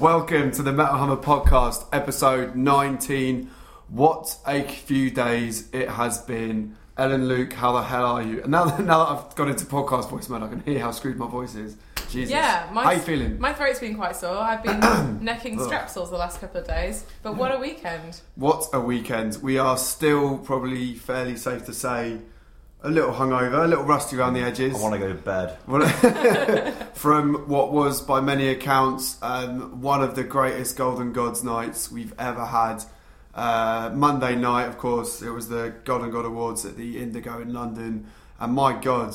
Welcome 0.00 0.50
to 0.52 0.62
the 0.62 0.72
Metal 0.72 0.96
Hammer 0.96 1.16
podcast, 1.16 1.84
episode 1.92 2.56
19. 2.56 3.50
What 3.88 4.34
a 4.46 4.62
few 4.62 5.10
days 5.10 5.68
it 5.74 5.88
has 5.90 6.18
been. 6.22 6.76
Ellen 6.96 7.28
Luke, 7.28 7.52
how 7.52 7.72
the 7.72 7.82
hell 7.82 8.06
are 8.06 8.22
you? 8.22 8.40
And 8.42 8.50
now, 8.50 8.64
that- 8.64 8.80
now 8.84 9.04
that 9.04 9.10
I've 9.12 9.34
got 9.36 9.48
into 9.48 9.66
podcast 9.66 10.08
voice 10.08 10.28
mode, 10.30 10.42
I 10.42 10.48
can 10.48 10.60
hear 10.60 10.80
how 10.80 10.90
screwed 10.92 11.18
my 11.18 11.28
voice 11.28 11.54
is. 11.54 11.76
Jesus. 12.08 12.30
Yeah, 12.32 12.68
my, 12.72 12.82
how 12.82 12.90
you 12.92 12.98
feeling? 13.00 13.38
My 13.38 13.52
throat's 13.52 13.78
been 13.78 13.94
quite 13.94 14.16
sore. 14.16 14.36
I've 14.38 14.62
been 14.62 14.80
necking 15.22 15.58
strepsils 15.58 16.10
the 16.10 16.16
last 16.16 16.40
couple 16.40 16.60
of 16.62 16.66
days. 16.66 17.04
But 17.22 17.36
what 17.36 17.52
a 17.54 17.58
weekend! 17.58 18.20
What 18.36 18.66
a 18.72 18.80
weekend. 18.80 19.36
We 19.42 19.58
are 19.58 19.76
still 19.76 20.38
probably 20.38 20.94
fairly 20.94 21.36
safe 21.36 21.66
to 21.66 21.72
say 21.74 22.18
a 22.82 22.90
little 22.90 23.12
hungover, 23.12 23.64
a 23.64 23.68
little 23.68 23.84
rusty 23.84 24.16
around 24.16 24.34
the 24.34 24.40
edges. 24.40 24.74
I 24.74 24.80
want 24.80 24.94
to 24.94 24.98
go 24.98 25.08
to 25.08 25.14
bed. 25.14 25.58
From 26.94 27.48
what 27.48 27.72
was, 27.72 28.00
by 28.00 28.20
many 28.20 28.48
accounts, 28.48 29.18
um, 29.22 29.80
one 29.80 30.02
of 30.02 30.14
the 30.14 30.24
greatest 30.24 30.76
Golden 30.76 31.12
Gods 31.12 31.44
nights 31.44 31.90
we've 31.90 32.14
ever 32.18 32.46
had. 32.46 32.82
Uh, 33.34 33.90
Monday 33.94 34.34
night, 34.34 34.64
of 34.64 34.78
course, 34.78 35.22
it 35.22 35.30
was 35.30 35.48
the 35.48 35.74
Golden 35.84 36.10
God 36.10 36.24
Awards 36.24 36.64
at 36.64 36.76
the 36.76 36.98
Indigo 36.98 37.40
in 37.40 37.52
London, 37.52 38.06
and 38.40 38.52
my 38.52 38.78
God, 38.78 39.14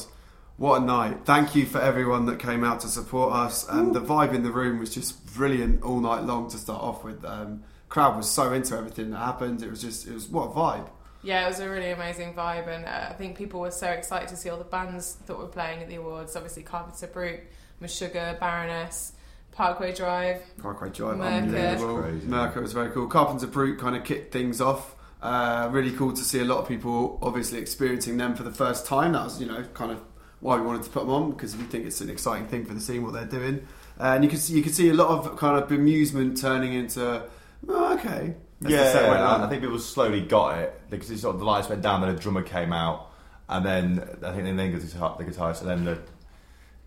what 0.58 0.82
a 0.82 0.86
night! 0.86 1.26
Thank 1.26 1.54
you 1.54 1.66
for 1.66 1.82
everyone 1.82 2.28
that 2.28 2.40
came 2.40 2.64
out 2.64 2.80
to 2.82 2.88
support 2.88 3.34
us. 3.34 3.68
And 3.68 3.94
the 3.94 4.00
vibe 4.00 4.34
in 4.34 4.44
the 4.44 4.52
room 4.52 4.80
was 4.80 4.94
just 4.94 5.26
brilliant 5.34 5.84
all 5.84 6.00
night 6.00 6.24
long. 6.24 6.50
To 6.52 6.58
start 6.58 6.82
off 6.82 7.04
with, 7.04 7.26
um, 7.26 7.64
crowd 7.90 8.16
was 8.16 8.32
so 8.32 8.54
into 8.54 8.78
everything 8.78 9.10
that 9.10 9.18
happened. 9.18 9.62
It 9.62 9.70
was 9.70 9.82
just, 9.82 10.08
it 10.08 10.14
was 10.14 10.30
what 10.30 10.44
a 10.44 10.54
vibe. 10.54 10.90
Yeah, 11.26 11.46
it 11.46 11.50
was 11.50 11.60
a 11.60 11.68
really 11.68 11.90
amazing 11.90 12.36
vibe, 12.36 12.68
and 12.68 12.86
uh, 12.86 13.08
I 13.10 13.14
think 13.14 13.36
people 13.36 13.60
were 13.60 13.72
so 13.72 13.90
excited 13.90 14.30
to 14.30 14.38
see 14.38 14.50
all 14.50 14.60
the 14.60 14.64
bands 14.64 15.16
that 15.26 15.36
were 15.36 15.48
playing 15.48 15.82
at 15.82 15.90
the 15.90 15.96
awards. 15.96 16.36
Obviously, 16.36 16.62
Carpenter 16.62 17.08
Brut, 17.08 17.40
Meshuggah, 17.82 18.40
Baroness, 18.40 19.14
Parkway 19.52 19.92
Drive. 19.92 20.44
Parkway 20.62 20.90
Drive, 20.90 21.18
Myrkur. 21.18 21.44
unbelievable. 21.44 21.96
That's 21.96 22.10
crazy. 22.10 22.28
Myrkur 22.28 22.62
was 22.62 22.74
very 22.74 22.92
cool. 22.92 23.08
Carpenter 23.08 23.48
Brut 23.48 23.80
kind 23.80 23.96
of 23.96 24.04
kicked 24.04 24.32
things 24.32 24.62
off. 24.62 24.96
Uh, 25.20 25.68
really 25.72 25.92
cool 25.92 26.14
to 26.14 26.22
see 26.24 26.40
a 26.42 26.46
lot 26.46 26.60
of 26.60 26.68
people 26.68 27.18
obviously 27.24 27.58
experiencing 27.58 28.18
them 28.18 28.36
for 28.36 28.44
the 28.44 28.52
first 28.52 28.86
time. 28.86 29.14
That 29.14 29.24
was, 29.24 29.42
you 29.42 29.48
know, 29.48 29.64
kind 29.74 29.92
of 29.92 30.02
why 30.42 30.58
we 30.58 30.62
wanted 30.62 30.84
to 30.84 30.90
put 30.92 31.00
them 31.00 31.10
on 31.10 31.32
because 31.32 31.58
we 31.58 31.64
think 31.64 31.88
it's 31.88 32.02
an 32.02 32.10
exciting 32.12 32.48
thing 32.48 32.66
for 32.66 32.76
the 32.76 32.80
scene 32.80 33.02
what 33.02 33.14
they're 33.14 33.26
doing. 33.26 33.66
Uh, 34.00 34.14
and 34.14 34.24
you 34.24 34.30
can 34.30 34.38
see 34.38 34.54
you 34.54 34.62
can 34.62 34.74
see 34.74 34.90
a 34.90 34.94
lot 34.94 35.08
of 35.08 35.38
kind 35.38 35.58
of 35.58 35.68
bemusement 35.68 36.40
turning 36.40 36.74
into 36.74 37.24
oh, 37.68 37.94
okay. 37.98 38.36
As 38.66 38.72
yeah, 38.72 39.02
yeah. 39.02 39.46
I 39.46 39.50
think 39.50 39.62
people 39.62 39.80
slowly 39.80 40.22
got 40.22 40.60
it 40.60 40.82
because 40.90 41.10
it 41.12 41.20
sort 41.20 41.36
of 41.36 41.40
the 41.40 41.46
lights 41.46 41.70
went 41.70 41.82
down, 41.82 42.02
then 42.02 42.10
a 42.10 42.18
drummer 42.18 42.42
came 42.42 42.74
out, 42.74 43.12
and 43.50 43.66
then 43.66 44.00
I 44.24 44.32
think 44.32 44.44
then 44.44 44.58
the 44.58 44.68
guitar, 44.70 45.16
the 45.18 45.24
guitarist, 45.24 45.62
and 45.62 45.70
then 45.70 45.86
the 45.86 46.00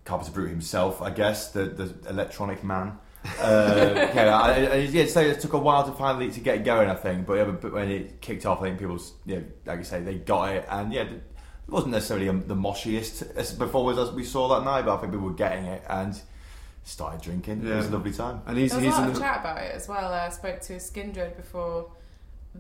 Carpenter 0.05 0.33
Brut 0.33 0.49
himself, 0.51 1.03
I 1.03 1.11
guess, 1.11 1.53
the 1.53 1.67
the 1.67 1.95
electronic 2.09 2.65
man. 2.65 2.99
uh, 3.41 4.11
yeah, 4.15 4.39
I, 4.41 4.53
I, 4.53 4.75
yeah, 4.77 5.07
so 5.07 5.21
it 5.21 5.41
took 5.41 5.53
a 5.53 5.59
while 5.59 5.85
to 5.85 5.93
finally 5.93 6.31
to 6.31 6.41
get 6.41 6.65
going, 6.65 6.89
I 6.89 6.95
think. 6.95 7.27
But, 7.27 7.35
yeah, 7.35 7.45
but, 7.45 7.61
but 7.61 7.73
when 7.73 7.91
it 7.91 8.21
kicked 8.21 8.47
off, 8.47 8.61
I 8.61 8.67
think 8.67 8.79
people, 8.79 9.01
yeah, 9.27 9.41
like 9.67 9.79
you 9.79 9.85
say, 9.85 10.01
they 10.01 10.15
got 10.15 10.55
it, 10.55 10.67
and 10.71 10.93
yeah, 10.93 11.03
it 11.03 11.23
wasn't 11.69 11.93
necessarily 11.93 12.29
um, 12.29 12.47
the 12.47 12.55
moshiest 12.55 13.23
as 13.37 13.53
performers 13.53 13.99
as 13.99 14.13
we 14.13 14.25
saw 14.25 14.49
that 14.49 14.65
night, 14.65 14.87
but 14.87 14.97
I 14.97 15.01
think 15.01 15.13
people 15.13 15.27
were 15.27 15.35
getting 15.35 15.65
it 15.67 15.83
and 15.89 16.21
started 16.85 17.21
drinking. 17.21 17.67
It 17.67 17.75
was 17.75 17.87
a 17.87 17.91
lovely 17.91 18.13
time. 18.13 18.41
and 18.47 18.57
he's 18.57 18.71
There 18.73 18.81
was 18.81 18.87
he's 18.87 18.95
a 18.95 19.01
lot 19.01 19.09
of 19.09 19.15
the, 19.15 19.21
chat 19.21 19.41
about 19.41 19.59
it 19.59 19.75
as 19.75 19.89
well. 19.89 20.13
Uh, 20.13 20.27
I 20.27 20.29
spoke 20.31 20.61
to 20.63 20.75
Skindred 20.75 21.37
before 21.37 21.91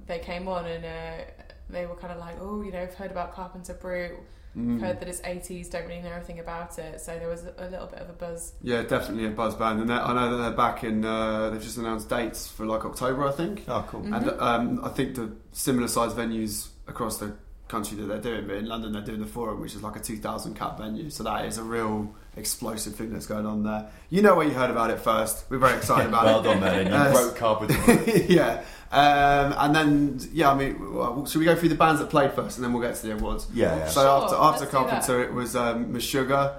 they 0.07 0.19
came 0.19 0.49
on, 0.49 0.67
and 0.67 0.85
uh, 0.85 1.25
they 1.71 1.87
were 1.87 1.97
kind 1.97 2.13
of 2.13 2.19
like, 2.19 2.37
"Oh, 2.41 2.63
you 2.63 2.71
know, 2.73 2.81
I've 2.83 2.95
heard 2.95 3.11
about 3.11 3.35
Carpenter 3.35 3.75
Brut. 3.75 4.13
Mm. 4.57 4.81
Heard 4.81 4.99
that 5.01 5.09
it's 5.09 5.21
80s. 5.21 5.71
Don't 5.71 5.87
really 5.87 6.01
know 6.01 6.11
anything 6.13 6.39
about 6.41 6.79
it." 6.79 7.01
So 7.01 7.19
there 7.19 7.29
was 7.29 7.45
a, 7.45 7.55
a 7.59 7.69
little 7.69 7.87
bit 7.87 8.01
of 8.01 8.11
a 8.11 8.13
buzz. 8.13 8.53
yeah, 8.63 8.83
definitely 8.83 9.27
a 9.27 9.31
buzz 9.31 9.55
band, 9.55 9.81
and 9.81 9.89
they're- 9.91 9.97
I 9.99 10.13
know 10.15 10.37
that 10.37 10.43
they're 10.43 10.57
back 10.57 10.85
in. 10.85 11.05
Uh, 11.05 11.51
they've 11.51 11.63
just 11.63 11.79
announced 11.79 12.09
dates 12.09 12.49
for 12.49 12.67
like 12.67 12.85
October, 12.85 13.27
I 13.27 13.33
think. 13.33 13.65
Oh, 13.69 13.85
cool. 13.89 14.01
Mhm. 14.03 14.17
And 14.17 14.41
um, 14.41 14.85
I 14.85 14.89
think 14.91 15.15
the 15.17 15.33
similar 15.53 15.89
sized 15.89 16.17
venues 16.17 16.69
across 16.87 17.19
the 17.19 17.34
country 17.69 17.97
that 17.99 18.05
they're 18.06 18.19
doing, 18.21 18.47
but 18.47 18.56
in 18.56 18.67
London 18.67 18.93
they're 18.93 19.03
doing 19.03 19.21
the 19.21 19.27
Forum, 19.27 19.61
which 19.61 19.75
is 19.75 19.83
like 19.83 19.97
a 19.97 20.01
2,000 20.01 20.55
cap 20.55 20.79
venue. 20.79 21.11
So 21.11 21.23
that 21.25 21.45
is 21.45 21.59
a 21.59 21.62
real 21.62 22.15
explosive 22.37 22.95
thing 22.95 23.12
that's 23.12 23.27
going 23.27 23.45
on 23.47 23.62
there. 23.62 23.89
You 24.11 24.23
know 24.23 24.34
where 24.37 24.47
you 24.47 24.55
heard 24.55 24.71
about 24.71 24.91
it 24.91 25.01
first. 25.01 25.45
We're 25.51 25.59
very 25.59 25.77
excited 25.77 26.09
about 26.12 26.25
well 26.25 26.41
it. 26.41 26.45
done, 26.45 26.61
man. 26.61 26.87
You 26.87 26.93
Uh, 26.95 27.12
broke 27.12 27.37
Carpenter. 27.37 27.77
yeah. 28.28 28.62
Um, 28.91 29.55
and 29.59 29.75
then, 29.77 30.21
yeah, 30.33 30.51
I 30.51 30.55
mean, 30.55 30.95
well, 30.95 31.27
should 31.27 31.41
we 31.41 31.45
go 31.45 31.55
through 31.55 31.69
the 31.69 31.75
bands 31.75 32.01
that 32.01 32.09
played 32.09 32.33
first 32.33 32.57
and 32.57 32.65
then 32.65 32.73
we'll 32.73 32.81
get 32.83 32.95
to 32.97 33.07
the 33.07 33.12
awards? 33.12 33.47
Yeah, 33.53 33.77
yeah. 33.77 33.87
So 33.89 34.01
Sure, 34.01 34.25
after, 34.25 34.37
after 34.37 34.67
Carpenter, 34.67 35.23
it 35.23 35.33
was 35.34 35.55
um, 35.55 35.93
Meshuggah, 35.93 36.55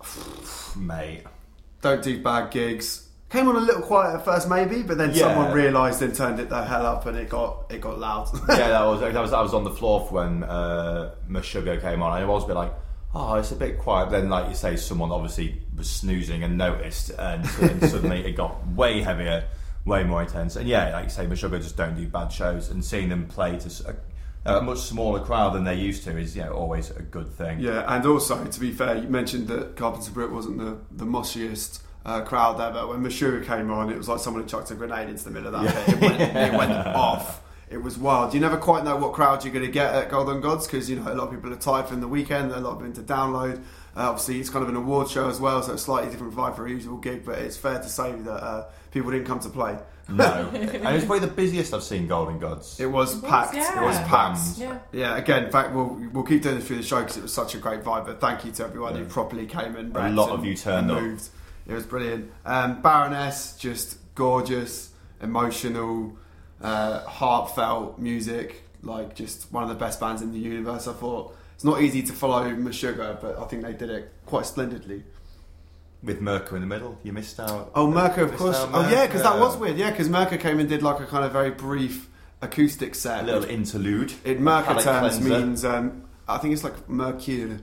mate. 0.76 1.22
Don't 1.80 2.02
Do 2.02 2.22
Bad 2.22 2.50
Gigs. 2.50 3.05
Came 3.28 3.48
on 3.48 3.56
a 3.56 3.60
little 3.60 3.82
quiet 3.82 4.14
at 4.14 4.24
first, 4.24 4.48
maybe, 4.48 4.82
but 4.82 4.98
then 4.98 5.10
Yeah. 5.12 5.22
someone 5.34 5.52
realised 5.52 6.00
and 6.00 6.14
turned 6.14 6.38
it 6.38 6.48
the 6.48 6.64
hell 6.64 6.86
up, 6.86 7.06
and 7.06 7.16
it 7.16 7.28
got 7.28 7.66
it 7.70 7.80
got 7.80 7.98
loud. 7.98 8.28
yeah, 8.48 8.68
that 8.68 8.84
was, 8.84 9.00
that 9.00 9.14
was 9.20 9.32
I 9.32 9.42
was 9.42 9.52
on 9.52 9.64
the 9.64 9.70
floor 9.72 10.06
for 10.06 10.14
when 10.14 10.44
uh, 10.44 11.14
Meshuggah 11.28 11.80
came 11.80 12.02
on, 12.02 12.22
it 12.22 12.26
was 12.26 12.44
a 12.44 12.46
bit 12.46 12.54
like, 12.54 12.72
oh, 13.14 13.34
it's 13.34 13.50
a 13.50 13.56
bit 13.56 13.78
quiet. 13.80 14.10
Then, 14.10 14.28
like 14.28 14.48
you 14.48 14.54
say, 14.54 14.76
someone 14.76 15.10
obviously 15.10 15.60
was 15.76 15.90
snoozing 15.90 16.44
and 16.44 16.56
noticed, 16.56 17.10
and, 17.18 17.44
and 17.60 17.82
suddenly 17.90 18.24
it 18.24 18.36
got 18.36 18.64
way 18.68 19.00
heavier, 19.02 19.44
way 19.84 20.04
more 20.04 20.22
intense. 20.22 20.54
And 20.54 20.68
yeah, 20.68 20.90
like 20.92 21.04
you 21.04 21.10
say, 21.10 21.26
Meshuggah 21.26 21.60
just 21.60 21.76
don't 21.76 21.96
do 21.96 22.06
bad 22.06 22.30
shows, 22.30 22.70
and 22.70 22.84
seeing 22.84 23.08
them 23.08 23.26
play 23.26 23.52
to 23.58 23.66
s- 23.66 23.82
a, 24.44 24.58
a 24.58 24.62
much 24.62 24.78
smaller 24.78 25.18
crowd 25.18 25.52
than 25.54 25.64
they're 25.64 25.74
used 25.74 26.04
to 26.04 26.16
is, 26.16 26.36
you 26.36 26.44
know, 26.44 26.52
always 26.52 26.90
a 26.92 27.02
good 27.02 27.28
thing. 27.32 27.58
Yeah, 27.58 27.84
and 27.88 28.06
also 28.06 28.44
to 28.44 28.60
be 28.60 28.70
fair, 28.70 28.96
you 28.98 29.08
mentioned 29.08 29.48
that 29.48 29.74
Carpenter 29.74 30.12
Brut 30.12 30.30
wasn't 30.30 30.58
the 30.58 30.76
the 30.92 31.04
moshiest 31.06 31.82
uh, 32.06 32.22
crowd 32.22 32.56
but 32.56 32.88
When 32.88 33.02
Meshuggah 33.02 33.44
came 33.44 33.70
on, 33.70 33.90
it 33.90 33.98
was 33.98 34.08
like 34.08 34.20
someone 34.20 34.42
had 34.44 34.48
chucked 34.50 34.70
a 34.70 34.74
grenade 34.74 35.08
into 35.10 35.24
the 35.24 35.30
middle 35.30 35.54
of 35.54 35.62
that 35.62 35.74
Yeah. 35.74 35.84
pit. 35.84 35.94
It 35.94 36.00
went, 36.00 36.20
it 36.20 36.52
went 36.56 36.72
off. 36.96 37.42
It 37.68 37.82
was 37.82 37.98
wild. 37.98 38.32
You 38.32 38.38
never 38.38 38.56
quite 38.56 38.84
know 38.84 38.94
what 38.96 39.12
crowd 39.12 39.44
you're 39.44 39.52
going 39.52 39.66
to 39.66 39.70
get 39.72 39.92
at 39.92 40.08
Golden 40.08 40.40
Gods 40.40 40.66
because 40.68 40.88
you 40.88 40.96
know 40.96 41.12
a 41.12 41.14
lot 41.14 41.24
of 41.26 41.30
people 41.32 41.52
are 41.52 41.56
tired 41.56 41.86
from 41.88 42.00
the 42.00 42.06
weekend. 42.06 42.52
A 42.52 42.60
lot 42.60 42.76
of 42.76 42.78
people 42.78 42.94
to 42.94 43.02
download. 43.02 43.58
Uh, 43.96 44.10
obviously, 44.10 44.38
it's 44.38 44.50
kind 44.50 44.62
of 44.62 44.68
an 44.68 44.76
award 44.76 45.08
show 45.10 45.28
as 45.28 45.40
well, 45.40 45.60
so 45.64 45.72
it's 45.72 45.82
slightly 45.82 46.08
different 46.08 46.32
vibe 46.32 46.54
for 46.54 46.64
a 46.66 46.70
usual 46.70 46.96
gig. 46.98 47.24
But 47.24 47.38
it's 47.38 47.56
fair 47.56 47.78
to 47.80 47.88
say 47.88 48.12
that 48.12 48.30
uh, 48.44 48.66
people 48.92 49.10
didn't 49.10 49.26
come 49.26 49.40
to 49.40 49.48
play. 49.48 49.76
No, 50.08 50.24
and 50.54 50.86
it's 50.96 51.04
probably 51.04 51.26
the 51.26 51.34
busiest 51.34 51.74
I've 51.74 51.82
seen 51.82 52.06
Golden 52.06 52.38
Gods. 52.38 52.78
It 52.78 52.86
was 52.86 53.14
It 53.16 53.22
was, 53.22 53.30
packed. 53.32 53.54
yeah. 53.56 53.82
It 53.82 53.84
was 53.84 53.98
packed. 54.02 54.58
Yeah. 54.58 54.78
Yeah, 54.92 55.16
again, 55.16 55.46
in 55.46 55.50
fact, 55.50 55.72
we'll 55.74 56.00
we'll 56.12 56.22
keep 56.22 56.42
doing 56.42 56.54
this 56.58 56.66
through 56.68 56.76
the 56.76 56.82
show 56.84 57.00
because 57.00 57.16
it 57.16 57.22
was 57.22 57.34
such 57.34 57.56
a 57.56 57.58
great 57.58 57.82
vibe. 57.82 58.06
But 58.06 58.20
thank 58.20 58.44
you 58.44 58.52
to 58.52 58.64
everyone 58.64 58.94
who 58.94 59.04
properly 59.06 59.46
came 59.46 59.74
and 59.74 59.96
A 59.96 60.08
lot 60.10 60.30
and- 60.30 60.38
of 60.38 60.44
you 60.44 60.54
turned 60.54 60.88
and 60.92 61.18
up. 61.18 61.20
It 61.66 61.74
was 61.74 61.84
brilliant. 61.84 62.30
Um, 62.44 62.80
Baroness, 62.82 63.56
just 63.58 63.98
gorgeous, 64.14 64.90
emotional, 65.20 66.16
uh, 66.60 67.00
heartfelt 67.00 67.98
music. 67.98 68.62
Like 68.82 69.14
just 69.14 69.52
one 69.52 69.62
of 69.62 69.68
the 69.68 69.74
best 69.74 69.98
bands 69.98 70.22
in 70.22 70.32
the 70.32 70.38
universe. 70.38 70.86
I 70.86 70.92
thought 70.92 71.36
it's 71.54 71.64
not 71.64 71.82
easy 71.82 72.02
to 72.02 72.12
follow 72.12 72.44
Meshuggah, 72.50 73.20
but 73.20 73.38
I 73.38 73.44
think 73.44 73.62
they 73.62 73.72
did 73.72 73.90
it 73.90 74.12
quite 74.26 74.46
splendidly. 74.46 75.04
With 76.02 76.20
Myrkur 76.20 76.52
in 76.52 76.60
the 76.60 76.66
middle, 76.66 76.98
you 77.02 77.12
missed 77.12 77.40
out. 77.40 77.72
Oh, 77.74 77.88
Myrkur, 77.88 78.24
of 78.24 78.36
course. 78.36 78.56
Oh, 78.58 78.88
yeah, 78.88 79.06
because 79.06 79.22
that 79.22 79.38
was 79.40 79.56
weird. 79.56 79.76
Yeah, 79.76 79.90
because 79.90 80.08
Myrkur 80.08 80.38
came 80.38 80.60
and 80.60 80.68
did 80.68 80.82
like 80.82 81.00
a 81.00 81.06
kind 81.06 81.24
of 81.24 81.32
very 81.32 81.50
brief 81.50 82.08
acoustic 82.42 82.94
set. 82.94 83.24
A 83.24 83.26
little 83.26 83.44
interlude. 83.44 84.12
in 84.24 84.38
Myrkur 84.38 84.82
terms 84.82 85.18
cleanser. 85.18 85.40
means 85.40 85.64
um, 85.64 86.04
I 86.28 86.38
think 86.38 86.54
it's 86.54 86.62
like 86.62 86.88
Mercure. 86.88 87.58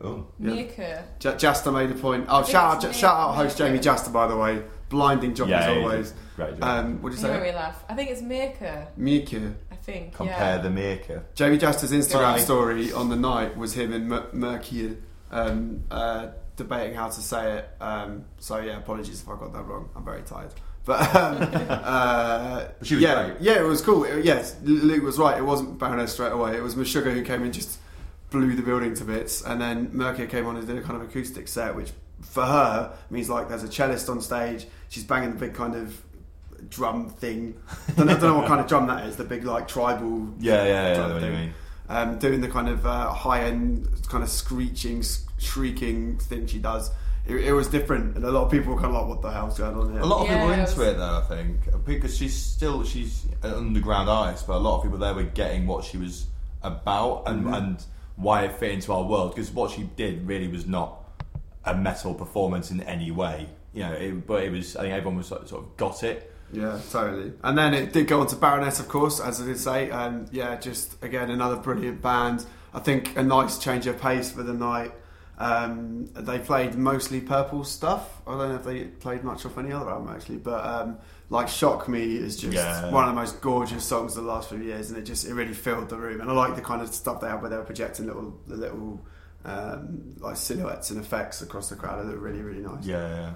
Oh. 0.00 0.26
Yeah. 0.38 0.50
Mirka. 0.50 1.02
J- 1.18 1.30
Jasta 1.36 1.72
made 1.72 1.90
a 1.90 1.94
point. 1.94 2.26
Oh, 2.28 2.44
shout 2.44 2.76
out, 2.76 2.82
J- 2.82 2.92
shout 2.92 3.16
out, 3.16 3.34
host 3.34 3.58
Jamey 3.58 3.78
Jasta, 3.80 4.12
by 4.12 4.26
the 4.26 4.36
way. 4.36 4.62
Blinding 4.88 5.34
job 5.34 5.48
Yeah, 5.48 5.60
as 5.60 5.66
he 5.76 5.82
always. 5.82 6.14
Great 6.36 6.60
job. 6.60 6.64
Um, 6.64 7.02
what 7.02 7.10
do 7.12 7.16
you 7.16 7.22
You 7.26 7.34
say? 7.34 7.42
we 7.42 7.52
laugh. 7.56 7.82
I 7.88 7.94
think 7.94 8.10
it's 8.10 8.22
Mirka. 8.22 8.88
Mirka. 8.98 9.54
I 9.72 9.74
think. 9.76 10.14
Compare 10.14 10.56
yeah. 10.56 10.58
the 10.58 10.68
Mirka. 10.68 11.22
Jamey 11.34 11.58
Jasta's 11.58 11.92
Instagram 11.92 12.32
Right. 12.32 12.40
story 12.40 12.92
on 12.92 13.08
the 13.08 13.16
night 13.16 13.56
was 13.56 13.72
him 13.72 13.92
and 13.92 14.08
Mer- 14.08 14.26
Mercure 14.32 14.96
um, 15.32 15.82
uh, 15.90 16.28
debating 16.56 16.94
how 16.94 17.08
to 17.08 17.20
say 17.20 17.58
it. 17.58 17.68
Um, 17.80 18.26
so 18.38 18.58
yeah, 18.58 18.76
apologies 18.78 19.22
if 19.22 19.28
I 19.28 19.34
got 19.36 19.52
that 19.54 19.62
wrong. 19.64 19.88
I'm 19.96 20.04
very 20.04 20.22
tired. 20.22 20.52
But, 20.84 21.00
um, 21.16 21.36
uh, 21.68 22.64
But 22.78 22.86
she 22.86 22.94
was 22.94 23.02
yeah, 23.02 23.26
great. 23.28 23.40
yeah, 23.40 23.58
it 23.58 23.64
was 23.66 23.80
cool. 23.82 24.04
It- 24.04 24.24
yes, 24.24 24.56
Luke 24.62 25.02
was 25.02 25.18
right. 25.18 25.36
It 25.38 25.42
wasn't 25.44 25.78
Baroness 25.78 26.12
straight 26.12 26.32
away. 26.32 26.56
It 26.56 26.62
was 26.62 26.74
Meshuggah 26.76 27.12
who 27.12 27.22
came 27.22 27.42
in 27.42 27.50
just 27.52 27.78
blew 28.30 28.54
the 28.54 28.62
building 28.62 28.94
to 28.94 29.04
bits, 29.04 29.42
and 29.42 29.60
then 29.60 29.90
Mercure 29.92 30.26
came 30.26 30.46
on 30.46 30.56
and 30.56 30.66
did 30.66 30.76
a 30.76 30.82
kind 30.82 31.00
of 31.00 31.08
acoustic 31.08 31.48
set, 31.48 31.74
which 31.74 31.90
for 32.22 32.44
her 32.44 32.92
means 33.10 33.28
like 33.28 33.48
there's 33.48 33.62
a 33.62 33.68
cellist 33.68 34.08
on 34.08 34.20
stage. 34.20 34.66
She's 34.88 35.04
banging 35.04 35.32
the 35.32 35.38
big 35.38 35.54
kind 35.54 35.74
of 35.74 36.00
drum 36.70 37.08
thing. 37.10 37.54
don't, 37.96 38.06
know, 38.06 38.12
don't 38.14 38.22
know 38.22 38.38
what 38.38 38.48
kind 38.48 38.60
of 38.60 38.66
drum 38.66 38.86
that 38.88 39.06
is. 39.06 39.16
The 39.16 39.24
big 39.24 39.44
like 39.44 39.68
tribal 39.68 40.28
Yeah, 40.38 40.64
yeah, 40.64 40.66
yeah. 40.88 40.92
I 40.92 40.96
Type 40.96 41.12
what 41.14 41.22
you 41.22 41.30
mean. 41.30 41.54
um, 41.88 42.18
doing 42.18 42.40
the 42.40 42.48
kind 42.48 42.68
of 42.68 42.86
uh, 42.86 43.12
high 43.12 43.42
end, 43.44 43.88
kind 44.08 44.22
of 44.24 44.30
screeching, 44.30 45.00
s- 45.00 45.24
shrieking 45.38 46.18
thing 46.18 46.46
she 46.46 46.58
does. 46.58 46.90
It, 47.26 47.36
it 47.36 47.52
was 47.52 47.66
different, 47.68 48.16
and 48.16 48.24
a 48.24 48.30
lot 48.30 48.44
of 48.44 48.50
people 48.52 48.72
were 48.74 48.80
kind 48.80 48.94
of 48.94 49.00
like, 49.02 49.08
"What 49.08 49.20
the 49.22 49.30
hell's 49.32 49.58
going 49.58 49.76
on 49.76 49.92
here?" 49.92 50.00
A 50.00 50.06
lot 50.06 50.20
of 50.22 50.28
people 50.28 50.46
Yeah, 50.48 50.50
are 50.50 50.52
it 50.54 50.68
into 50.68 50.80
it 50.90 50.94
though, 50.96 51.18
I 51.18 51.22
think, 51.28 51.84
because 51.84 52.16
she's 52.16 52.34
still 52.34 52.84
she's 52.84 53.26
an 53.42 53.52
underground 53.52 54.08
artist, 54.08 54.46
but 54.46 54.54
a 54.56 54.58
lot 54.58 54.76
of 54.78 54.82
people 54.84 54.98
there 54.98 55.12
were 55.14 55.24
getting 55.24 55.66
what 55.66 55.84
she 55.84 55.98
was 55.98 56.26
about 56.62 57.24
and 57.26 57.44
Mhm. 57.46 57.56
and 57.56 57.84
why 58.16 58.44
it 58.44 58.52
fit 58.52 58.72
into 58.72 58.92
our 58.92 59.04
world. 59.04 59.34
Because 59.34 59.50
what 59.50 59.70
she 59.70 59.84
did 59.96 60.26
really 60.26 60.48
was 60.48 60.66
not 60.66 61.02
a 61.64 61.74
metal 61.74 62.14
performance 62.14 62.70
in 62.70 62.80
any 62.82 63.10
way. 63.10 63.48
You 63.72 63.82
know, 63.82 63.92
it, 63.92 64.26
but 64.26 64.42
it 64.42 64.50
was. 64.50 64.76
I 64.76 64.82
think 64.82 64.94
everyone 64.94 65.16
was 65.16 65.28
sort 65.28 65.50
of 65.52 65.76
got 65.76 66.02
it. 66.02 66.32
Yeah, 66.52 66.80
totally. 66.90 67.32
And 67.42 67.58
then 67.58 67.74
it 67.74 67.92
did 67.92 68.06
go 68.06 68.20
on 68.20 68.26
to 68.28 68.36
Baroness, 68.36 68.80
of 68.80 68.88
course, 68.88 69.20
as 69.20 69.40
I 69.40 69.46
did 69.46 69.58
say. 69.58 69.90
And 69.90 70.28
yeah, 70.32 70.56
just 70.56 71.02
again 71.02 71.30
another 71.30 71.56
brilliant 71.56 72.00
band. 72.00 72.46
I 72.72 72.80
think 72.80 73.16
a 73.16 73.22
nice 73.22 73.58
change 73.58 73.86
of 73.86 74.00
pace 74.00 74.30
for 74.30 74.42
the 74.42 74.54
night. 74.54 74.92
Um, 75.38 76.06
they 76.14 76.38
played 76.38 76.76
mostly 76.76 77.20
purple 77.20 77.64
stuff. 77.64 78.22
I 78.26 78.38
don't 78.38 78.48
know 78.48 78.54
if 78.54 78.64
they 78.64 78.84
played 78.84 79.22
much 79.22 79.44
off 79.44 79.58
any 79.58 79.72
other 79.72 79.90
album 79.90 80.14
actually, 80.14 80.38
but 80.38 80.64
um, 80.64 80.98
like 81.28 81.48
"Shock 81.48 81.88
Me" 81.88 82.16
is 82.16 82.36
just 82.36 82.54
Yeah. 82.54 82.90
one 82.90 83.04
of 83.04 83.14
the 83.14 83.20
most 83.20 83.40
gorgeous 83.40 83.84
songs 83.84 84.16
of 84.16 84.24
the 84.24 84.30
last 84.30 84.48
few 84.48 84.58
years, 84.58 84.90
and 84.90 84.98
it 84.98 85.02
just 85.02 85.26
it 85.26 85.34
really 85.34 85.54
filled 85.54 85.88
the 85.88 85.96
room. 85.96 86.20
And 86.20 86.30
I 86.30 86.32
like 86.34 86.54
the 86.56 86.62
kind 86.62 86.82
of 86.82 86.88
stuff 86.94 87.20
they 87.20 87.28
had 87.28 87.40
where 87.40 87.50
they 87.50 87.56
were 87.56 87.64
projecting 87.64 88.06
little 88.06 88.38
the 88.46 88.56
little 88.56 89.00
um, 89.44 90.14
like 90.18 90.36
silhouettes 90.36 90.90
and 90.90 91.00
effects 91.00 91.42
across 91.42 91.68
the 91.68 91.76
crowd. 91.76 92.04
They 92.06 92.10
were 92.12 92.18
really 92.18 92.42
really 92.42 92.62
nice. 92.62 92.84
Yeah, 92.84 93.08
yeah, 93.08 93.34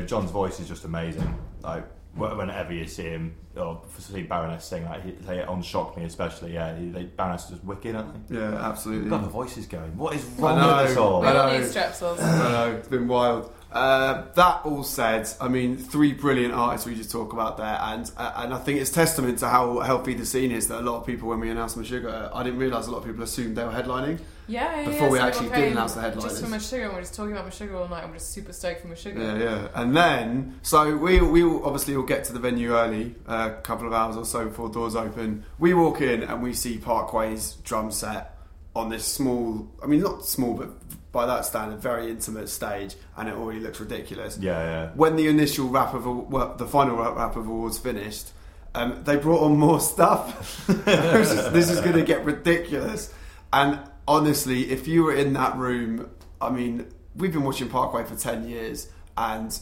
yeah. 0.00 0.06
John's 0.06 0.30
voice 0.30 0.60
is 0.60 0.68
just 0.68 0.84
amazing. 0.84 1.36
Like 1.62 1.84
whenever 2.16 2.72
you 2.72 2.86
see 2.86 3.02
him 3.02 3.34
or 3.56 3.82
see 3.98 4.22
Baroness 4.22 4.64
sing, 4.64 4.84
like 4.84 5.02
he, 5.04 5.10
they 5.12 5.42
on 5.42 5.62
Shock 5.62 5.96
Me 5.96 6.04
especially. 6.04 6.54
Yeah, 6.54 6.76
he, 6.78 6.88
they, 6.88 7.04
Baroness 7.04 7.44
is 7.44 7.50
just 7.50 7.64
wicked, 7.64 7.96
aren't 7.96 8.28
they? 8.28 8.36
Yeah, 8.36 8.54
absolutely. 8.68 9.10
God, 9.10 9.24
the 9.24 9.28
voice 9.28 9.56
is 9.56 9.66
going. 9.66 9.96
What 9.96 10.14
is 10.14 10.24
I 10.38 10.42
wrong 10.42 10.58
know. 10.58 10.66
with 10.82 10.90
us 10.92 10.96
all? 10.96 11.24
I 11.24 11.36
all 11.36 11.50
know. 11.50 11.58
need 11.58 11.66
strepsils. 11.66 12.20
I 12.22 12.52
know, 12.52 12.76
it's 12.76 12.88
been 12.88 13.08
wild. 13.08 13.52
Uh, 13.74 14.24
that 14.34 14.60
all 14.64 14.84
said, 14.84 15.28
I 15.40 15.48
mean, 15.48 15.76
three 15.76 16.12
brilliant 16.12 16.54
artists 16.54 16.86
we 16.86 16.94
just 16.94 17.10
talk 17.10 17.32
about 17.32 17.56
there, 17.56 17.76
and 17.80 18.08
uh, 18.16 18.32
and 18.36 18.54
I 18.54 18.58
think 18.58 18.80
it's 18.80 18.90
testament 18.90 19.40
to 19.40 19.48
how 19.48 19.80
healthy 19.80 20.14
the 20.14 20.24
scene 20.24 20.52
is 20.52 20.68
that 20.68 20.78
a 20.78 20.82
lot 20.82 21.00
of 21.00 21.06
people, 21.06 21.28
when 21.28 21.40
we 21.40 21.50
announced 21.50 21.76
Meshuggah, 21.76 22.30
I 22.32 22.44
didn't 22.44 22.60
realise 22.60 22.86
a 22.86 22.92
lot 22.92 22.98
of 22.98 23.04
people 23.04 23.24
assumed 23.24 23.56
they 23.56 23.64
were 23.64 23.72
headlining. 23.72 24.20
Yeah, 24.46 24.80
yeah, 24.80 24.88
Before 24.90 25.06
yeah. 25.06 25.12
we 25.12 25.18
so 25.18 25.24
actually 25.24 25.48
did 25.48 25.72
announce 25.72 25.94
the 25.94 26.02
headliners. 26.02 26.32
Just 26.32 26.44
for 26.44 26.50
my 26.50 26.58
sugar, 26.58 26.84
and 26.84 26.92
we're 26.92 27.00
just 27.00 27.14
talking 27.14 27.32
about 27.32 27.50
Meshuggah 27.50 27.74
all 27.74 27.88
night. 27.88 28.06
We're 28.06 28.14
just 28.14 28.30
super 28.30 28.52
stoked 28.52 28.82
for 28.82 28.88
Meshuggah. 28.88 29.16
Yeah, 29.16 29.38
yeah. 29.38 29.68
And 29.74 29.96
then, 29.96 30.60
so 30.62 30.96
we 30.96 31.20
we 31.20 31.42
obviously 31.42 31.96
will 31.96 32.04
get 32.04 32.22
to 32.24 32.32
the 32.32 32.38
venue 32.38 32.76
early, 32.76 33.16
a 33.26 33.50
couple 33.62 33.88
of 33.88 33.92
hours 33.92 34.16
or 34.16 34.24
so 34.24 34.44
before 34.44 34.68
doors 34.68 34.94
open. 34.94 35.44
We 35.58 35.74
walk 35.74 36.00
in 36.00 36.22
and 36.22 36.44
we 36.44 36.52
see 36.52 36.78
Parkway's 36.78 37.54
drum 37.64 37.90
set 37.90 38.34
on 38.76 38.88
this 38.88 39.04
small, 39.04 39.68
I 39.82 39.86
mean, 39.86 40.00
not 40.00 40.24
small, 40.24 40.54
but 40.54 40.70
by 41.14 41.24
that 41.24 41.46
standard, 41.46 41.78
very 41.78 42.10
intimate 42.10 42.50
stage, 42.50 42.96
and 43.16 43.28
it 43.28 43.34
already 43.34 43.60
looks 43.60 43.80
ridiculous. 43.80 44.36
Yeah, 44.36 44.58
yeah. 44.58 44.90
when 44.94 45.16
the 45.16 45.28
initial 45.28 45.68
wrap 45.68 45.94
of 45.94 46.04
well, 46.04 46.54
the 46.56 46.66
final 46.66 46.96
wrap 46.96 47.36
of 47.36 47.46
awards 47.46 47.78
finished, 47.78 48.32
um, 48.74 49.02
they 49.04 49.16
brought 49.16 49.42
on 49.42 49.56
more 49.56 49.80
stuff. 49.80 50.66
this 50.84 51.30
is, 51.30 51.52
this 51.52 51.70
is 51.70 51.80
going 51.80 51.94
to 51.96 52.02
get 52.02 52.24
ridiculous. 52.24 53.14
And 53.52 53.78
honestly, 54.06 54.70
if 54.70 54.86
you 54.88 55.04
were 55.04 55.14
in 55.14 55.32
that 55.34 55.56
room, 55.56 56.10
I 56.40 56.50
mean, 56.50 56.92
we've 57.14 57.32
been 57.32 57.44
watching 57.44 57.68
Parkway 57.68 58.04
for 58.04 58.16
ten 58.16 58.46
years, 58.46 58.90
and 59.16 59.58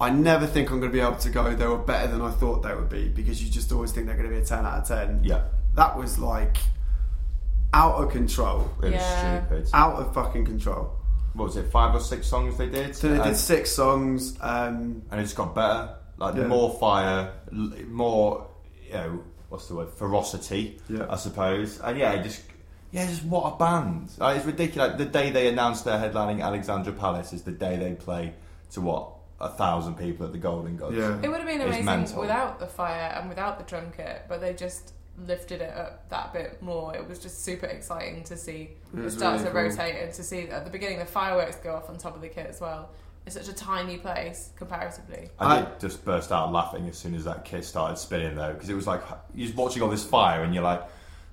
I 0.00 0.10
never 0.10 0.46
think 0.46 0.70
I'm 0.70 0.80
going 0.80 0.90
to 0.90 0.96
be 0.96 1.02
able 1.02 1.16
to 1.16 1.30
go. 1.30 1.54
They 1.54 1.66
were 1.66 1.78
better 1.78 2.08
than 2.08 2.22
I 2.22 2.30
thought 2.30 2.62
they 2.62 2.74
would 2.74 2.88
be 2.88 3.08
because 3.08 3.44
you 3.44 3.50
just 3.50 3.70
always 3.70 3.92
think 3.92 4.06
they're 4.06 4.16
going 4.16 4.30
to 4.30 4.34
be 4.34 4.40
a 4.40 4.44
ten 4.44 4.64
out 4.64 4.78
of 4.78 4.88
ten. 4.88 5.20
Yeah, 5.22 5.44
That 5.74 5.98
was 5.98 6.18
like 6.18 6.56
out 7.72 7.94
of 7.96 8.10
control, 8.10 8.68
it 8.82 8.86
was 8.86 8.92
Yeah. 8.94 9.44
stupid. 9.46 9.68
out 9.74 9.94
of 9.96 10.14
fucking 10.14 10.44
control. 10.44 10.90
What 11.34 11.44
was 11.46 11.56
it? 11.56 11.70
Five 11.70 11.94
or 11.94 12.00
six 12.00 12.26
songs 12.26 12.56
they 12.56 12.68
did, 12.68 12.96
So 12.96 13.08
they 13.14 13.22
did 13.22 13.36
six 13.36 13.70
songs. 13.70 14.36
Um, 14.40 15.02
and 15.10 15.20
it 15.20 15.24
just 15.24 15.36
got 15.36 15.54
better. 15.54 15.90
Like 16.16 16.34
Yeah. 16.34 16.46
more 16.46 16.70
fire, 16.78 17.32
more 17.86 18.46
you 18.86 18.94
know, 18.94 19.20
what's 19.50 19.68
the 19.68 19.74
word? 19.76 19.90
Ferocity, 19.90 20.80
Yeah. 20.88 21.06
I 21.10 21.16
suppose. 21.16 21.78
And 21.80 21.98
yeah, 21.98 22.16
just 22.22 22.42
yeah, 22.90 23.06
just 23.06 23.22
what 23.24 23.52
a 23.52 23.56
band! 23.58 24.08
Like, 24.16 24.38
it's 24.38 24.46
ridiculous. 24.46 24.96
The 24.96 25.04
day 25.04 25.30
they 25.30 25.48
announced 25.48 25.84
they're 25.84 25.98
headlining 25.98 26.42
Alexandra 26.42 26.92
Palace 26.94 27.34
is 27.34 27.42
the 27.42 27.52
day 27.52 27.76
they 27.76 27.92
play 27.92 28.32
to 28.72 28.80
what 28.80 29.10
a 29.40 29.50
thousand 29.50 29.94
people 29.98 30.24
at 30.26 30.32
the 30.32 30.38
Golden 30.38 30.76
Gods. 30.76 30.96
yeah. 30.96 31.18
It 31.22 31.28
would 31.28 31.38
have 31.38 31.46
been 31.46 31.60
amazing 31.60 32.16
without 32.18 32.58
the 32.58 32.66
fire 32.66 33.12
and 33.14 33.28
without 33.28 33.58
the 33.58 33.64
drum 33.64 33.92
kit, 33.94 34.22
but 34.28 34.40
they 34.40 34.54
just 34.54 34.94
lifted 35.26 35.60
it 35.60 35.74
up 35.74 36.08
that 36.10 36.32
bit 36.32 36.60
more. 36.62 36.94
It 36.94 37.08
was 37.08 37.18
just 37.18 37.44
super 37.44 37.66
exciting 37.66 38.22
to 38.24 38.36
see 38.36 38.70
It 38.96 39.00
it 39.04 39.10
start 39.10 39.34
really 39.34 39.44
to 39.46 39.50
cool. 39.50 39.62
rotate 39.62 39.96
and 40.02 40.12
to 40.14 40.22
see 40.22 40.48
at 40.48 40.64
the 40.64 40.70
beginning 40.70 40.98
the 40.98 41.04
fireworks 41.06 41.56
go 41.56 41.74
off 41.74 41.88
on 41.90 41.96
top 41.98 42.14
of 42.14 42.20
the 42.22 42.28
kit 42.28 42.46
as 42.48 42.60
well. 42.60 42.90
It's 43.26 43.34
such 43.34 43.48
a 43.48 43.52
tiny 43.52 43.98
place 43.98 44.50
comparatively. 44.56 45.28
I 45.38 45.58
I- 45.60 45.66
just 45.78 46.04
burst 46.04 46.32
out 46.32 46.52
laughing 46.52 46.88
as 46.88 46.96
soon 46.96 47.14
as 47.14 47.24
that 47.24 47.44
kit 47.44 47.64
started 47.64 47.96
spinning 47.98 48.34
though, 48.36 48.52
because 48.54 48.70
it 48.70 48.74
was 48.74 48.86
like 48.86 49.02
you're 49.34 49.52
watching 49.54 49.82
all 49.82 49.90
this 49.90 50.04
fire 50.04 50.44
and 50.44 50.54
you're 50.54 50.64
like, 50.64 50.82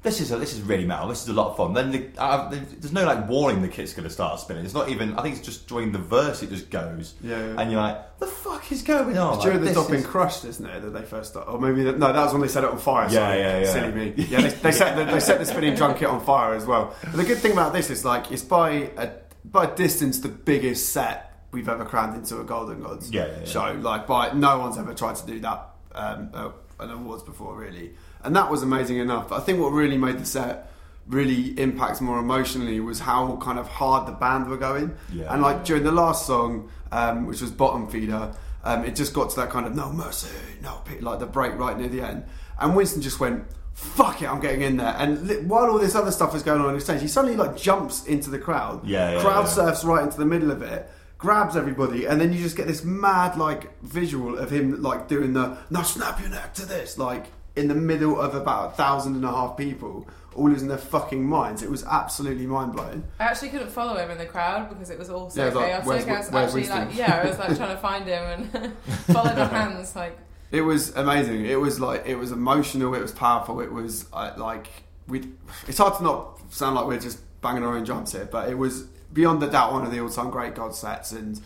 this 0.05 0.21
is 0.21 0.31
a, 0.31 0.37
this 0.37 0.53
is 0.53 0.61
really 0.61 0.85
metal. 0.85 1.09
This 1.09 1.23
is 1.23 1.27
a 1.27 1.33
lot 1.33 1.49
of 1.49 1.57
fun. 1.57 1.73
Then 1.73 1.91
the, 1.91 2.07
uh, 2.17 2.49
there's 2.49 2.93
no 2.93 3.03
like 3.05 3.27
warning 3.27 3.61
the 3.61 3.67
kit's 3.67 3.93
going 3.93 4.05
to 4.07 4.09
start 4.09 4.39
spinning. 4.39 4.63
It's 4.63 4.73
not 4.73 4.87
even. 4.87 5.15
I 5.15 5.21
think 5.23 5.35
it's 5.35 5.45
just 5.45 5.67
during 5.67 5.91
the 5.91 5.99
verse 5.99 6.41
it 6.43 6.49
just 6.49 6.69
goes, 6.69 7.15
Yeah, 7.21 7.37
yeah. 7.37 7.59
and 7.61 7.71
you're 7.71 7.81
like, 7.81 8.19
the 8.19 8.27
fuck 8.27 8.71
is 8.71 8.81
going 8.83 9.17
on? 9.17 9.33
It's 9.35 9.43
during 9.43 9.59
Like, 9.59 9.73
the 9.73 9.81
Stopping 9.81 9.99
is- 9.99 10.05
Crushed, 10.05 10.45
isn't 10.45 10.65
it? 10.65 10.81
That 10.81 10.91
they 10.91 11.01
first 11.01 11.31
started, 11.31 11.51
or 11.51 11.59
maybe 11.59 11.83
that, 11.83 11.99
no, 11.99 12.13
that 12.13 12.23
was 12.23 12.31
when 12.31 12.41
they 12.41 12.47
set 12.47 12.63
it 12.63 12.69
on 12.69 12.77
fire. 12.77 13.05
Yeah, 13.09 13.11
sorry. 13.13 13.39
yeah, 13.39 13.59
yeah. 13.59 13.65
Silly 13.73 13.91
me. 13.91 14.13
Yeah, 14.29 14.41
they, 14.41 14.49
they 14.49 14.71
set 14.71 14.95
the, 14.95 15.03
they 15.11 15.19
set 15.19 15.39
the 15.39 15.45
spinning 15.45 15.75
drum 15.75 15.95
kit 15.97 16.07
on 16.07 16.23
fire 16.23 16.53
as 16.53 16.65
well. 16.65 16.95
But 17.03 17.13
the 17.17 17.23
good 17.25 17.39
thing 17.39 17.51
about 17.51 17.73
this 17.73 17.89
is 17.89 18.05
like 18.05 18.31
it's 18.31 18.43
by 18.43 18.91
a 18.97 19.09
by 19.43 19.65
distance 19.65 20.19
the 20.21 20.29
biggest 20.29 20.93
set 20.93 21.31
we've 21.51 21.67
ever 21.69 21.85
crammed 21.85 22.15
into 22.15 22.39
a 22.39 22.43
Golden 22.43 22.81
Gods 22.83 23.11
Yeah, 23.11 23.25
yeah, 23.27 23.39
yeah. 23.39 23.45
show. 23.45 23.71
Like 23.81 24.07
by 24.07 24.33
no 24.33 24.59
one's 24.59 24.77
ever 24.77 24.93
tried 24.93 25.15
to 25.17 25.25
do 25.25 25.39
that 25.41 25.69
um, 25.93 26.29
uh, 26.33 26.49
an 26.79 26.91
awards 26.91 27.23
before 27.23 27.55
really, 27.55 27.93
and 28.25 28.35
that 28.35 28.49
was 28.51 28.63
amazing 28.63 28.97
enough. 28.97 29.29
But 29.29 29.37
I 29.41 29.43
think 29.43 29.59
what 29.59 29.69
really 29.69 29.97
made 29.97 30.19
the 30.19 30.25
set 30.25 30.71
really 31.07 31.57
impact 31.59 32.01
more 32.01 32.17
emotionally 32.19 32.79
was 32.79 32.99
how 32.99 33.37
kind 33.37 33.59
of 33.59 33.67
hard 33.67 34.07
the 34.07 34.11
band 34.11 34.49
were 34.49 34.57
going. 34.57 34.95
Yeah. 35.13 35.31
And 35.31 35.41
like 35.41 35.63
during 35.63 35.83
the 35.83 35.91
last 35.91 36.25
song, 36.25 36.69
um, 36.91 37.27
which 37.27 37.41
was 37.41 37.51
Bottom 37.51 37.87
Feeder, 37.87 38.33
um, 38.63 38.83
it 38.83 38.95
just 38.95 39.13
got 39.13 39.29
to 39.29 39.35
that 39.37 39.51
kind 39.51 39.67
of 39.67 39.75
no 39.75 39.91
mercy, 39.93 40.27
no 40.63 40.81
pity, 40.85 41.01
like 41.01 41.19
the 41.19 41.27
break 41.27 41.53
right 41.57 41.77
near 41.77 41.89
the 41.89 42.01
end. 42.01 42.23
And 42.59 42.75
Winston 42.75 43.01
just 43.03 43.19
went, 43.19 43.43
fuck 43.75 44.21
it, 44.23 44.27
I'm 44.27 44.39
getting 44.39 44.61
in 44.61 44.77
there. 44.77 44.95
And 44.97 45.27
li- 45.27 45.41
while 45.43 45.69
all 45.69 45.77
this 45.77 45.93
other 45.93 46.11
stuff 46.11 46.33
is 46.33 46.41
going 46.41 46.59
on 46.61 46.67
on 46.69 46.73
the 46.73 46.81
stage, 46.81 47.01
he 47.01 47.07
suddenly 47.07 47.37
like 47.37 47.55
jumps 47.55 48.05
into 48.07 48.31
the 48.31 48.39
crowd, 48.39 48.87
Yeah, 48.87 49.11
yeah, 49.13 49.21
crowd 49.21 49.41
yeah. 49.41 49.49
surfs 49.51 49.83
right 49.83 50.01
into 50.03 50.17
the 50.17 50.25
middle 50.25 50.49
of 50.49 50.63
it. 50.63 50.89
Grabs 51.19 51.55
everybody, 51.55 52.05
and 52.05 52.19
then 52.19 52.33
you 52.33 52.41
just 52.41 52.57
get 52.57 52.67
this 52.67 52.83
mad 52.83 53.37
like 53.37 53.79
visual 53.83 54.37
of 54.37 54.49
him 54.51 54.81
like 54.81 55.07
doing 55.07 55.33
the 55.33 55.57
now 55.69 55.81
snap 55.83 56.19
your 56.19 56.29
neck 56.29 56.53
to 56.55 56.65
this, 56.65 56.97
like 56.97 57.27
in 57.55 57.67
the 57.67 57.75
middle 57.75 58.19
of 58.19 58.35
about 58.35 58.73
a 58.73 58.75
thousand 58.75 59.15
and 59.15 59.23
a 59.25 59.31
half 59.31 59.55
people, 59.57 60.07
all 60.35 60.49
losing 60.49 60.67
their 60.67 60.77
fucking 60.77 61.23
minds. 61.25 61.63
It 61.63 61.69
was 61.71 61.83
absolutely 61.85 62.45
mind 62.45 62.73
blowing. 62.73 63.03
I 63.19 63.23
actually 63.25 63.49
couldn't 63.49 63.69
follow 63.71 63.95
him 63.97 64.11
in 64.11 64.17
the 64.17 64.25
crowd 64.25 64.69
because 64.69 64.89
it 64.89 64.99
was 64.99 65.09
all 65.09 65.29
so 65.29 65.45
Yeah, 65.45 65.53
like, 65.53 65.65
chaotic. 65.67 65.85
where's- 65.87 66.07
I 66.07 66.17
was 66.17 66.27
actually 66.33 66.61
Winston? 66.61 66.87
like, 66.89 66.97
yeah, 66.97 67.21
I 67.23 67.27
was 67.29 67.39
like 67.39 67.55
trying 67.57 67.75
to 67.75 67.81
find 67.81 68.05
him 68.05 68.23
and 68.53 68.73
follow 69.13 69.33
the 69.33 69.45
hands. 69.59 69.95
Like, 69.95 70.17
It 70.51 70.61
was 70.61 70.93
amazing. 70.95 71.45
It 71.45 71.59
was 71.59 71.79
like 71.79 72.05
it 72.05 72.15
was 72.15 72.31
emotional. 72.31 72.93
It 72.95 73.01
was 73.01 73.11
powerful. 73.13 73.61
It 73.61 73.71
was 73.71 74.05
uh, 74.11 74.33
like 74.37 74.67
we. 75.07 75.23
It's 75.67 75.77
hard 75.77 75.95
to 75.97 76.03
not 76.03 76.39
sound 76.53 76.75
like 76.75 76.87
we're 76.87 76.99
just 76.99 77.19
banging 77.41 77.63
our 77.63 77.75
own 77.77 77.83
drums 77.85 78.11
here, 78.11 78.27
but 78.29 78.49
it 78.49 78.57
was 78.57 78.83
beyond 79.13 79.41
a 79.43 79.47
doubt 79.49 79.71
one 79.71 79.85
of 79.85 79.91
the 79.91 79.99
all-time 80.01 80.29
great 80.29 80.55
God 80.55 80.75
sets, 80.75 81.13
and 81.13 81.39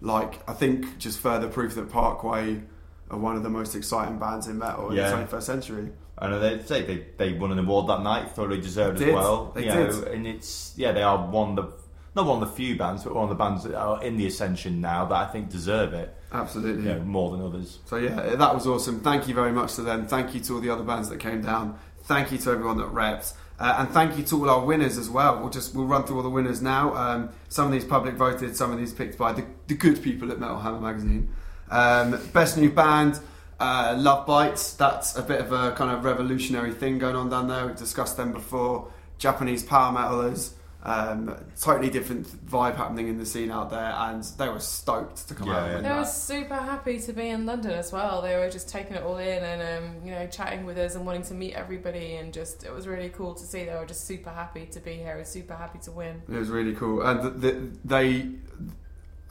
like 0.00 0.40
I 0.48 0.52
think 0.54 0.98
just 0.98 1.20
further 1.20 1.46
proof 1.48 1.74
that 1.76 1.88
Parkway 1.90 2.62
are 3.12 3.18
one 3.18 3.36
of 3.36 3.42
the 3.42 3.50
most 3.50 3.76
exciting 3.76 4.18
bands 4.18 4.48
in 4.48 4.58
metal 4.58 4.90
in 4.90 4.96
the 4.96 5.02
21st 5.02 5.42
century. 5.42 5.90
I 6.18 6.28
know 6.28 6.40
they 6.40 6.62
say 6.62 6.82
they, 6.82 7.06
they 7.16 7.32
won 7.32 7.52
an 7.52 7.58
award 7.58 7.88
that 7.88 8.02
night, 8.02 8.30
thoroughly 8.30 8.60
deserved 8.60 9.00
as 9.00 9.12
well. 9.12 9.52
They 9.54 9.64
you 9.64 9.68
know, 9.68 9.90
did. 9.90 10.08
and 10.08 10.26
it's 10.26 10.74
yeah, 10.76 10.92
they 10.92 11.02
are 11.02 11.26
one 11.26 11.50
of 11.50 11.56
the 11.56 11.82
not 12.14 12.26
one 12.26 12.42
of 12.42 12.48
the 12.48 12.54
few 12.54 12.76
bands, 12.76 13.04
but 13.04 13.14
one 13.14 13.24
of 13.24 13.30
the 13.30 13.34
bands 13.36 13.64
that 13.64 13.74
are 13.74 14.02
in 14.02 14.18
the 14.18 14.26
ascension 14.26 14.80
now 14.80 15.06
that 15.06 15.14
I 15.14 15.26
think 15.26 15.48
deserve 15.48 15.94
it. 15.94 16.14
Absolutely. 16.30 16.84
You 16.84 16.98
know, 16.98 17.00
more 17.00 17.30
than 17.30 17.42
others. 17.42 17.78
So 17.86 17.96
yeah, 17.96 18.36
that 18.36 18.54
was 18.54 18.66
awesome. 18.66 19.00
Thank 19.00 19.28
you 19.28 19.34
very 19.34 19.52
much 19.52 19.74
to 19.76 19.82
them. 19.82 20.06
Thank 20.06 20.34
you 20.34 20.40
to 20.40 20.54
all 20.54 20.60
the 20.60 20.70
other 20.70 20.84
bands 20.84 21.08
that 21.08 21.20
came 21.20 21.40
down. 21.42 21.78
Thank 22.04 22.30
you 22.30 22.38
to 22.38 22.50
everyone 22.50 22.76
that 22.78 22.88
repped. 22.88 23.34
Uh, 23.58 23.76
and 23.78 23.90
thank 23.90 24.18
you 24.18 24.24
to 24.24 24.36
all 24.36 24.50
our 24.50 24.64
winners 24.64 24.98
as 24.98 25.08
well. 25.08 25.38
We'll 25.38 25.50
just 25.50 25.74
we'll 25.74 25.86
run 25.86 26.04
through 26.04 26.16
all 26.16 26.22
the 26.22 26.30
winners 26.30 26.60
now. 26.60 26.94
Um, 26.94 27.30
some 27.48 27.66
of 27.66 27.72
these 27.72 27.84
public 27.84 28.14
voted, 28.14 28.56
some 28.56 28.72
of 28.72 28.78
these 28.78 28.92
picked 28.92 29.16
by 29.16 29.32
the, 29.32 29.46
the 29.68 29.74
good 29.74 30.02
people 30.02 30.30
at 30.30 30.38
Metal 30.38 30.58
Hammer 30.58 30.80
magazine. 30.80 31.32
Um, 31.72 32.20
best 32.32 32.56
new 32.58 32.70
band, 32.70 33.18
uh, 33.58 33.94
Lovebites. 33.94 34.76
That's 34.76 35.16
a 35.16 35.22
bit 35.22 35.40
of 35.40 35.52
a 35.52 35.72
kind 35.72 35.90
of 35.90 36.04
revolutionary 36.04 36.72
thing 36.72 36.98
going 36.98 37.16
on 37.16 37.30
down 37.30 37.48
there. 37.48 37.66
We've 37.66 37.76
discussed 37.76 38.16
them 38.16 38.32
before. 38.32 38.88
Japanese 39.18 39.62
power 39.62 39.92
metalers. 39.96 40.52
Um, 40.84 41.36
totally 41.60 41.90
different 41.90 42.26
vibe 42.26 42.74
happening 42.74 43.06
in 43.06 43.16
the 43.16 43.24
scene 43.24 43.52
out 43.52 43.70
there, 43.70 43.94
and 43.96 44.24
they 44.36 44.48
were 44.48 44.58
stoked 44.58 45.28
to 45.28 45.34
come 45.34 45.46
Yeah, 45.46 45.56
out. 45.58 45.70
yeah. 45.70 45.80
They 45.80 45.88
win 45.90 45.98
were 45.98 46.04
super 46.04 46.56
happy 46.56 46.98
to 46.98 47.12
be 47.12 47.28
in 47.28 47.46
London 47.46 47.70
as 47.70 47.92
well. 47.92 48.20
They 48.20 48.34
were 48.36 48.50
just 48.50 48.68
taking 48.68 48.96
it 48.96 49.02
all 49.04 49.18
in 49.18 49.44
and 49.44 49.62
um, 49.84 50.04
you 50.04 50.10
know 50.10 50.26
chatting 50.26 50.64
with 50.66 50.76
us 50.78 50.96
and 50.96 51.06
wanting 51.06 51.22
to 51.30 51.34
meet 51.34 51.54
everybody 51.54 52.16
and 52.16 52.34
just 52.34 52.64
it 52.64 52.72
was 52.74 52.88
really 52.88 53.10
cool 53.10 53.32
to 53.32 53.44
see. 53.44 53.64
They 53.64 53.74
were 53.74 53.86
just 53.86 54.06
super 54.08 54.30
happy 54.30 54.66
to 54.72 54.80
be 54.80 54.94
here 54.94 55.16
and 55.18 55.24
super 55.26 55.54
happy 55.54 55.78
to 55.84 55.92
win. 55.92 56.20
It 56.28 56.36
was 56.36 56.48
really 56.50 56.74
cool, 56.74 57.00
and 57.02 57.40
th 57.40 57.54
th 57.54 57.54
they, 57.84 58.30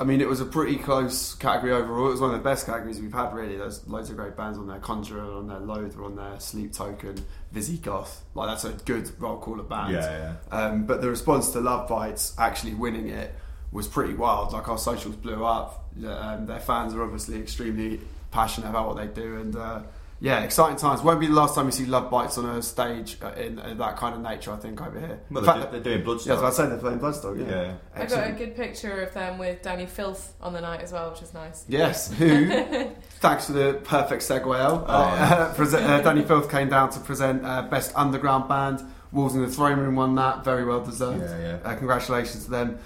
I 0.02 0.04
mean, 0.04 0.20
it 0.20 0.28
was 0.28 0.42
a 0.42 0.46
pretty 0.46 0.78
close 0.78 1.36
category 1.36 1.74
overall. 1.74 2.08
It 2.08 2.12
was 2.14 2.22
one 2.22 2.32
of 2.32 2.38
the 2.38 2.44
best 2.44 2.66
categories 2.66 3.00
we've 3.00 3.14
had. 3.14 3.36
Really, 3.36 3.56
there's 3.56 3.88
loads 3.88 4.10
of 4.10 4.16
great 4.16 4.36
bands 4.36 4.58
on 4.58 4.66
there. 4.66 4.80
Conjurer 4.80 5.32
on 5.32 5.48
there, 5.48 5.60
Loathe 5.60 5.96
were 5.96 6.06
on 6.06 6.16
there, 6.16 6.40
Sleep 6.40 6.74
Token, 6.74 7.24
Visigoth. 7.52 8.24
Like 8.34 8.50
that's 8.50 8.64
a 8.64 8.72
good 8.84 9.12
roll 9.22 9.38
call 9.38 9.60
of 9.60 9.70
bands. 9.70 9.94
Yeah, 9.94 10.34
yeah. 10.52 10.58
Um, 10.58 10.88
but 10.88 11.02
the 11.02 11.10
response 11.10 11.52
to 11.52 11.60
Lovebites 11.60 12.34
actually 12.40 12.74
winning 12.74 13.10
it 13.10 13.36
was 13.72 13.88
pretty 13.88 14.16
wild. 14.16 14.54
Like 14.54 14.68
our 14.70 14.80
socials 14.80 15.16
blew 15.16 15.46
up. 15.46 15.86
Um, 16.04 16.48
their 16.48 16.60
fans 16.60 16.96
are 16.96 17.04
obviously 17.04 17.40
extremely 17.40 18.00
passionate 18.32 18.72
about 18.72 18.88
what 18.88 18.98
they 18.98 19.22
do, 19.22 19.40
and 19.40 19.56
uh, 19.56 19.82
yeah, 20.22 20.42
exciting 20.44 20.78
times. 20.78 21.02
Won't 21.02 21.20
be 21.20 21.26
the 21.26 21.34
last 21.34 21.56
time 21.56 21.66
you 21.66 21.72
see 21.72 21.86
Lovebites 21.86 22.38
on 22.38 22.46
a 22.46 22.62
stage 22.62 23.18
uh, 23.24 23.32
in, 23.32 23.58
in 23.58 23.78
that 23.80 23.98
kind 23.98 24.14
of 24.16 24.22
nature. 24.22 24.52
I 24.52 24.58
think 24.58 24.80
over 24.80 25.00
here. 25.00 25.20
Well, 25.32 25.40
In 25.40 25.46
they're, 25.46 25.54
fact, 25.56 25.72
do- 25.74 25.80
they're 25.80 25.98
doing 25.98 26.06
Bloodstock. 26.06 26.26
yeah, 26.28 26.34
as 26.36 26.44
I 26.44 26.50
said, 26.52 26.70
they're 26.72 26.78
playing 26.78 27.00
Bloodstock. 27.00 27.40
Yeah, 27.40 27.50
Yeah. 27.62 27.74
I 27.96 28.06
got 28.06 28.28
a 28.30 28.32
good 28.34 28.56
picture 28.56 29.02
of 29.02 29.14
them 29.16 29.40
with 29.40 29.64
Dani 29.64 29.90
Filth 29.90 30.34
on 30.40 30.54
the 30.54 30.62
night 30.62 30.82
as 30.82 30.92
well, 30.94 31.10
which 31.12 31.24
is 31.24 31.34
nice. 31.34 31.66
Yes, 31.68 32.12
who, 32.14 32.46
thanks 33.20 33.48
for 33.48 33.54
the 33.54 33.82
perfect 33.84 34.22
segue, 34.22 34.58
Al. 34.60 34.86
Oh, 34.88 34.94
uh, 34.94 35.16
yeah. 35.58 35.96
uh, 35.96 36.02
Dani 36.04 36.26
Filth 36.28 36.50
came 36.52 36.70
down 36.70 36.92
to 36.92 37.00
present 37.00 37.44
uh, 37.44 37.64
Best 37.64 37.92
Underground 37.96 38.48
Band. 38.48 38.82
Wolves 39.12 39.36
in 39.36 39.42
the 39.42 39.50
Throne 39.50 39.78
Room 39.80 39.96
won 39.96 40.16
that, 40.16 40.46
very 40.46 40.64
well 40.64 40.86
deserved. 40.86 41.22
Yeah, 41.24 41.40
yeah. 41.64 41.70
Uh, 41.70 41.76
congratulations 41.76 42.46
to 42.46 42.52
them. 42.52 42.78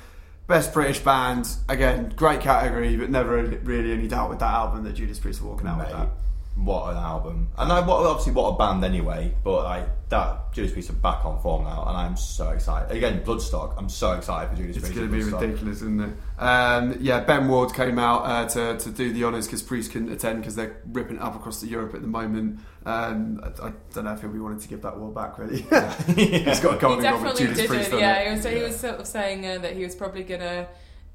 Best 0.47 0.73
British 0.73 0.99
Band, 0.99 1.47
again, 1.69 2.13
great 2.15 2.39
category, 2.39 2.95
but 2.97 3.09
never 3.09 3.43
really 3.43 3.91
any 3.91 4.07
doubt 4.07 4.29
with 4.29 4.39
that 4.39 4.53
album 4.53 4.83
that 4.85 4.93
Judas 4.93 5.19
Priest 5.19 5.41
were 5.41 5.49
walking 5.49 5.67
out 5.67 5.79
with 5.79 5.89
that. 5.91 6.07
What 6.55 6.91
an 6.91 6.97
album! 6.97 7.49
And 7.57 7.69
I, 7.71 7.85
what, 7.85 8.05
obviously, 8.05 8.31
what 8.31 8.47
a 8.49 8.57
band 8.57 8.83
anyway. 8.85 9.33
But 9.43 9.63
like 9.65 10.09
that, 10.09 10.53
Judas 10.53 10.71
Priest 10.71 10.89
are 10.89 10.93
back 10.93 11.25
on 11.25 11.41
form 11.41 11.65
now, 11.65 11.83
and 11.85 11.97
I'm 11.97 12.15
so 12.15 12.49
excited. 12.51 12.95
Again, 12.95 13.23
Bloodstock. 13.25 13.73
I'm 13.77 13.89
so 13.89 14.13
excited 14.13 14.51
for 14.51 14.55
Judas 14.55 14.77
It's 14.77 14.85
Priest. 14.85 14.97
going 14.97 15.11
to 15.11 15.17
be 15.17 15.21
Bloodstock. 15.23 15.41
ridiculous, 15.41 15.77
isn't 15.77 15.99
it? 16.01 16.13
Um, 16.41 16.97
yeah, 17.01 17.19
Ben 17.19 17.49
Ward 17.49 17.73
came 17.73 17.99
out 17.99 18.23
uh, 18.25 18.47
to, 18.49 18.77
to 18.77 18.89
do 18.89 19.11
the 19.11 19.25
honours 19.25 19.47
because 19.47 19.61
Priest 19.63 19.91
couldn't 19.91 20.11
attend 20.13 20.39
because 20.39 20.55
they're 20.55 20.81
ripping 20.93 21.17
it 21.17 21.21
up 21.21 21.35
across 21.35 21.59
the 21.59 21.67
Europe 21.67 21.93
at 21.93 22.01
the 22.01 22.07
moment. 22.07 22.59
Um, 22.85 23.41
I, 23.43 23.67
I 23.67 23.73
don't 23.93 24.05
know 24.05 24.13
if 24.13 24.23
we 24.23 24.39
wanted 24.39 24.61
to 24.61 24.67
give 24.69 24.81
that 24.83 24.93
award 24.93 25.13
back, 25.13 25.37
really. 25.37 25.57
He's 25.61 25.71
got 26.61 26.71
a 26.71 26.73
He 26.75 26.79
golden 26.79 26.79
goal 26.79 26.91
with 26.93 27.01
definitely 27.03 27.41
Judas 27.47 27.57
did 27.57 27.69
Priest 27.69 27.91
it. 27.91 27.99
Yeah, 27.99 28.19
it. 28.19 28.27
he 28.29 28.35
was, 28.35 28.45
he 28.45 28.61
was 28.61 28.79
sort 28.79 28.95
of 29.01 29.07
saying 29.07 29.45
uh, 29.45 29.57
that 29.57 29.75
he 29.75 29.83
was 29.83 29.93
probably 29.95 30.23
gonna 30.23 30.67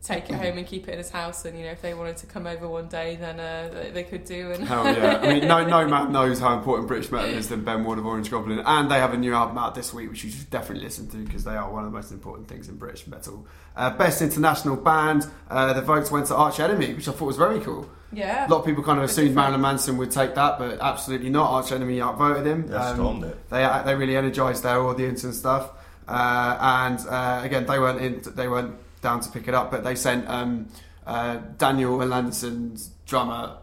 take 0.03 0.31
it 0.31 0.35
home 0.37 0.57
and 0.57 0.67
keep 0.67 0.89
it 0.89 0.93
in 0.93 0.99
his 0.99 1.11
house, 1.11 1.45
and 1.45 1.59
you 1.59 1.65
know 1.65 1.73
if 1.73 1.83
they 1.83 1.93
wanted 1.93 2.17
to 2.19 2.27
come 2.27 2.47
over 2.47 2.67
one 2.67 2.89
day, 2.89 3.17
then 3.17 3.39
uh, 3.39 3.69
they- 3.73 3.91
they 3.91 4.05
could 4.05 4.25
do. 4.25 4.51
And 4.53 4.65
Hell 4.67 4.85
yeah. 4.87 5.21
I 5.23 5.35
mean, 5.35 5.47
no, 5.47 5.65
no 5.67 5.87
man 5.87 6.11
knows 6.17 6.41
how 6.41 6.57
important 6.57 6.89
British 6.89 7.11
metal 7.13 7.31
is 7.31 7.49
than 7.49 7.65
Ben 7.65 7.85
Ward 7.85 7.99
of 7.99 8.07
Orange 8.07 8.31
Goblin. 8.31 8.61
And 8.65 8.91
they 8.91 8.99
have 8.99 9.13
a 9.13 9.19
new 9.19 9.35
album 9.35 9.59
out 9.59 9.75
this 9.75 9.93
week, 9.93 10.09
which 10.11 10.25
you 10.25 10.31
should 10.31 10.49
definitely 10.51 10.85
listen 10.85 11.09
to 11.11 11.19
because 11.19 11.45
they 11.45 11.55
are 11.57 11.71
one 11.71 11.85
of 11.85 11.91
the 11.93 11.97
most 11.97 12.13
important 12.13 12.49
things 12.49 12.69
in 12.69 12.77
British 12.77 13.07
metal. 13.07 13.47
Uh, 13.77 13.91
Best 13.91 14.23
International 14.23 14.77
Band, 14.77 15.27
uh, 15.51 15.73
the 15.75 15.83
votes 15.83 16.11
went 16.11 16.27
to 16.27 16.35
Arch 16.35 16.61
Enemy, 16.61 16.95
which 16.95 17.07
I 17.09 17.13
thought 17.13 17.27
was 17.27 17.37
very 17.37 17.61
cool. 17.61 17.89
yeah, 18.13 18.47
A 18.47 18.49
lot 18.49 18.61
of 18.61 18.65
people 18.67 18.83
kind 18.83 18.99
of 18.99 19.05
assumed 19.05 19.29
different. 19.29 19.37
Marilyn 19.37 19.61
Manson 19.61 19.97
would 19.99 20.11
take 20.11 20.35
that, 20.35 20.59
but 20.59 20.79
absolutely 20.81 21.29
not. 21.31 21.51
Arch 21.51 21.73
Enemy 21.73 22.01
outvoted 22.01 22.47
him. 22.47 22.67
Yeah, 22.71 22.85
Um, 22.89 22.97
stormed 22.97 23.25
it. 23.25 23.51
they 23.51 23.83
they 23.85 23.95
really 23.95 24.17
energised 24.17 24.63
their 24.63 24.81
audience 24.81 25.25
and 25.25 25.35
stuff. 25.35 25.71
Uh, 26.09 26.57
and 26.61 26.99
uh, 27.09 27.41
again, 27.45 27.67
they 27.67 27.79
weren't 27.79 28.01
in, 28.01 28.23
they 28.35 28.49
weren't 28.49 28.75
down 29.01 29.21
to 29.21 29.31
pick 29.31 29.49
it 29.49 29.55
up, 29.55 29.71
but 29.71 29.85
they 29.85 29.95
sent 29.95 30.29
um, 30.29 30.69
uh, 31.07 31.37
Daniel 31.59 31.99
Erlandsson's 31.99 32.91
drummer, 33.07 33.57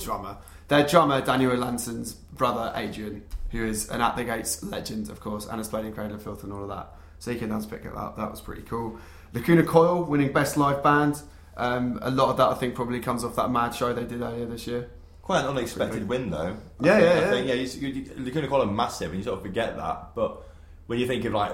drummer, 0.00 0.36
their 0.68 0.86
drummer 0.86 1.20
Daniel 1.20 1.52
Erlandsson's 1.52 2.14
brother 2.14 2.72
Adrian, 2.74 3.22
who 3.50 3.64
is 3.64 3.88
an 3.90 4.00
At 4.00 4.16
the 4.16 4.24
Gates 4.24 4.62
legend, 4.62 5.10
of 5.10 5.20
course, 5.20 5.46
and 5.46 5.58
has 5.58 5.68
played 5.68 5.84
in 5.84 5.92
Cradle 5.92 6.16
of 6.16 6.22
Filth 6.22 6.44
and 6.44 6.52
all 6.52 6.62
of 6.62 6.68
that. 6.68 6.88
So 7.18 7.32
he 7.32 7.38
came 7.38 7.48
down 7.48 7.62
to 7.62 7.68
pick 7.68 7.84
it 7.84 7.96
up. 7.96 8.16
That 8.16 8.30
was 8.30 8.40
pretty 8.40 8.62
cool. 8.62 8.98
Lacuna 9.32 9.62
Coil 9.62 10.04
winning 10.04 10.32
best 10.32 10.56
live 10.56 10.82
band. 10.82 11.20
Um, 11.56 11.98
a 12.02 12.10
lot 12.10 12.28
of 12.30 12.36
that 12.36 12.48
I 12.48 12.54
think 12.54 12.74
probably 12.74 13.00
comes 13.00 13.24
off 13.24 13.36
that 13.36 13.50
mad 13.50 13.74
show 13.74 13.92
they 13.94 14.04
did 14.04 14.20
earlier 14.20 14.46
this 14.46 14.66
year. 14.66 14.90
Quite 15.22 15.40
an 15.40 15.46
unexpected 15.46 16.06
win, 16.08 16.30
though. 16.30 16.56
I 16.80 16.86
Yeah, 16.86 16.96
think, 16.98 17.02
yeah, 17.02 17.10
I 17.10 17.14
yeah. 17.18 17.30
think, 17.30 17.48
yeah. 17.48 17.54
You, 17.54 18.24
you, 18.24 18.30
to 18.42 18.48
call 18.48 18.60
them 18.60 18.76
massive, 18.76 19.10
and 19.10 19.18
you 19.18 19.24
sort 19.24 19.38
of 19.38 19.42
forget 19.42 19.76
that. 19.76 20.14
But 20.14 20.42
when 20.86 20.98
you 20.98 21.06
think 21.06 21.24
of 21.24 21.32
like 21.32 21.52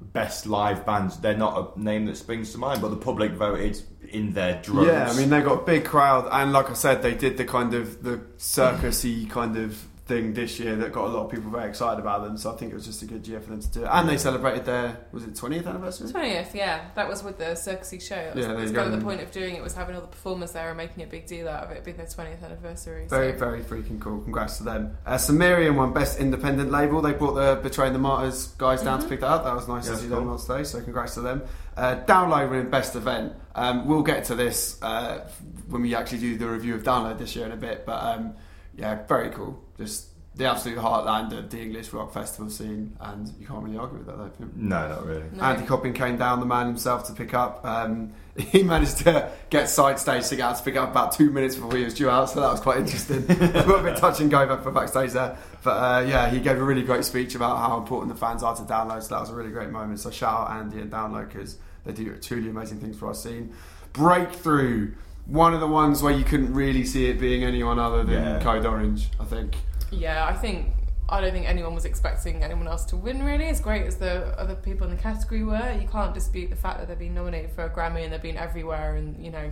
best 0.00 0.46
live 0.46 0.84
bands, 0.86 1.18
they're 1.18 1.36
not 1.36 1.74
a 1.76 1.80
name 1.80 2.06
that 2.06 2.16
springs 2.16 2.52
to 2.52 2.58
mind. 2.58 2.80
But 2.80 2.88
the 2.88 2.96
public 2.96 3.32
voted 3.32 3.80
in 4.08 4.32
their 4.32 4.60
droves. 4.62 4.88
Yeah, 4.88 5.10
I 5.10 5.16
mean 5.16 5.30
they 5.30 5.40
got 5.40 5.62
a 5.62 5.64
big 5.64 5.84
crowd, 5.84 6.28
and 6.30 6.52
like 6.52 6.70
I 6.70 6.74
said, 6.74 7.02
they 7.02 7.14
did 7.14 7.36
the 7.36 7.44
kind 7.44 7.74
of 7.74 8.02
the 8.02 8.18
circusy 8.38 9.28
kind 9.28 9.56
of 9.56 9.84
thing 10.10 10.34
this 10.34 10.58
year 10.58 10.74
that 10.74 10.92
got 10.92 11.04
a 11.06 11.08
lot 11.08 11.24
of 11.26 11.30
people 11.30 11.50
very 11.52 11.68
excited 11.68 12.00
about 12.00 12.24
them. 12.24 12.36
So 12.36 12.52
I 12.52 12.56
think 12.56 12.72
it 12.72 12.74
was 12.74 12.84
just 12.84 13.00
a 13.02 13.06
good 13.06 13.26
year 13.28 13.40
for 13.40 13.50
them 13.50 13.60
to 13.60 13.68
do 13.68 13.84
it. 13.84 13.88
And 13.90 14.08
they 14.08 14.16
celebrated 14.16 14.64
their 14.64 14.98
was 15.12 15.22
it 15.24 15.36
twentieth 15.36 15.66
anniversary? 15.68 16.10
twentieth. 16.10 16.52
Yeah, 16.54 16.86
that 16.96 17.08
was 17.08 17.22
with 17.22 17.38
the 17.38 17.44
circusy 17.54 18.02
show. 18.02 18.16
That 18.16 18.34
was, 18.34 18.44
Yeah, 18.44 18.52
there 18.52 18.60
that's 18.62 18.72
kind 18.72 18.92
of 18.92 18.98
the 18.98 19.04
point 19.04 19.20
of 19.20 19.30
doing 19.30 19.54
it 19.54 19.62
was 19.62 19.72
having 19.74 19.94
all 19.94 20.00
the 20.00 20.08
performers 20.08 20.50
there 20.52 20.68
and 20.68 20.76
making 20.76 21.04
a 21.04 21.06
big 21.06 21.26
deal 21.26 21.48
out 21.48 21.62
of 21.64 21.70
it 21.70 21.84
being 21.84 21.96
their 21.96 22.06
twentieth 22.08 22.42
anniversary. 22.42 23.06
Very, 23.08 23.32
so. 23.32 23.38
very 23.38 23.60
freaking 23.62 24.00
cool. 24.00 24.20
Congrats 24.20 24.58
to 24.58 24.64
them. 24.64 24.96
Uh, 25.06 25.16
Sumerian 25.16 25.76
won 25.76 25.92
Best 25.92 26.18
Independent 26.18 26.70
Label. 26.72 27.00
They 27.00 27.12
brought 27.12 27.34
the 27.34 27.60
Betraying 27.62 27.92
the 27.92 27.98
Martyrs 28.00 28.48
guys 28.58 28.82
down 28.82 28.98
Mhm. 28.98 29.02
to 29.04 29.08
pick 29.08 29.20
that 29.20 29.28
up. 29.30 29.44
That 29.44 29.54
was 29.54 29.68
nice 29.68 29.86
Yeah, 29.86 29.92
to 29.92 29.96
see 29.98 30.02
that's 30.08 30.10
them 30.14 30.24
cool. 30.24 30.32
on 30.32 30.38
stage, 30.40 30.66
so 30.66 30.80
congrats 30.80 31.14
to 31.14 31.20
them. 31.20 31.42
Uh, 31.76 31.96
Download 32.04 32.50
winning 32.50 32.68
Best 32.70 32.96
Event. 32.96 33.32
Um, 33.54 33.86
we'll 33.86 34.02
get 34.02 34.24
to 34.24 34.34
this 34.34 34.76
uh, 34.82 35.20
when 35.68 35.82
we 35.82 35.94
actually 35.94 36.18
do 36.18 36.36
the 36.36 36.48
review 36.48 36.74
of 36.74 36.82
Download 36.82 37.16
this 37.18 37.36
year 37.36 37.46
in 37.46 37.52
a 37.52 37.56
bit, 37.56 37.86
but 37.86 38.02
um, 38.02 38.34
yeah, 38.76 39.06
very 39.06 39.30
cool. 39.30 39.62
Just 39.80 40.08
the 40.36 40.48
absolute 40.48 40.78
heartland 40.78 41.36
of 41.36 41.50
the 41.50 41.60
English 41.60 41.92
rock 41.92 42.12
festival 42.12 42.48
scene, 42.50 42.96
and 43.00 43.32
you 43.38 43.46
can't 43.46 43.62
really 43.64 43.76
argue 43.76 43.98
with 43.98 44.06
that, 44.06 44.16
though. 44.16 44.48
no, 44.54 44.88
not 44.88 45.04
really. 45.04 45.24
No. 45.32 45.42
Andy 45.42 45.66
Copping 45.66 45.92
came 45.92 46.16
down, 46.16 46.38
the 46.38 46.46
man 46.46 46.66
himself, 46.66 47.06
to 47.08 47.12
pick 47.12 47.34
up. 47.34 47.64
Um, 47.64 48.12
he 48.36 48.62
managed 48.62 48.98
to 48.98 49.30
get 49.50 49.68
side 49.68 49.98
stage 49.98 50.28
to 50.28 50.36
get 50.36 50.42
out 50.42 50.56
to 50.56 50.62
pick 50.62 50.76
up 50.76 50.90
about 50.90 51.12
two 51.12 51.30
minutes 51.30 51.56
before 51.56 51.76
he 51.76 51.84
was 51.84 51.94
due 51.94 52.08
out, 52.08 52.30
so 52.30 52.40
that 52.40 52.50
was 52.50 52.60
quite 52.60 52.78
interesting. 52.78 53.18
a 53.28 53.34
little 53.66 53.82
bit 53.82 53.96
touch 53.96 54.20
and 54.20 54.30
go 54.30 54.46
back 54.46 54.62
for 54.62 54.70
backstage 54.70 55.10
there. 55.12 55.36
But 55.64 55.70
uh, 55.70 56.06
yeah, 56.06 56.30
he 56.30 56.38
gave 56.38 56.58
a 56.58 56.62
really 56.64 56.82
great 56.82 57.04
speech 57.04 57.34
about 57.34 57.58
how 57.58 57.76
important 57.78 58.12
the 58.14 58.18
fans 58.18 58.42
are 58.42 58.54
to 58.54 58.62
download, 58.62 59.02
so 59.02 59.14
that 59.16 59.20
was 59.22 59.30
a 59.30 59.34
really 59.34 59.50
great 59.50 59.70
moment. 59.70 59.98
So 60.00 60.10
shout 60.10 60.48
out 60.48 60.56
Andy 60.58 60.80
and 60.80 60.90
Download 60.92 61.28
because 61.28 61.58
they 61.84 61.92
do 61.92 62.16
truly 62.18 62.50
amazing 62.50 62.80
things 62.80 62.96
for 62.96 63.08
our 63.08 63.14
scene. 63.14 63.52
Breakthrough, 63.92 64.94
one 65.26 65.52
of 65.54 65.60
the 65.60 65.66
ones 65.66 66.02
where 66.02 66.12
you 66.12 66.24
couldn't 66.24 66.54
really 66.54 66.84
see 66.84 67.10
it 67.10 67.18
being 67.20 67.42
anyone 67.44 67.78
other 67.78 68.04
than 68.04 68.14
Yeah. 68.14 68.40
Code 68.40 68.64
Orange, 68.64 69.08
I 69.18 69.24
think. 69.24 69.56
Yeah, 69.90 70.24
I 70.26 70.34
think 70.34 70.66
I 71.08 71.20
don't 71.20 71.32
think 71.32 71.46
anyone 71.48 71.74
was 71.74 71.84
expecting 71.84 72.42
anyone 72.42 72.68
else 72.68 72.84
to 72.86 72.96
win. 72.96 73.24
Really, 73.24 73.46
as 73.46 73.60
great 73.60 73.84
as 73.86 73.96
the 73.96 74.26
other 74.38 74.54
people 74.54 74.86
in 74.88 74.94
the 74.96 75.02
category 75.02 75.42
were, 75.42 75.76
you 75.80 75.88
can't 75.88 76.14
dispute 76.14 76.50
the 76.50 76.56
fact 76.56 76.78
that 76.78 76.88
they've 76.88 76.98
been 76.98 77.14
nominated 77.14 77.50
for 77.52 77.64
a 77.64 77.70
Grammy 77.70 78.04
and 78.04 78.12
they've 78.12 78.22
been 78.22 78.36
everywhere, 78.36 78.94
and 78.96 79.24
you 79.24 79.30
know 79.30 79.50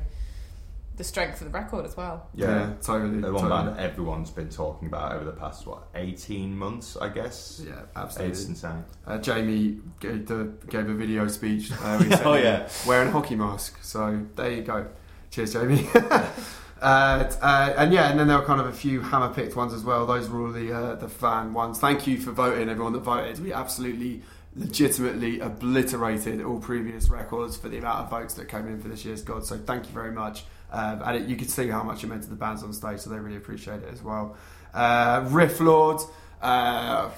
the 0.96 1.04
strength 1.04 1.40
of 1.40 1.52
the 1.52 1.56
record 1.56 1.84
as 1.84 1.96
well. 1.96 2.28
Yeah. 2.34 2.72
totally. 2.82 3.20
The 3.20 3.32
one 3.32 3.42
totally. 3.48 3.66
band 3.70 3.78
everyone's 3.80 4.30
been 4.30 4.48
talking 4.48 4.88
about 4.88 5.12
over 5.12 5.24
the 5.24 5.32
past 5.32 5.66
what 5.66 5.84
eighteen 5.94 6.56
months, 6.56 6.96
I 6.96 7.08
guess. 7.08 7.62
Yeah, 7.66 7.82
absolutely. 7.96 8.32
It's 8.32 8.44
insane. 8.46 8.84
Uh, 9.06 9.18
Jamie 9.18 9.78
gave, 10.00 10.26
the, 10.26 10.52
gave 10.68 10.88
a 10.88 10.94
video 10.94 11.26
speech. 11.28 11.70
Uh, 11.72 11.98
where 12.02 12.26
Oh, 12.26 12.34
yeah. 12.34 12.68
wearing 12.86 13.08
a 13.08 13.12
hockey 13.12 13.36
mask. 13.36 13.78
So 13.82 14.24
there 14.36 14.50
you 14.52 14.62
go. 14.62 14.86
Cheers, 15.30 15.52
Jamie. 15.52 15.88
uh, 16.80 17.30
uh, 17.42 17.74
and 17.76 17.92
yeah, 17.92 18.10
and 18.10 18.18
then 18.18 18.28
there 18.28 18.38
were 18.38 18.44
kind 18.44 18.60
of 18.60 18.66
a 18.66 18.72
few 18.72 19.00
hammer 19.00 19.32
picked 19.32 19.56
ones 19.56 19.72
as 19.72 19.82
well. 19.82 20.06
Those 20.06 20.28
were 20.28 20.46
all 20.46 20.52
the 20.52 20.72
uh, 20.72 20.94
the 20.94 21.08
fan 21.08 21.52
ones. 21.52 21.78
Thank 21.78 22.06
you 22.06 22.18
for 22.18 22.30
voting, 22.30 22.68
everyone 22.68 22.92
that 22.92 23.00
voted. 23.00 23.42
We 23.42 23.52
absolutely, 23.52 24.22
legitimately 24.54 25.40
obliterated 25.40 26.42
all 26.42 26.60
previous 26.60 27.10
records 27.10 27.56
for 27.56 27.68
the 27.68 27.78
amount 27.78 28.04
of 28.04 28.10
votes 28.10 28.34
that 28.34 28.48
came 28.48 28.68
in 28.68 28.80
for 28.80 28.88
this 28.88 29.04
year's 29.04 29.22
God. 29.22 29.44
So 29.44 29.58
thank 29.58 29.86
you 29.86 29.92
very 29.92 30.12
much. 30.12 30.44
Um, 30.70 31.02
and 31.04 31.16
it, 31.16 31.28
you 31.28 31.36
could 31.36 31.50
see 31.50 31.68
how 31.68 31.82
much 31.82 32.04
it 32.04 32.08
meant 32.08 32.22
to 32.24 32.30
the 32.30 32.36
bands 32.36 32.62
on 32.62 32.72
stage, 32.72 33.00
so 33.00 33.10
they 33.10 33.18
really 33.18 33.38
appreciate 33.38 33.82
it 33.82 33.92
as 33.92 34.02
well. 34.02 34.36
Uh, 34.72 35.24
Riff 35.28 35.60
Lord. 35.60 36.00
Uh, 36.40 37.10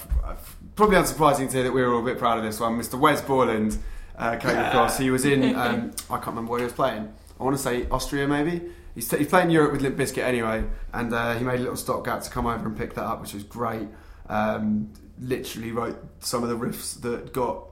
probably 0.76 0.97
unsurprising 0.97 1.47
to 1.47 1.52
hear 1.52 1.64
that 1.64 1.73
we 1.73 1.83
were 1.83 1.93
all 1.93 2.00
a 2.00 2.05
bit 2.05 2.19
proud 2.19 2.38
of 2.38 2.45
this 2.45 2.59
one. 2.59 2.81
Mr. 2.81 2.99
Wes 2.99 3.21
Borland 3.21 3.76
uh, 4.17 4.37
came 4.37 4.57
across. 4.57 4.97
He 4.97 5.11
was 5.11 5.26
in, 5.26 5.55
um, 5.57 5.90
I 6.09 6.14
can't 6.14 6.29
remember 6.29 6.52
where 6.52 6.61
he 6.61 6.64
was 6.64 6.73
playing. 6.73 7.12
I 7.38 7.45
want 7.45 7.55
to 7.55 7.62
say 7.62 7.87
Austria, 7.90 8.26
maybe. 8.26 8.62
He's, 8.94 9.09
t- 9.09 9.18
he's 9.18 9.28
playing 9.28 9.50
Europe 9.50 9.73
with 9.73 9.82
Limp 9.82 9.97
Bizkit 9.97 10.23
anyway, 10.23 10.64
and 10.92 11.12
uh, 11.12 11.35
he 11.37 11.44
made 11.44 11.61
a 11.61 11.62
little 11.62 11.76
stopgap 11.76 12.23
to 12.23 12.30
come 12.30 12.47
over 12.47 12.66
and 12.66 12.76
pick 12.76 12.94
that 12.94 13.04
up, 13.04 13.20
which 13.20 13.35
was 13.35 13.44
great. 13.44 13.88
Um, 14.28 14.92
literally 15.20 15.70
wrote 15.73 15.99
some 16.20 16.42
of 16.42 16.49
the 16.49 16.56
riffs 16.56 17.00
that 17.02 17.32
got 17.32 17.64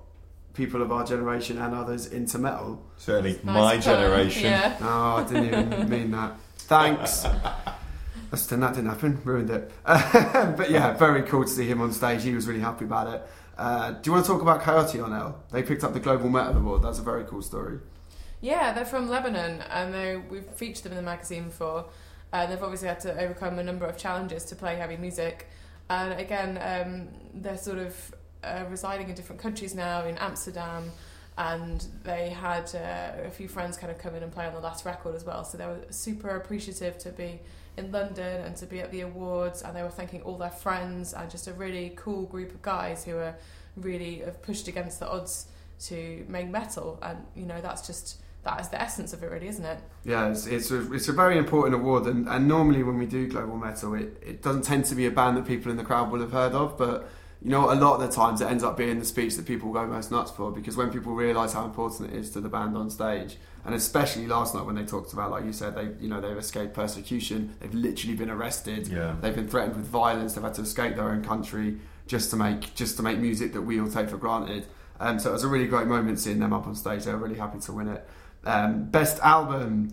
people 0.54 0.82
of 0.82 0.90
our 0.92 1.04
generation 1.04 1.58
and 1.58 1.74
others 1.74 2.06
into 2.06 2.38
metal. 2.38 2.84
Certainly, 2.96 3.40
Nice 3.44 3.44
my 3.44 3.72
pun, 3.74 3.80
generation. 3.82 4.42
Yeah. 4.44 4.76
Oh, 4.82 5.16
I 5.16 5.24
didn't 5.24 5.46
even 5.72 5.88
mean 5.90 6.10
that. 6.12 6.32
Thanks. 6.56 7.22
That's, 8.30 8.46
that 8.46 8.74
didn't 8.74 8.90
happen. 8.90 9.20
Ruined 9.24 9.48
it. 9.50 9.72
but 9.84 10.70
yeah, 10.70 10.92
very 10.94 11.22
cool 11.22 11.44
to 11.44 11.48
see 11.50 11.66
him 11.66 11.80
on 11.80 11.92
stage. 11.92 12.22
He 12.22 12.34
was 12.34 12.46
really 12.46 12.60
happy 12.60 12.84
about 12.84 13.14
it. 13.14 13.22
Uh, 13.56 13.92
do 13.92 14.00
you 14.04 14.12
want 14.12 14.26
to 14.26 14.30
talk 14.32 14.42
about 14.42 14.60
Coyote 14.60 15.00
on 15.00 15.12
L? 15.14 15.42
They 15.50 15.62
picked 15.62 15.82
up 15.82 15.94
the 15.94 16.00
Global 16.00 16.28
Metal 16.28 16.56
Award. 16.56 16.82
That's 16.82 16.98
a 16.98 17.02
very 17.02 17.24
cool 17.24 17.40
story. 17.40 17.78
Yeah, 18.40 18.72
they're 18.72 18.84
from 18.84 19.08
Lebanon, 19.08 19.62
and 19.62 19.92
they, 19.92 20.16
we've 20.16 20.46
featured 20.46 20.84
them 20.84 20.92
in 20.92 20.96
the 20.96 21.02
magazine 21.02 21.44
before. 21.44 21.86
Uh, 22.32 22.46
they've 22.46 22.62
obviously 22.62 22.88
had 22.88 23.00
to 23.00 23.18
overcome 23.20 23.58
a 23.58 23.64
number 23.64 23.84
of 23.86 23.96
challenges 23.96 24.44
to 24.46 24.56
play 24.56 24.76
heavy 24.76 24.96
music, 24.96 25.48
and 25.90 26.20
again, 26.20 26.58
um, 26.62 27.08
they're 27.34 27.56
sort 27.56 27.78
of 27.78 28.14
uh, 28.44 28.64
residing 28.68 29.08
in 29.08 29.14
different 29.14 29.40
countries 29.40 29.74
now, 29.74 30.04
in 30.04 30.16
Amsterdam, 30.18 30.92
and 31.36 31.86
they 32.04 32.30
had 32.30 32.72
uh, 32.74 33.26
a 33.26 33.30
few 33.30 33.48
friends 33.48 33.76
kind 33.76 33.90
of 33.90 33.98
come 33.98 34.14
in 34.14 34.22
and 34.22 34.30
play 34.30 34.46
on 34.46 34.54
the 34.54 34.60
last 34.60 34.84
record 34.84 35.14
as 35.16 35.24
well. 35.24 35.44
So 35.44 35.58
they 35.58 35.66
were 35.66 35.80
super 35.90 36.30
appreciative 36.30 36.98
to 36.98 37.10
be 37.10 37.40
in 37.76 37.90
London 37.90 38.44
and 38.44 38.56
to 38.56 38.66
be 38.66 38.80
at 38.80 38.92
the 38.92 39.00
awards, 39.00 39.62
and 39.62 39.74
they 39.74 39.82
were 39.82 39.90
thanking 39.90 40.22
all 40.22 40.36
their 40.36 40.50
friends 40.50 41.12
and 41.12 41.28
just 41.28 41.48
a 41.48 41.52
really 41.52 41.92
cool 41.96 42.22
group 42.22 42.50
of 42.50 42.62
guys 42.62 43.04
who 43.04 43.16
are 43.16 43.34
really 43.76 44.18
have 44.18 44.42
pushed 44.42 44.68
against 44.68 45.00
the 45.00 45.08
odds 45.08 45.48
to 45.80 46.24
make 46.28 46.48
metal, 46.48 47.00
and 47.02 47.18
you 47.34 47.46
know 47.46 47.60
that's 47.60 47.84
just 47.84 48.18
that 48.44 48.60
is 48.60 48.68
the 48.68 48.80
essence 48.80 49.12
of 49.12 49.22
it, 49.22 49.30
really, 49.30 49.48
isn't 49.48 49.64
it? 49.64 49.78
Yeah, 50.04 50.28
it's 50.30 50.46
it's 50.46 50.70
a, 50.70 50.92
it's 50.92 51.08
a 51.08 51.12
very 51.12 51.36
important 51.38 51.74
award, 51.74 52.06
and, 52.06 52.28
and 52.28 52.48
normally 52.48 52.82
when 52.82 52.96
we 52.98 53.06
do 53.06 53.26
global 53.28 53.56
metal, 53.56 53.94
it, 53.94 54.22
it 54.26 54.42
doesn't 54.42 54.62
tend 54.62 54.84
to 54.86 54.94
be 54.94 55.06
a 55.06 55.10
band 55.10 55.36
that 55.36 55.46
people 55.46 55.70
in 55.70 55.76
the 55.76 55.84
crowd 55.84 56.10
will 56.10 56.20
have 56.20 56.32
heard 56.32 56.52
of, 56.52 56.78
but 56.78 57.08
you 57.40 57.50
know, 57.50 57.72
a 57.72 57.74
lot 57.74 58.00
of 58.00 58.08
the 58.08 58.12
times 58.14 58.40
it 58.40 58.46
ends 58.50 58.64
up 58.64 58.76
being 58.76 58.98
the 58.98 59.04
speech 59.04 59.36
that 59.36 59.46
people 59.46 59.72
go 59.72 59.86
most 59.86 60.10
nuts 60.10 60.32
for 60.32 60.50
because 60.50 60.76
when 60.76 60.90
people 60.90 61.14
realise 61.14 61.52
how 61.52 61.64
important 61.64 62.10
it 62.12 62.16
is 62.16 62.30
to 62.30 62.40
the 62.40 62.48
band 62.48 62.76
on 62.76 62.90
stage, 62.90 63.36
and 63.64 63.74
especially 63.74 64.26
last 64.26 64.54
night 64.54 64.64
when 64.64 64.74
they 64.76 64.84
talked 64.84 65.12
about, 65.12 65.30
like 65.30 65.44
you 65.44 65.52
said, 65.52 65.74
they 65.74 65.88
you 66.00 66.08
know 66.08 66.20
they've 66.20 66.36
escaped 66.36 66.74
persecution, 66.74 67.54
they've 67.60 67.74
literally 67.74 68.16
been 68.16 68.30
arrested, 68.30 68.88
Yeah. 68.88 69.14
they've 69.20 69.34
been 69.34 69.48
threatened 69.48 69.76
with 69.76 69.86
violence, 69.86 70.34
they've 70.34 70.42
had 70.44 70.54
to 70.54 70.62
escape 70.62 70.96
their 70.96 71.10
own 71.10 71.22
country 71.22 71.78
just 72.06 72.30
to 72.30 72.36
make 72.36 72.74
just 72.74 72.96
to 72.96 73.02
make 73.02 73.18
music 73.18 73.52
that 73.52 73.62
we 73.62 73.78
all 73.80 73.88
take 73.90 74.08
for 74.08 74.16
granted. 74.16 74.66
Um, 75.00 75.20
so 75.20 75.30
it 75.30 75.34
was 75.34 75.44
a 75.44 75.48
really 75.48 75.68
great 75.68 75.86
moment 75.86 76.18
seeing 76.18 76.40
them 76.40 76.52
up 76.52 76.66
on 76.66 76.74
stage. 76.74 77.04
They 77.04 77.12
were 77.12 77.18
really 77.18 77.38
happy 77.38 77.60
to 77.60 77.72
win 77.72 77.86
it. 77.86 78.08
Um, 78.44 78.84
best 78.84 79.20
album 79.20 79.92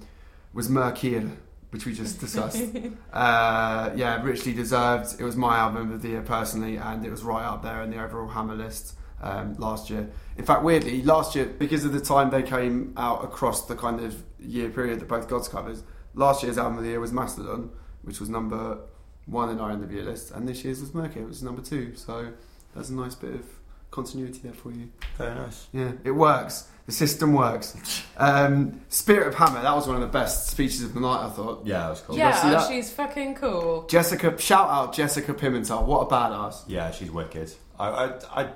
was 0.54 0.70
Mercure, 0.70 1.30
which 1.72 1.86
we 1.86 1.94
just 1.94 2.20
discussed. 2.20 2.64
uh, 3.14 3.92
yeah, 3.96 4.22
richly 4.24 4.54
deserved. 4.54 5.20
It 5.20 5.24
was 5.24 5.36
my 5.36 5.58
album 5.58 5.92
of 5.92 6.02
the 6.02 6.10
year 6.10 6.22
personally, 6.22 6.78
and 6.78 7.06
it 7.06 7.12
was 7.12 7.24
right 7.24 7.44
up 7.44 7.64
there 7.64 7.82
in 7.82 7.90
the 7.90 8.02
overall 8.02 8.30
Hammer 8.30 8.56
list 8.56 8.96
um, 9.22 9.56
last 9.56 9.90
year. 9.90 10.10
In 10.38 10.46
fact, 10.46 10.64
weirdly, 10.64 11.02
last 11.02 11.36
year 11.36 11.46
because 11.46 11.86
of 11.86 11.94
the 11.94 12.00
time 12.00 12.30
they 12.30 12.44
came 12.44 12.94
out 12.98 13.24
across 13.24 13.66
the 13.66 13.76
kind 13.76 14.00
of 14.00 14.24
year 14.40 14.70
period 14.70 15.00
that 15.00 15.08
both 15.08 15.28
Gods 15.28 15.48
covers, 15.48 15.84
last 16.14 16.44
year's 16.44 16.58
album 16.58 16.78
of 16.78 16.84
the 16.84 16.90
year 16.90 17.00
was 17.00 17.12
Mastodon, 17.12 17.72
which 18.04 18.20
was 18.20 18.30
number 18.30 18.80
one 19.26 19.50
in 19.50 19.60
our 19.60 19.72
end 19.72 19.84
of 19.84 19.92
year 19.92 20.04
list, 20.04 20.32
and 20.32 20.48
this 20.48 20.64
year's 20.64 20.82
was 20.82 20.94
Mercury, 20.94 21.24
which 21.24 21.32
was 21.32 21.44
number 21.44 21.62
two. 21.62 21.96
So 21.96 22.32
there's 22.74 22.90
a 22.90 22.94
nice 22.94 23.16
bit 23.16 23.34
of 23.34 23.46
continuity 23.92 24.40
there 24.44 24.54
for 24.54 24.72
you. 24.72 24.92
Very 25.18 25.36
nice. 25.36 25.68
Yeah, 25.74 25.94
it 26.04 26.12
works. 26.12 26.68
The 26.86 26.92
system 26.92 27.34
works. 27.34 28.04
Um, 28.16 28.82
Spirit 28.90 29.28
of 29.28 29.36
Hammer, 29.36 29.62
that 29.62 29.76
was 29.76 29.88
one 29.88 29.96
of 29.96 30.02
the 30.04 30.08
best 30.08 30.50
speeches 30.50 30.84
of 30.84 30.94
the 30.94 31.00
night, 31.00 31.26
I 31.26 31.30
thought. 31.32 31.66
Yeah, 31.66 31.80
that 31.80 31.90
was 31.90 32.02
cool. 32.02 32.16
you 32.16 32.22
guys 32.22 32.42
see 32.42 32.48
yeah, 32.48 32.54
that? 32.54 32.68
she's 32.68 32.92
fucking 32.92 33.36
cool. 33.36 33.88
Jessica, 33.88 34.40
shout 34.40 34.70
out 34.70 34.94
Jessica 34.94 35.34
Pimentel. 35.34 35.86
What 35.86 36.02
a 36.02 36.06
badass. 36.12 36.64
Yeah, 36.68 36.92
she's 36.92 37.10
wicked. 37.10 37.52
I, 37.80 37.88
I, 37.88 38.42
I 38.42 38.50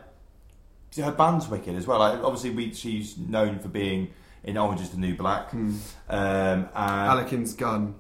her 0.98 1.12
band's 1.12 1.48
wicked 1.48 1.76
as 1.76 1.88
well. 1.88 2.00
Like, 2.00 2.24
obviously, 2.24 2.52
we, 2.52 2.74
she's 2.74 3.18
known 3.18 3.60
for 3.60 3.68
being 3.68 4.12
in 4.44 4.58
Orange 4.58 4.82
Is 4.82 4.90
the 4.92 4.98
New 4.98 5.16
Black. 5.16 5.50
Hmm. 5.52 5.76
Um, 6.10 6.70
and, 6.76 7.20
Alekhine's 7.20 7.54
Gun. 7.54 7.96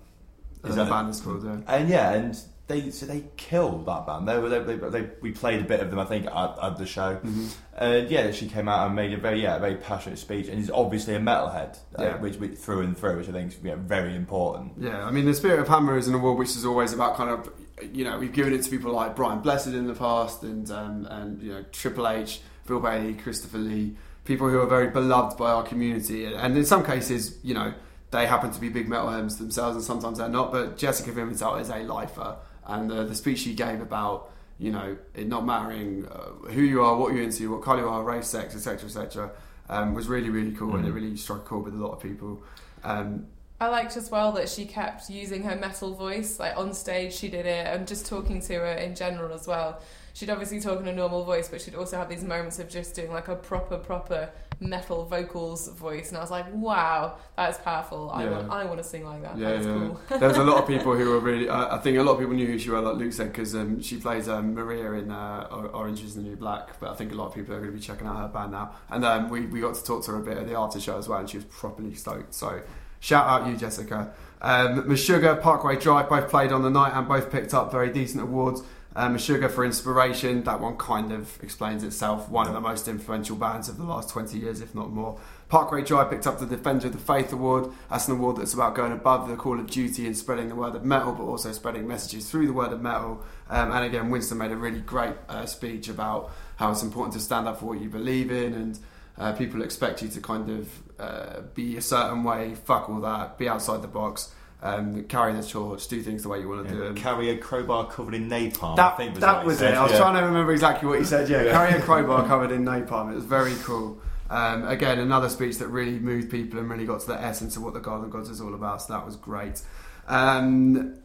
Is 0.64 0.72
Is 0.72 0.76
that 0.76 0.84
the 0.86 0.90
it? 0.90 0.94
band 0.94 1.10
is 1.10 1.22
called, 1.22 1.44
yeah. 1.44 1.60
and 1.68 1.90
yeah, 1.90 2.12
and 2.12 2.40
they 2.70 2.90
so 2.92 3.06
they 3.06 3.26
killed 3.36 3.86
that 3.88 4.06
band. 4.08 4.28
They 4.28 4.38
were 4.40 4.48
they, 4.48 4.76
they, 4.76 4.90
they, 5.02 5.10
we 5.22 5.32
played 5.32 5.60
a 5.60 5.66
bit 5.66 5.82
of 5.82 5.90
them, 5.90 6.00
I 6.00 6.06
think, 6.06 6.28
at, 6.28 6.58
at 6.64 6.78
the 6.78 6.86
show. 6.86 7.18
Mhm. 7.18 7.54
And 7.76 8.10
yeah, 8.10 8.32
she 8.32 8.48
came 8.48 8.70
out 8.70 8.86
and 8.88 8.96
made 8.96 9.12
a 9.12 9.18
very 9.18 9.42
yeah 9.42 9.58
very 9.60 9.76
passionate 9.76 10.20
speech, 10.20 10.48
and 10.48 10.58
is 10.60 10.72
obviously 10.72 11.16
a 11.16 11.20
metalhead, 11.20 11.78
uh, 11.98 12.04
Yeah. 12.04 12.18
which, 12.22 12.38
which 12.38 12.56
through 12.58 12.82
and 12.82 12.98
through, 12.98 13.18
which 13.18 13.28
I 13.28 13.34
think 13.34 13.52
is 13.52 13.58
yeah, 13.64 13.76
very 13.76 14.16
important. 14.16 14.74
Yeah, 14.80 15.04
I 15.06 15.12
mean, 15.12 15.26
the 15.26 15.34
Spirit 15.34 15.60
of 15.60 15.68
Hammer 15.68 15.98
is 15.98 16.08
an 16.08 16.14
award 16.16 16.38
which 16.38 16.50
is 16.56 16.66
always 16.66 16.94
about 16.94 17.16
kind 17.18 17.30
of, 17.32 17.52
you 17.94 18.04
know, 18.06 18.18
we've 18.20 18.32
given 18.34 18.54
it 18.54 18.64
to 18.64 18.70
people 18.70 18.94
like 18.94 19.16
Brian 19.16 19.40
Blessed 19.42 19.68
in 19.68 19.88
the 19.88 19.94
past 19.94 20.44
and, 20.44 20.70
um, 20.72 21.06
and 21.10 21.42
you 21.42 21.52
know, 21.54 21.66
Triple 21.72 22.08
H, 22.08 22.42
Bill 22.68 22.80
Bailey, 22.80 23.14
Christopher 23.16 23.58
Lee, 23.58 23.96
people 24.26 24.48
who 24.50 24.60
are 24.60 24.68
very 24.68 24.90
beloved 24.90 25.38
by 25.38 25.50
our 25.52 25.64
community. 25.64 26.26
And 26.26 26.56
in 26.56 26.66
some 26.66 26.86
cases, 26.86 27.38
you 27.44 27.54
know, 27.56 27.74
they 28.12 28.26
happen 28.28 28.52
to 28.52 28.60
be 28.60 28.70
big 28.70 28.88
metalheads 28.90 29.38
themselves 29.38 29.76
and 29.76 29.84
sometimes 29.86 30.18
they're 30.18 30.28
not. 30.30 30.52
But 30.52 30.78
Jessica 30.78 31.12
Pimentel 31.12 31.62
is 31.62 31.70
a 31.70 31.78
lifer. 31.84 32.36
And 32.70 32.92
uh, 32.92 33.04
the 33.04 33.16
speech 33.16 33.40
she 33.40 33.56
gave 33.56 33.82
about, 33.82 34.32
you 34.60 34.72
know, 34.72 34.96
it 35.16 35.28
not 35.28 35.44
mattering 35.46 36.06
uh, 36.06 36.50
who 36.52 36.62
you 36.62 36.84
are, 36.84 36.96
what 36.96 37.14
you're 37.14 37.24
into, 37.24 37.52
what 37.52 37.64
color 37.64 37.82
you 37.82 37.90
are, 37.90 38.04
race, 38.04 38.28
sex, 38.28 38.56
etc., 38.56 38.86
etc., 38.88 39.32
um, 39.70 39.94
was 39.96 40.08
really, 40.08 40.30
really 40.30 40.52
cool. 40.52 40.76
And 40.76 40.86
it 40.86 40.92
Mhm. 40.92 40.96
really 40.96 41.18
struck 41.18 41.40
a 41.40 41.42
chord 41.42 41.66
with 41.66 41.74
a 41.74 41.78
lot 41.78 41.94
of 41.94 42.00
people. 42.02 42.44
Um, 42.84 43.26
I 43.60 43.68
liked 43.68 43.98
as 43.98 44.10
well 44.10 44.32
that 44.34 44.48
she 44.48 44.66
kept 44.66 45.10
using 45.10 45.44
her 45.44 45.56
metal 45.56 45.94
voice, 45.94 46.40
like 46.40 46.56
on 46.56 46.74
stage 46.74 47.14
she 47.14 47.28
did 47.28 47.46
it, 47.46 47.68
and 47.68 47.88
just 47.88 48.06
talking 48.06 48.40
to 48.42 48.54
her 48.54 48.66
in 48.74 48.96
general 48.96 49.34
as 49.34 49.48
well. 49.48 49.82
She'd 50.14 50.30
obviously 50.30 50.60
talk 50.62 50.80
in 50.80 50.88
a 50.88 50.94
normal 50.94 51.24
voice, 51.26 51.50
but 51.50 51.60
she'd 51.62 51.76
also 51.76 51.98
have 51.98 52.08
these 52.08 52.24
moments 52.24 52.60
of 52.60 52.70
just 52.70 52.96
doing 52.96 53.12
like 53.12 53.28
a 53.28 53.36
proper, 53.36 53.78
proper 53.78 54.30
metal 54.62 55.06
vocals 55.06 55.70
voice, 55.70 56.10
and 56.10 56.18
I 56.18 56.22
was 56.22 56.32
like, 56.32 56.46
wow, 56.54 57.18
that's 57.38 57.58
powerful. 57.60 58.12
I 58.14 58.24
Yeah. 58.26 58.32
want, 58.32 58.52
I 58.52 58.66
want 58.66 58.78
to 58.80 58.84
sing 58.84 59.06
like 59.06 59.22
that. 59.22 59.38
Yeah, 59.38 59.52
that's 59.54 59.66
yeah. 59.66 59.74
cool. 60.10 60.20
there 60.20 60.28
was 60.30 60.38
a 60.38 60.44
lot 60.44 60.62
of 60.62 60.68
people 60.74 60.96
who 60.96 61.10
were 61.12 61.20
really. 61.20 61.50
I 61.50 61.76
I 61.76 61.80
think 61.80 61.98
a 61.98 62.04
lot 62.04 62.14
of 62.14 62.20
people 62.20 62.34
knew 62.36 62.46
who 62.48 62.60
she 62.60 62.70
was, 62.70 62.84
like 62.84 62.96
Luke 62.96 63.14
said, 63.14 63.32
because 63.32 63.56
um, 63.56 63.82
she 63.82 63.98
plays 63.98 64.28
um, 64.28 64.54
Maria 64.54 64.92
in 64.94 65.12
uh, 65.12 65.48
Or- 65.52 65.68
Orange 65.70 66.04
Is 66.04 66.16
the 66.16 66.22
New 66.22 66.36
Black. 66.36 66.80
But 66.80 66.90
I 66.92 66.96
think 66.96 67.12
a 67.12 67.16
lot 67.16 67.28
of 67.28 67.36
people 67.36 67.54
are 67.56 67.60
going 67.60 67.72
to 67.72 67.78
be 67.78 67.84
checking 67.84 68.06
out 68.08 68.18
her 68.18 68.28
band 68.28 68.52
now. 68.52 68.72
And 68.90 69.06
um, 69.06 69.30
we, 69.30 69.46
we 69.46 69.62
got 69.62 69.76
to 69.76 69.84
talk 69.84 70.04
to 70.06 70.12
her 70.12 70.18
a 70.18 70.24
bit 70.24 70.38
at 70.38 70.48
the 70.48 70.56
artist 70.56 70.86
show 70.86 70.98
as 70.98 71.08
well, 71.08 71.20
and 71.20 71.30
she 71.30 71.38
was 71.38 71.46
properly 71.46 71.94
stoked. 71.96 72.34
So 72.34 72.62
shout 73.00 73.28
out 73.28 73.48
you, 73.48 73.56
Jessica. 73.56 74.14
Um, 74.42 74.84
Meshuggah, 74.84 75.42
Parkway 75.42 75.78
Drive, 75.78 76.10
both 76.10 76.30
played 76.30 76.52
on 76.52 76.64
the 76.64 76.70
night 76.70 76.94
and 76.94 77.08
both 77.08 77.32
picked 77.32 77.54
up 77.54 77.72
very 77.72 77.90
decent 77.92 78.24
awards. 78.24 78.62
Um, 78.96 79.16
Meshuggah 79.16 79.52
for 79.52 79.64
inspiration, 79.64 80.44
that 80.46 80.60
one 80.60 80.76
kind 80.76 81.12
of 81.12 81.42
explains 81.44 81.84
itself. 81.84 82.28
One 82.28 82.48
of 82.48 82.54
the 82.54 82.60
most 82.60 82.88
influential 82.88 83.36
bands 83.36 83.70
of 83.70 83.78
the 83.78 83.84
last 83.84 84.10
20 84.10 84.38
years, 84.40 84.62
if 84.62 84.74
not 84.74 84.90
more. 84.90 85.20
Parkway 85.48 85.84
Drive 85.84 86.10
picked 86.10 86.26
up 86.26 86.40
the 86.40 86.46
Defender 86.48 86.88
of 86.88 86.94
the 86.94 87.00
Faith 87.00 87.32
Award. 87.32 87.72
That's 87.90 88.08
an 88.08 88.16
award 88.16 88.38
that's 88.38 88.54
about 88.54 88.74
going 88.74 88.92
above 88.92 89.30
the 89.30 89.36
call 89.36 89.60
of 89.60 89.68
duty 89.68 90.08
and 90.08 90.18
spreading 90.18 90.50
the 90.50 90.56
word 90.56 90.76
of 90.76 90.84
metal, 90.84 91.14
but 91.14 91.24
also 91.24 91.52
spreading 91.52 91.88
messages 91.88 92.30
through 92.30 92.48
the 92.48 92.54
word 92.54 92.74
of 92.74 92.82
metal. 92.82 93.24
Um, 93.50 93.72
and 93.72 93.86
again, 93.86 94.10
Winston 94.10 94.40
made 94.40 94.52
a 94.52 94.58
really 94.58 94.82
great 94.82 95.16
uh, 95.28 95.46
speech 95.46 95.88
about 95.88 96.32
how 96.56 96.72
it's 96.72 96.84
important 96.84 97.14
to 97.14 97.20
stand 97.20 97.48
up 97.48 97.60
for 97.60 97.66
what 97.66 97.82
you 97.82 97.90
believe 97.90 98.32
in, 98.32 98.54
and 98.54 98.80
uh, 99.20 99.34
people 99.34 99.62
expect 99.62 100.02
you 100.02 100.08
to 100.10 100.20
kind 100.20 100.50
of 100.50 100.70
uh, 101.00 101.42
be 101.54 101.78
a 101.78 101.82
certain 101.82 102.24
way. 102.24 102.56
Fuck 102.56 102.90
all 102.90 103.02
that. 103.02 103.38
Be 103.38 103.48
outside 103.48 103.84
the 103.84 103.88
box. 103.88 104.32
Um, 104.62 105.04
carry 105.06 105.32
the 105.34 105.42
torch. 105.42 105.88
Do 105.88 106.02
things 106.02 106.24
the 106.24 106.30
way 106.30 106.42
you 106.42 106.50
want 106.50 106.68
to 106.68 106.74
do 106.74 106.80
them. 106.84 106.96
Carry 106.96 107.30
a 107.30 107.38
crowbar 107.38 107.88
covered 107.88 108.14
in 108.14 108.30
napalm. 108.30 108.74
I 108.74 108.76
That, 108.76 108.98
think 108.98 109.12
was 109.14 109.22
that 109.22 109.46
was 109.46 109.58
said. 109.60 109.74
it. 109.74 109.78
I 109.78 109.84
was 109.84 109.92
yeah. 109.94 109.98
trying 110.00 110.16
to 110.16 110.22
remember 110.26 110.52
exactly 110.52 110.90
what 110.90 111.00
he 111.00 111.06
said. 111.06 111.30
Yeah, 111.30 111.44
Yeah. 111.44 111.52
carry 111.54 111.80
a 111.80 111.82
crowbar 111.82 112.28
covered 112.28 112.52
in 112.52 112.66
napalm. 112.66 113.10
It 113.12 113.16
was 113.16 113.24
very 113.24 113.54
cool. 113.64 114.00
Um, 114.30 114.68
again, 114.68 115.00
another 115.00 115.30
speech 115.30 115.58
that 115.60 115.68
really 115.70 115.98
moved 115.98 116.30
people 116.30 116.60
and 116.60 116.70
really 116.70 116.86
got 116.86 117.00
to 117.02 117.08
the 117.08 117.20
essence 117.22 117.56
of 117.56 117.64
what 117.64 117.74
the 117.74 117.80
Golden 117.80 118.10
Gods 118.10 118.30
is 118.30 118.42
all 118.42 118.54
about. 118.54 118.82
So 118.82 118.94
that 118.94 119.06
was 119.06 119.16
great. 119.16 119.62
Um, 120.08 120.96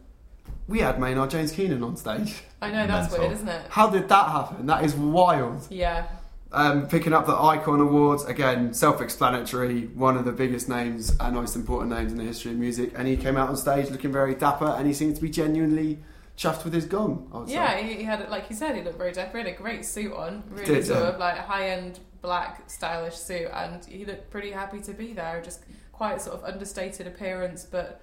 we 0.67 0.81
had 0.81 0.99
Maynard 0.99 1.31
James 1.31 1.53
Keenan 1.53 1.83
on 1.85 1.97
stage. 1.97 2.43
I 2.61 2.71
know, 2.71 2.87
that's 2.87 3.11
Mental. 3.13 3.21
weird, 3.29 3.33
isn't 3.35 3.49
it? 3.49 3.67
How 3.71 3.89
did 3.89 4.09
that 4.09 4.29
happen? 4.31 4.67
That 4.67 4.85
is 4.85 4.95
wild. 4.95 5.67
Yeah. 5.71 6.07
Um, 6.57 6.87
picking 6.87 7.13
up 7.13 7.27
the 7.27 7.35
Icon 7.37 7.81
Awards 7.81 8.25
again, 8.27 8.73
self-explanatory. 8.73 9.87
One 9.89 10.17
of 10.17 10.25
the 10.25 10.31
biggest 10.31 10.69
names 10.69 11.15
and 11.19 11.35
most 11.35 11.57
important 11.57 11.91
names 11.91 12.13
in 12.13 12.19
the 12.19 12.23
history 12.23 12.53
of 12.53 12.59
music, 12.59 12.93
and 12.97 13.09
he 13.09 13.17
came 13.17 13.37
out 13.37 13.49
on 13.49 13.57
stage 13.57 13.91
looking 13.91 14.13
very 14.13 14.37
dapper, 14.37 14.67
and 14.67 14.87
he 14.87 14.95
seemed 14.95 15.17
to 15.17 15.23
be 15.23 15.31
genuinely 15.31 15.99
chuffed 16.39 16.63
with 16.65 16.73
his 16.73 16.87
gong. 16.87 17.29
I 17.33 17.39
would 17.39 17.49
say. 17.49 17.55
Yeah, 17.55 17.77
he, 17.79 17.95
he 17.95 18.03
had, 18.05 18.29
like 18.31 18.49
you 18.51 18.55
said, 18.55 18.77
he 18.77 18.83
looked 18.83 18.99
very 18.99 19.11
dapper. 19.11 19.39
He 19.39 19.45
had 19.45 19.53
a 19.55 19.57
great 19.57 19.85
suit 19.85 20.13
on, 20.13 20.45
really 20.49 20.75
Did, 20.77 20.87
sort 20.87 21.01
yeah. 21.01 21.09
of 21.09 21.19
like 21.19 21.37
a 21.37 21.43
high 21.43 21.71
end 21.71 21.99
black 22.23 22.71
stylish 22.71 23.17
suit, 23.17 23.49
and 23.53 23.85
he 23.85 24.05
looked 24.05 24.31
pretty 24.31 24.53
happy 24.53 24.81
to 24.81 24.93
be 24.93 25.13
there. 25.13 25.43
Just 25.43 25.65
quite 25.93 26.23
sort 26.23 26.37
of 26.37 26.45
understated 26.45 27.09
appearance, 27.09 27.67
but 27.69 28.01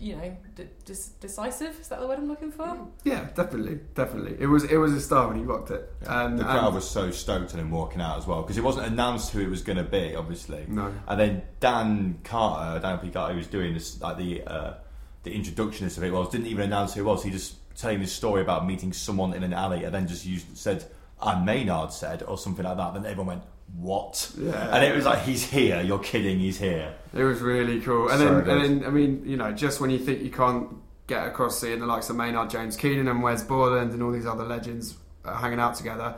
you 0.00 0.16
know, 0.16 0.36
d- 0.56 0.64
dis- 0.84 1.08
decisive. 1.20 1.78
Is 1.78 1.88
that 1.88 2.00
the 2.00 2.06
word 2.06 2.18
I'm 2.18 2.26
looking 2.28 2.50
for? 2.50 2.88
Yeah, 3.04 3.28
definitely, 3.34 3.80
definitely. 3.94 4.36
It 4.40 4.46
was 4.46 4.64
it 4.64 4.76
was 4.78 4.92
a 4.92 5.00
star 5.00 5.28
when 5.28 5.36
he 5.38 5.42
rocked 5.44 5.70
it. 5.70 5.92
Um, 6.06 6.36
the 6.38 6.44
crowd 6.44 6.66
and- 6.66 6.74
was 6.74 6.88
so 6.88 7.10
stoked 7.10 7.52
on 7.54 7.60
him 7.60 7.70
walking 7.70 8.00
out 8.00 8.18
as 8.18 8.26
well 8.26 8.42
because 8.42 8.56
it 8.58 8.64
wasn't 8.64 8.86
announced 8.86 9.32
who 9.32 9.40
it 9.40 9.48
was 9.50 9.62
going 9.62 9.78
to 9.78 9.84
be, 9.84 10.14
obviously. 10.16 10.64
no. 10.68 10.92
And 11.06 11.20
then 11.20 11.42
Dan 11.60 12.18
Carter, 12.24 12.80
Dan 12.80 12.98
P. 12.98 13.10
Carter, 13.10 13.32
who 13.34 13.38
was 13.38 13.46
doing 13.46 13.74
this, 13.74 14.00
like 14.00 14.16
the 14.16 14.42
uh, 14.44 14.74
the 15.22 15.30
introductionist 15.38 15.98
of 15.98 16.04
it 16.04 16.12
was, 16.12 16.30
didn't 16.30 16.46
even 16.46 16.64
announce 16.64 16.94
who 16.94 17.00
it 17.00 17.04
was. 17.04 17.22
He 17.22 17.30
just 17.30 17.56
telling 17.76 18.00
this 18.00 18.12
story 18.12 18.40
about 18.42 18.66
meeting 18.66 18.92
someone 18.92 19.34
in 19.34 19.42
an 19.42 19.52
alley, 19.52 19.84
and 19.84 19.94
then 19.94 20.08
just 20.08 20.24
used 20.24 20.56
said, 20.56 20.84
"And 21.20 21.44
Maynard 21.44 21.92
said," 21.92 22.22
or 22.22 22.38
something 22.38 22.64
like 22.64 22.76
that. 22.78 22.94
Then 22.94 23.04
everyone 23.04 23.26
went, 23.26 23.42
"What?" 23.76 24.30
Yeah. 24.38 24.74
And 24.74 24.84
it 24.84 24.94
was 24.94 25.04
like, 25.04 25.20
"He's 25.22 25.44
here! 25.44 25.80
You're 25.82 25.98
kidding! 25.98 26.38
He's 26.38 26.58
here!" 26.58 26.94
It 27.14 27.24
was 27.24 27.40
really 27.40 27.80
cool. 27.80 28.08
And 28.08 28.18
So 28.18 28.24
then, 28.24 28.44
good. 28.44 28.48
and 28.62 28.80
then, 28.82 28.86
I 28.88 28.90
mean, 28.90 29.22
you 29.26 29.36
know, 29.36 29.52
just 29.52 29.80
when 29.80 29.90
you 29.90 29.98
think 29.98 30.22
you 30.22 30.30
can't 30.30 30.68
get 31.06 31.26
across 31.26 31.58
seeing 31.60 31.80
the 31.80 31.86
likes 31.86 32.08
of 32.08 32.16
Maynard 32.16 32.50
James 32.50 32.76
Keenan 32.76 33.08
and 33.08 33.22
Wes 33.22 33.42
Borland 33.42 33.92
and 33.92 34.02
all 34.02 34.12
these 34.12 34.26
other 34.26 34.44
legends 34.44 34.96
uh, 35.24 35.34
hanging 35.36 35.58
out 35.58 35.74
together, 35.74 36.14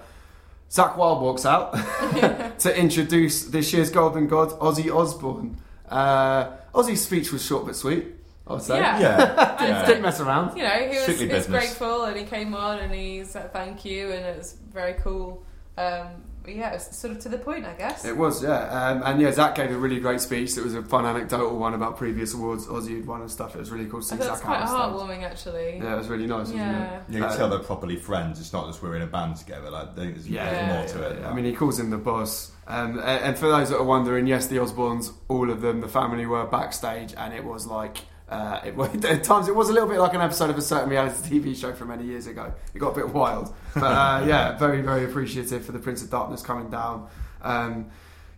Zakk 0.70 0.96
Wylde 0.98 1.22
walks 1.22 1.46
out 1.46 1.72
to 2.58 2.78
introduce 2.78 3.44
this 3.46 3.72
year's 3.72 3.90
Golden 3.90 4.26
God, 4.28 4.50
Ozzy 4.60 4.94
Osbourne. 4.94 5.56
Uh, 5.88 6.50
Ozzy's 6.74 7.02
speech 7.04 7.32
was 7.32 7.44
short 7.44 7.64
but 7.66 7.76
sweet, 7.76 8.06
I 8.46 8.52
would 8.54 8.62
say. 8.62 8.78
Yeah. 8.78 9.00
Yeah, 9.00 9.56
And 9.60 9.68
yeah. 9.68 9.86
Didn't 9.86 10.02
mess 10.02 10.20
around. 10.20 10.56
You 10.56 10.64
know, 10.64 10.70
he 10.70 10.88
was, 10.98 11.18
he 11.20 11.26
was 11.26 11.46
grateful, 11.46 12.04
and 12.04 12.16
he 12.18 12.24
came 12.24 12.54
on 12.54 12.78
and 12.78 12.92
he 12.94 13.24
said 13.24 13.52
thank 13.52 13.84
you, 13.86 14.10
and 14.10 14.24
it 14.26 14.36
was 14.38 14.56
very 14.72 14.94
cool. 14.94 15.42
Um, 15.78 16.06
yeah, 16.46 16.70
it's 16.72 16.96
sort 16.96 17.14
of 17.16 17.20
to 17.20 17.28
the 17.28 17.38
point, 17.38 17.64
I 17.64 17.74
guess. 17.74 18.05
It 18.05 18.16
was, 18.16 18.42
yeah. 18.42 18.68
Um, 18.68 19.02
and 19.05 19.20
yeah, 19.20 19.28
Zakk 19.31 19.55
gave 19.55 19.70
a 19.70 19.76
really 19.76 20.00
great 20.00 20.20
speech. 20.20 20.57
It 20.57 20.64
was 20.64 20.74
a 20.74 20.83
fun 20.83 21.07
anecdotal 21.07 21.57
one 21.59 21.74
about 21.74 21.96
previous 21.96 22.35
awards 22.35 22.66
Ozzy 22.66 22.96
had 22.96 23.07
won 23.07 23.20
and 23.20 23.31
stuff. 23.31 23.55
It 23.55 23.59
was 23.59 23.70
really 23.70 23.87
cool 23.87 24.00
to 24.00 24.07
see 24.07 24.14
I 24.14 24.18
thought 24.18 24.28
Zakk 24.28 24.33
it's 24.33 24.40
quite 24.42 24.61
out 24.61 24.68
on 24.68 24.92
heartwarming, 25.09 25.22
actually. 25.22 25.78
Yeah, 25.78 25.94
it 25.94 25.98
was 25.98 26.09
really 26.09 26.26
nice, 26.26 26.48
wasn't 26.48 26.59
Yeah. 26.59 26.96
it? 26.96 27.02
You 27.09 27.20
can 27.20 27.31
Uh, 27.31 27.37
tell 27.37 27.48
they're 27.48 27.59
properly 27.61 27.96
friends. 27.96 28.40
It's 28.40 28.52
not 28.52 28.66
just 28.66 28.83
we're 28.83 28.96
in 28.96 29.02
a 29.02 29.07
band 29.07 29.37
together. 29.37 29.70
Like, 29.70 29.94
there's, 29.96 30.28
Yeah, 30.28 30.44
there's 30.50 30.57
yeah, 30.57 30.74
more 30.76 30.87
to 31.09 31.11
it. 31.14 31.20
Yeah, 31.20 31.31
I 31.31 31.35
mean, 31.35 31.44
he 31.44 31.52
calls 31.52 31.78
him 31.78 31.90
the 31.90 31.98
boss. 31.98 32.52
Um, 32.66 32.98
a- 32.98 33.02
and 33.02 33.37
for 33.38 33.46
those 33.48 33.70
that 33.70 33.78
are 33.78 33.85
wondering, 33.85 34.26
yes, 34.26 34.46
the 34.46 34.57
Osbournes, 34.57 35.12
all 35.28 35.50
of 35.50 35.61
them, 35.62 35.81
the 35.81 35.88
family 35.88 36.26
were 36.26 36.44
backstage, 36.46 37.14
and 37.16 37.35
it 37.35 37.44
was 37.44 37.66
like. 37.66 37.98
Uh, 38.32 38.60
it, 38.64 39.04
at 39.04 39.22
times, 39.24 39.46
it 39.46 39.54
was 39.54 39.68
a 39.68 39.72
little 39.74 39.88
bit 39.88 39.98
like 39.98 40.14
an 40.14 40.22
episode 40.22 40.48
of 40.48 40.56
a 40.56 40.62
certain 40.62 40.88
reality 40.88 41.38
TV 41.38 41.54
show 41.54 41.74
from 41.74 41.88
many 41.88 42.04
years 42.04 42.26
ago. 42.26 42.52
It 42.74 42.78
got 42.78 42.92
a 42.92 42.94
bit 42.94 43.10
wild, 43.10 43.54
but 43.74 43.82
uh, 43.82 44.24
yeah, 44.26 44.56
very, 44.56 44.80
very 44.80 45.04
appreciative 45.04 45.66
for 45.66 45.72
the 45.72 45.78
Prince 45.78 46.02
of 46.02 46.08
Darkness 46.08 46.40
coming 46.40 46.70
down. 46.70 47.08
Um, 47.42 47.90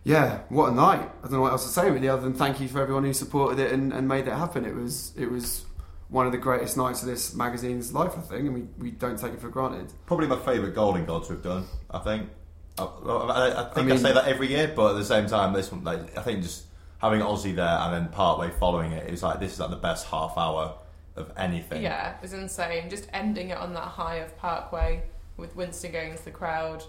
yeah, 0.03 0.41
what 0.49 0.73
a 0.73 0.75
night! 0.75 0.99
I 0.99 1.21
don't 1.23 1.33
know 1.33 1.41
what 1.41 1.53
else 1.53 1.63
to 1.63 1.71
say 1.71 1.89
really, 1.89 2.09
other 2.09 2.23
than 2.23 2.33
thank 2.33 2.59
you 2.59 2.67
for 2.67 2.81
everyone 2.81 3.05
who 3.05 3.13
supported 3.13 3.57
it 3.59 3.71
and, 3.71 3.93
and 3.93 4.05
made 4.07 4.27
it 4.27 4.33
happen. 4.33 4.65
It 4.65 4.75
was, 4.75 5.13
it 5.17 5.31
was 5.31 5.65
one 6.09 6.25
of 6.25 6.33
the 6.33 6.37
greatest 6.37 6.75
nights 6.75 7.01
of 7.01 7.07
this 7.07 7.33
magazine's 7.33 7.93
life, 7.93 8.17
I 8.17 8.21
think, 8.21 8.41
and 8.47 8.53
we, 8.53 8.61
we 8.77 8.91
don't 8.91 9.17
take 9.17 9.33
it 9.33 9.39
for 9.39 9.49
granted. 9.49 9.93
Probably 10.05 10.27
my 10.27 10.37
favourite 10.39 10.75
Golden 10.75 11.05
Gods 11.05 11.29
we've 11.29 11.41
done. 11.41 11.65
I 11.89 11.99
think. 11.99 12.29
I, 12.77 12.83
I, 12.83 13.61
I 13.61 13.63
think 13.73 13.77
I, 13.77 13.81
mean- 13.83 13.97
say 13.97 14.11
that 14.13 14.27
every 14.27 14.47
year, 14.47 14.71
but 14.75 14.91
at 14.91 14.97
the 14.97 15.05
same 15.05 15.27
time, 15.27 15.53
this 15.53 15.71
one, 15.71 15.85
like, 15.85 16.17
I 16.17 16.21
think 16.21 16.43
just 16.43 16.65
having 17.05 17.21
Ozzy 17.21 17.55
there 17.55 17.65
and 17.65 17.93
then 17.93 18.07
Parkway 18.09 18.49
following 18.59 18.91
it, 18.91 19.07
it's 19.09 19.21
like 19.21 19.39
this 19.39 19.53
is 19.53 19.59
like 19.59 19.69
the 19.69 19.75
best 19.75 20.07
half 20.07 20.33
hour 20.37 20.75
of 21.15 21.31
anything. 21.37 21.83
Yeah, 21.83 22.15
it 22.15 22.21
was 22.21 22.33
insane. 22.33 22.89
Just 22.89 23.07
ending 23.13 23.49
it 23.49 23.57
on 23.57 23.73
that 23.73 23.81
high 23.81 24.15
of 24.15 24.35
Parkway 24.37 25.03
with 25.37 25.55
Winston 25.55 25.91
going 25.91 26.11
into 26.11 26.25
the 26.25 26.31
crowd. 26.31 26.83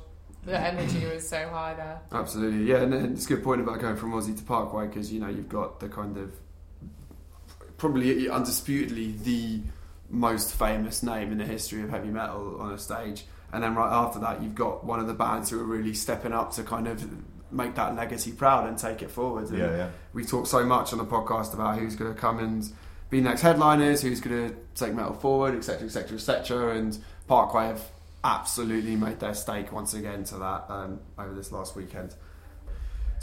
The 0.45 0.53
mm. 0.53 0.63
energy 0.63 1.05
was 1.07 1.29
so 1.29 1.49
high 1.49 1.75
there. 1.75 2.01
Absolutely, 2.13 2.65
yeah, 2.65 2.79
and, 2.79 2.95
and 2.95 3.13
it's 3.15 3.27
a 3.27 3.29
good 3.29 3.45
point 3.45 3.61
about 3.61 3.79
going 3.79 3.97
from 3.97 4.13
Ozzy 4.13 4.37
to 4.37 4.43
Parkway 4.43 4.87
because 4.87 5.13
you 5.13 5.21
know 5.21 5.29
you've 5.29 5.49
got 5.49 5.81
the 5.81 5.89
kind 5.89 6.17
of 6.17 6.35
probably 7.77 8.31
undisputedly 8.31 9.13
the 9.23 9.61
most 10.09 10.55
famous 10.55 11.03
name 11.03 11.31
in 11.31 11.39
the 11.39 11.45
history 11.45 11.83
of 11.83 11.91
heavy 11.91 12.09
metal 12.09 12.59
on 12.61 12.73
a 12.73 12.79
stage, 12.79 13.27
and 13.53 13.63
then 13.63 13.75
right 13.75 13.93
after 13.93 14.19
that 14.21 14.43
you've 14.43 14.55
got 14.55 14.83
one 14.83 14.99
of 14.99 15.09
the 15.09 15.15
bands 15.15 15.51
who 15.51 15.61
are 15.61 15.65
really 15.65 15.93
stepping 15.93 16.33
up 16.33 16.53
to 16.53 16.63
kind 16.63 16.89
of 16.89 17.05
make 17.51 17.75
that 17.75 17.95
legacy 17.95 18.33
proud 18.33 18.69
and 18.69 18.79
take 18.79 19.03
it 19.03 19.11
forward. 19.11 19.49
And 19.49 19.59
Yeah, 19.59 19.77
yeah. 19.77 19.91
we 20.13 20.25
talk 20.25 20.47
so 20.47 20.65
much 20.65 20.93
on 20.93 20.99
the 20.99 21.05
podcast 21.05 21.55
about 21.55 21.79
who's 21.79 21.97
going 21.97 22.13
to 22.13 22.21
come 22.21 22.39
and 22.39 22.69
be 23.11 23.21
next 23.21 23.43
headliners, 23.43 24.03
who's 24.03 24.21
going 24.21 24.49
to 24.49 24.57
take 24.75 24.95
metal 24.95 25.15
forward, 25.15 25.55
etc., 25.55 25.87
etc., 25.87 26.17
etc. 26.17 26.77
And 26.77 26.99
Parkway 27.29 27.67
have 27.67 27.83
absolutely 28.25 28.97
made 28.97 29.21
their 29.21 29.35
stake 29.35 29.73
once 29.73 29.95
again 29.95 30.25
to 30.25 30.37
that 30.39 30.65
um, 30.69 31.01
over 31.19 31.33
this 31.33 31.53
last 31.53 31.77
weekend. 31.77 32.15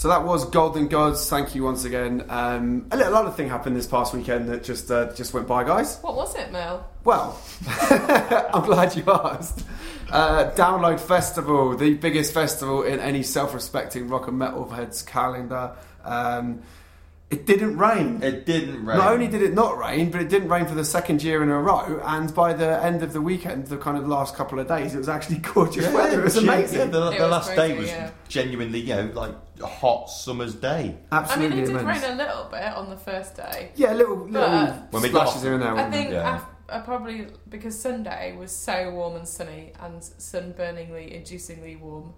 So 0.03 0.09
that 0.09 0.25
was 0.25 0.43
Golden 0.49 0.89
Gods. 0.89 1.29
Thank 1.29 1.55
you 1.55 1.63
once 1.63 1.85
again. 1.85 2.25
Um, 2.27 2.87
a 2.91 2.97
little 2.97 3.15
other 3.15 3.31
thing 3.31 3.47
happened 3.47 3.77
this 3.77 3.87
past 3.87 4.13
weekend 4.13 4.49
that 4.49 4.61
just 4.61 4.91
uh, 4.91 5.13
just 5.13 5.33
went 5.33 5.47
by, 5.47 5.63
guys. 5.63 5.99
What 6.01 6.17
was 6.17 6.35
it, 6.35 6.51
Mel? 6.51 6.85
Well, 7.05 7.41
I'm 7.79 8.65
glad 8.65 8.97
you 8.97 9.03
asked. 9.07 9.63
Uh, 10.11 10.51
Download 10.57 10.99
Festival, 10.99 11.77
the 11.77 11.93
biggest 11.93 12.33
festival 12.33 12.83
in 12.83 12.99
any 12.99 13.23
self-respecting 13.23 14.09
rock 14.09 14.27
and 14.27 14.37
metal 14.37 14.67
head's 14.67 15.01
calendar. 15.03 15.71
Um, 16.03 16.63
it 17.33 17.47
didn't 17.47 17.77
rain. 17.77 18.21
It 18.21 18.45
didn't 18.45 18.85
rain. 18.85 18.97
Not 18.97 19.11
only 19.11 19.27
did 19.27 19.41
it 19.41 19.55
not 19.55 19.77
rain, 19.77 20.11
but 20.11 20.21
it 20.21 20.29
didn't 20.29 20.49
rain 20.49 20.67
for 20.67 20.75
the 20.75 20.85
second 20.85 21.23
year 21.23 21.41
in 21.41 21.49
a 21.49 21.59
row. 21.59 21.99
And 22.03 22.31
by 22.35 22.53
the 22.53 22.83
end 22.83 23.01
of 23.01 23.11
the 23.11 23.21
weekend, 23.21 23.67
the 23.67 23.77
kind 23.77 23.97
of 23.97 24.07
last 24.07 24.35
couple 24.35 24.59
of 24.59 24.67
days, 24.67 24.93
it 24.93 24.99
was 24.99 25.09
actually 25.09 25.37
gorgeous 25.53 25.85
Yeah, 25.85 25.95
weather. 25.95 26.19
It 26.19 26.23
was 26.25 26.37
amazing. 26.37 26.77
Yeah, 26.79 26.85
the, 26.85 27.07
It 27.11 27.17
the 27.17 27.23
was 27.23 27.31
last 27.31 27.53
crazy, 27.55 27.73
day 27.73 27.79
was 27.79 27.87
yeah. 27.87 28.11
genuinely, 28.27 28.81
you 28.81 28.95
know, 28.95 29.09
like 29.15 29.31
a 29.52 29.52
hot 29.67 30.09
summer's 30.09 30.55
day. 30.55 30.95
Absolutely 31.11 31.45
I 31.45 31.49
mean, 31.49 31.59
it 31.63 31.67
did 31.67 31.75
immense. 31.81 32.01
rain 32.03 32.11
a 32.11 32.15
little 32.15 32.45
bit 32.51 32.63
on 32.73 32.89
the 32.89 32.97
first 32.97 33.35
day. 33.35 33.71
Yeah, 33.75 33.93
little, 33.93 34.17
little 34.27 34.31
But- 34.49 34.91
When 34.93 35.01
we 35.03 35.09
got 35.09 35.27
splashes 35.29 35.35
off- 35.37 35.43
here 35.43 35.53
and 35.53 35.61
there. 35.61 35.69
I 35.69 35.73
wasn't 35.73 35.93
think 35.93 36.11
Yeah. 36.11 36.35
af- 36.37 36.45
uh, 36.69 36.81
probably 36.81 37.27
because 37.49 37.79
Sunday 37.79 38.35
was 38.37 38.51
so 38.51 38.91
warm 38.91 39.15
and 39.15 39.27
sunny 39.27 39.73
and 39.81 40.01
sunburningly, 40.03 41.11
inducingly 41.13 41.79
warm, 41.79 42.13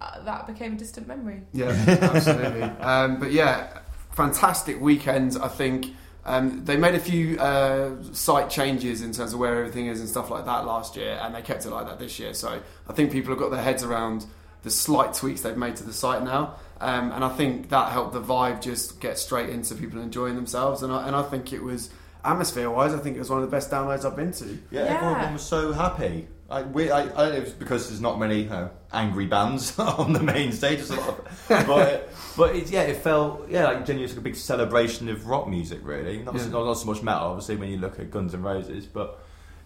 uh, 0.00 0.22
that 0.24 0.46
became 0.46 0.72
a 0.74 0.76
distant 0.76 1.06
memory. 1.06 1.42
Yeah, 1.52 1.68
absolutely. 1.88 2.62
um, 2.62 3.18
but 3.20 3.30
yeah, 3.32 3.78
fantastic 4.12 4.80
weekend. 4.80 5.36
I 5.40 5.48
think 5.48 5.86
um, 6.24 6.64
they 6.64 6.76
made 6.76 6.94
a 6.94 7.00
few 7.00 7.38
uh, 7.38 7.90
site 8.12 8.48
changes 8.50 9.02
in 9.02 9.12
terms 9.12 9.32
of 9.32 9.38
where 9.40 9.56
everything 9.58 9.86
is 9.86 10.00
and 10.00 10.08
stuff 10.08 10.30
like 10.30 10.44
that 10.46 10.64
last 10.66 10.96
year, 10.96 11.18
and 11.22 11.34
they 11.34 11.42
kept 11.42 11.66
it 11.66 11.70
like 11.70 11.86
that 11.86 11.98
this 11.98 12.18
year. 12.18 12.34
So 12.34 12.60
I 12.88 12.92
think 12.92 13.12
people 13.12 13.30
have 13.30 13.38
got 13.38 13.50
their 13.50 13.62
heads 13.62 13.82
around 13.84 14.26
the 14.62 14.70
slight 14.70 15.14
tweaks 15.14 15.40
they've 15.42 15.56
made 15.56 15.76
to 15.76 15.84
the 15.84 15.92
site 15.92 16.22
now. 16.22 16.54
Um, 16.82 17.12
and 17.12 17.24
I 17.24 17.28
think 17.28 17.68
that 17.70 17.92
helped 17.92 18.12
the 18.12 18.20
vibe 18.20 18.60
just 18.60 19.00
get 19.00 19.18
straight 19.18 19.48
into 19.50 19.74
people 19.74 20.00
enjoying 20.00 20.34
themselves. 20.34 20.82
And 20.82 20.92
I, 20.92 21.06
and 21.06 21.14
I 21.16 21.22
think 21.22 21.52
it 21.52 21.62
was, 21.62 21.90
atmosphere 22.24 22.70
wise, 22.70 22.92
I 22.94 22.98
think 22.98 23.16
it 23.16 23.18
was 23.20 23.30
one 23.30 23.42
of 23.42 23.48
the 23.50 23.54
best 23.56 23.70
downloads 23.70 24.04
I've 24.04 24.16
been 24.16 24.32
to. 24.32 24.58
Yeah, 24.70 24.84
Yeah. 24.84 24.94
everyone 25.10 25.32
was 25.34 25.42
so 25.42 25.72
happy. 25.72 26.28
I, 26.50 26.62
we, 26.62 26.90
I, 26.90 27.00
I 27.00 27.04
don't 27.06 27.16
know 27.16 27.36
if 27.36 27.44
it's 27.44 27.52
because 27.52 27.88
there's 27.88 28.00
not 28.02 28.18
many 28.18 28.42
you 28.42 28.50
know, 28.50 28.68
angry 28.92 29.24
bands 29.26 29.78
on 29.78 30.12
the 30.12 30.22
main 30.22 30.52
stage, 30.52 30.80
a 30.90 30.94
lot 30.96 31.08
of, 31.08 31.44
but 31.66 32.10
but 32.36 32.54
it's, 32.54 32.70
yeah, 32.70 32.82
it 32.82 32.96
felt 32.98 33.48
yeah 33.48 33.64
like 33.64 33.86
genuinely 33.86 34.08
like 34.08 34.18
a 34.18 34.20
big 34.20 34.36
celebration 34.36 35.08
of 35.08 35.26
rock 35.26 35.48
music, 35.48 35.78
really. 35.82 36.18
Not, 36.18 36.34
Yeah. 36.34 36.48
not, 36.48 36.64
not 36.66 36.74
so 36.74 36.84
much 36.86 37.02
metal, 37.02 37.28
obviously, 37.28 37.56
when 37.56 37.70
you 37.70 37.78
look 37.78 37.98
at 37.98 38.10
Guns 38.10 38.34
and 38.34 38.44
Roses, 38.44 38.84
but 38.84 39.24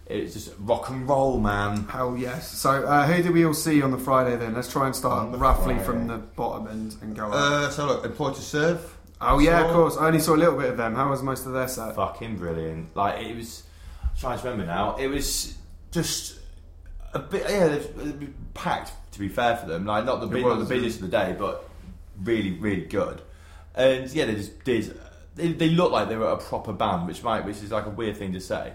it's 0.09 0.33
just 0.33 0.53
rock 0.59 0.89
and 0.89 1.07
roll, 1.07 1.39
man. 1.39 1.83
Hell 1.87 2.15
yes. 2.17 2.51
So 2.51 2.69
uh, 2.85 3.05
who 3.07 3.21
did 3.23 3.31
we 3.31 3.45
all 3.45 3.53
see 3.53 3.81
on 3.81 3.91
the 3.91 3.97
Friday 3.97 4.35
then? 4.37 4.53
Let's 4.53 4.71
try 4.71 4.85
and 4.85 4.95
start 4.95 5.27
On 5.33 5.39
roughly 5.39 5.75
Friday. 5.75 5.83
from 5.85 6.07
the 6.07 6.17
bottom 6.17 6.67
end 6.67 6.95
and 7.01 7.15
go 7.15 7.27
up. 7.27 7.33
Uh, 7.33 7.69
so 7.69 7.85
look, 7.87 8.05
Employed 8.05 8.35
to 8.35 8.41
Serve. 8.41 8.95
Oh 9.19 9.39
yeah, 9.39 9.61
of 9.61 9.67
So- 9.67 9.73
course. 9.73 9.97
I 9.97 10.07
only 10.07 10.19
saw 10.19 10.35
a 10.35 10.37
little 10.37 10.57
bit 10.57 10.69
of 10.69 10.77
them. 10.77 10.95
How 10.95 11.09
was 11.09 11.21
most 11.23 11.45
of 11.45 11.53
their 11.53 11.67
set? 11.67 11.95
Fucking 11.95 12.37
brilliant. 12.37 12.95
Like 12.95 13.21
it 13.25 13.35
was. 13.35 13.63
I'm 14.03 14.09
trying 14.19 14.39
to 14.39 14.43
remember 14.49 14.65
now. 14.71 14.95
It 14.97 15.07
was 15.07 15.57
just 15.91 16.39
a 17.13 17.19
bit. 17.19 17.43
Yeah, 17.49 17.65
it 17.65 17.95
was 17.95 18.13
packed. 18.53 18.91
To 19.13 19.19
be 19.19 19.29
fair 19.29 19.57
for 19.57 19.65
them, 19.67 19.85
like 19.85 20.05
not 20.05 20.19
the 20.21 20.27
It 20.37 20.41
not 20.43 20.53
the 20.53 20.59
was, 20.59 20.69
busiest 20.69 21.01
of 21.01 21.09
the 21.09 21.17
day, 21.17 21.35
but 21.37 21.67
really, 22.23 22.51
really 22.51 22.85
good. 22.85 23.19
And 23.73 24.07
yeah, 24.11 24.25
they 24.25 24.35
just 24.35 24.63
did. 24.63 24.95
They, 25.33 25.53
they 25.53 25.69
looked 25.69 25.91
like 25.91 26.07
they 26.07 26.15
were 26.17 26.27
a 26.29 26.37
proper 26.37 26.71
band, 26.71 27.07
which 27.07 27.23
might, 27.23 27.43
which 27.43 27.57
is 27.57 27.71
like 27.71 27.87
a 27.87 27.89
weird 27.89 28.17
thing 28.17 28.33
to 28.33 28.39
say, 28.39 28.73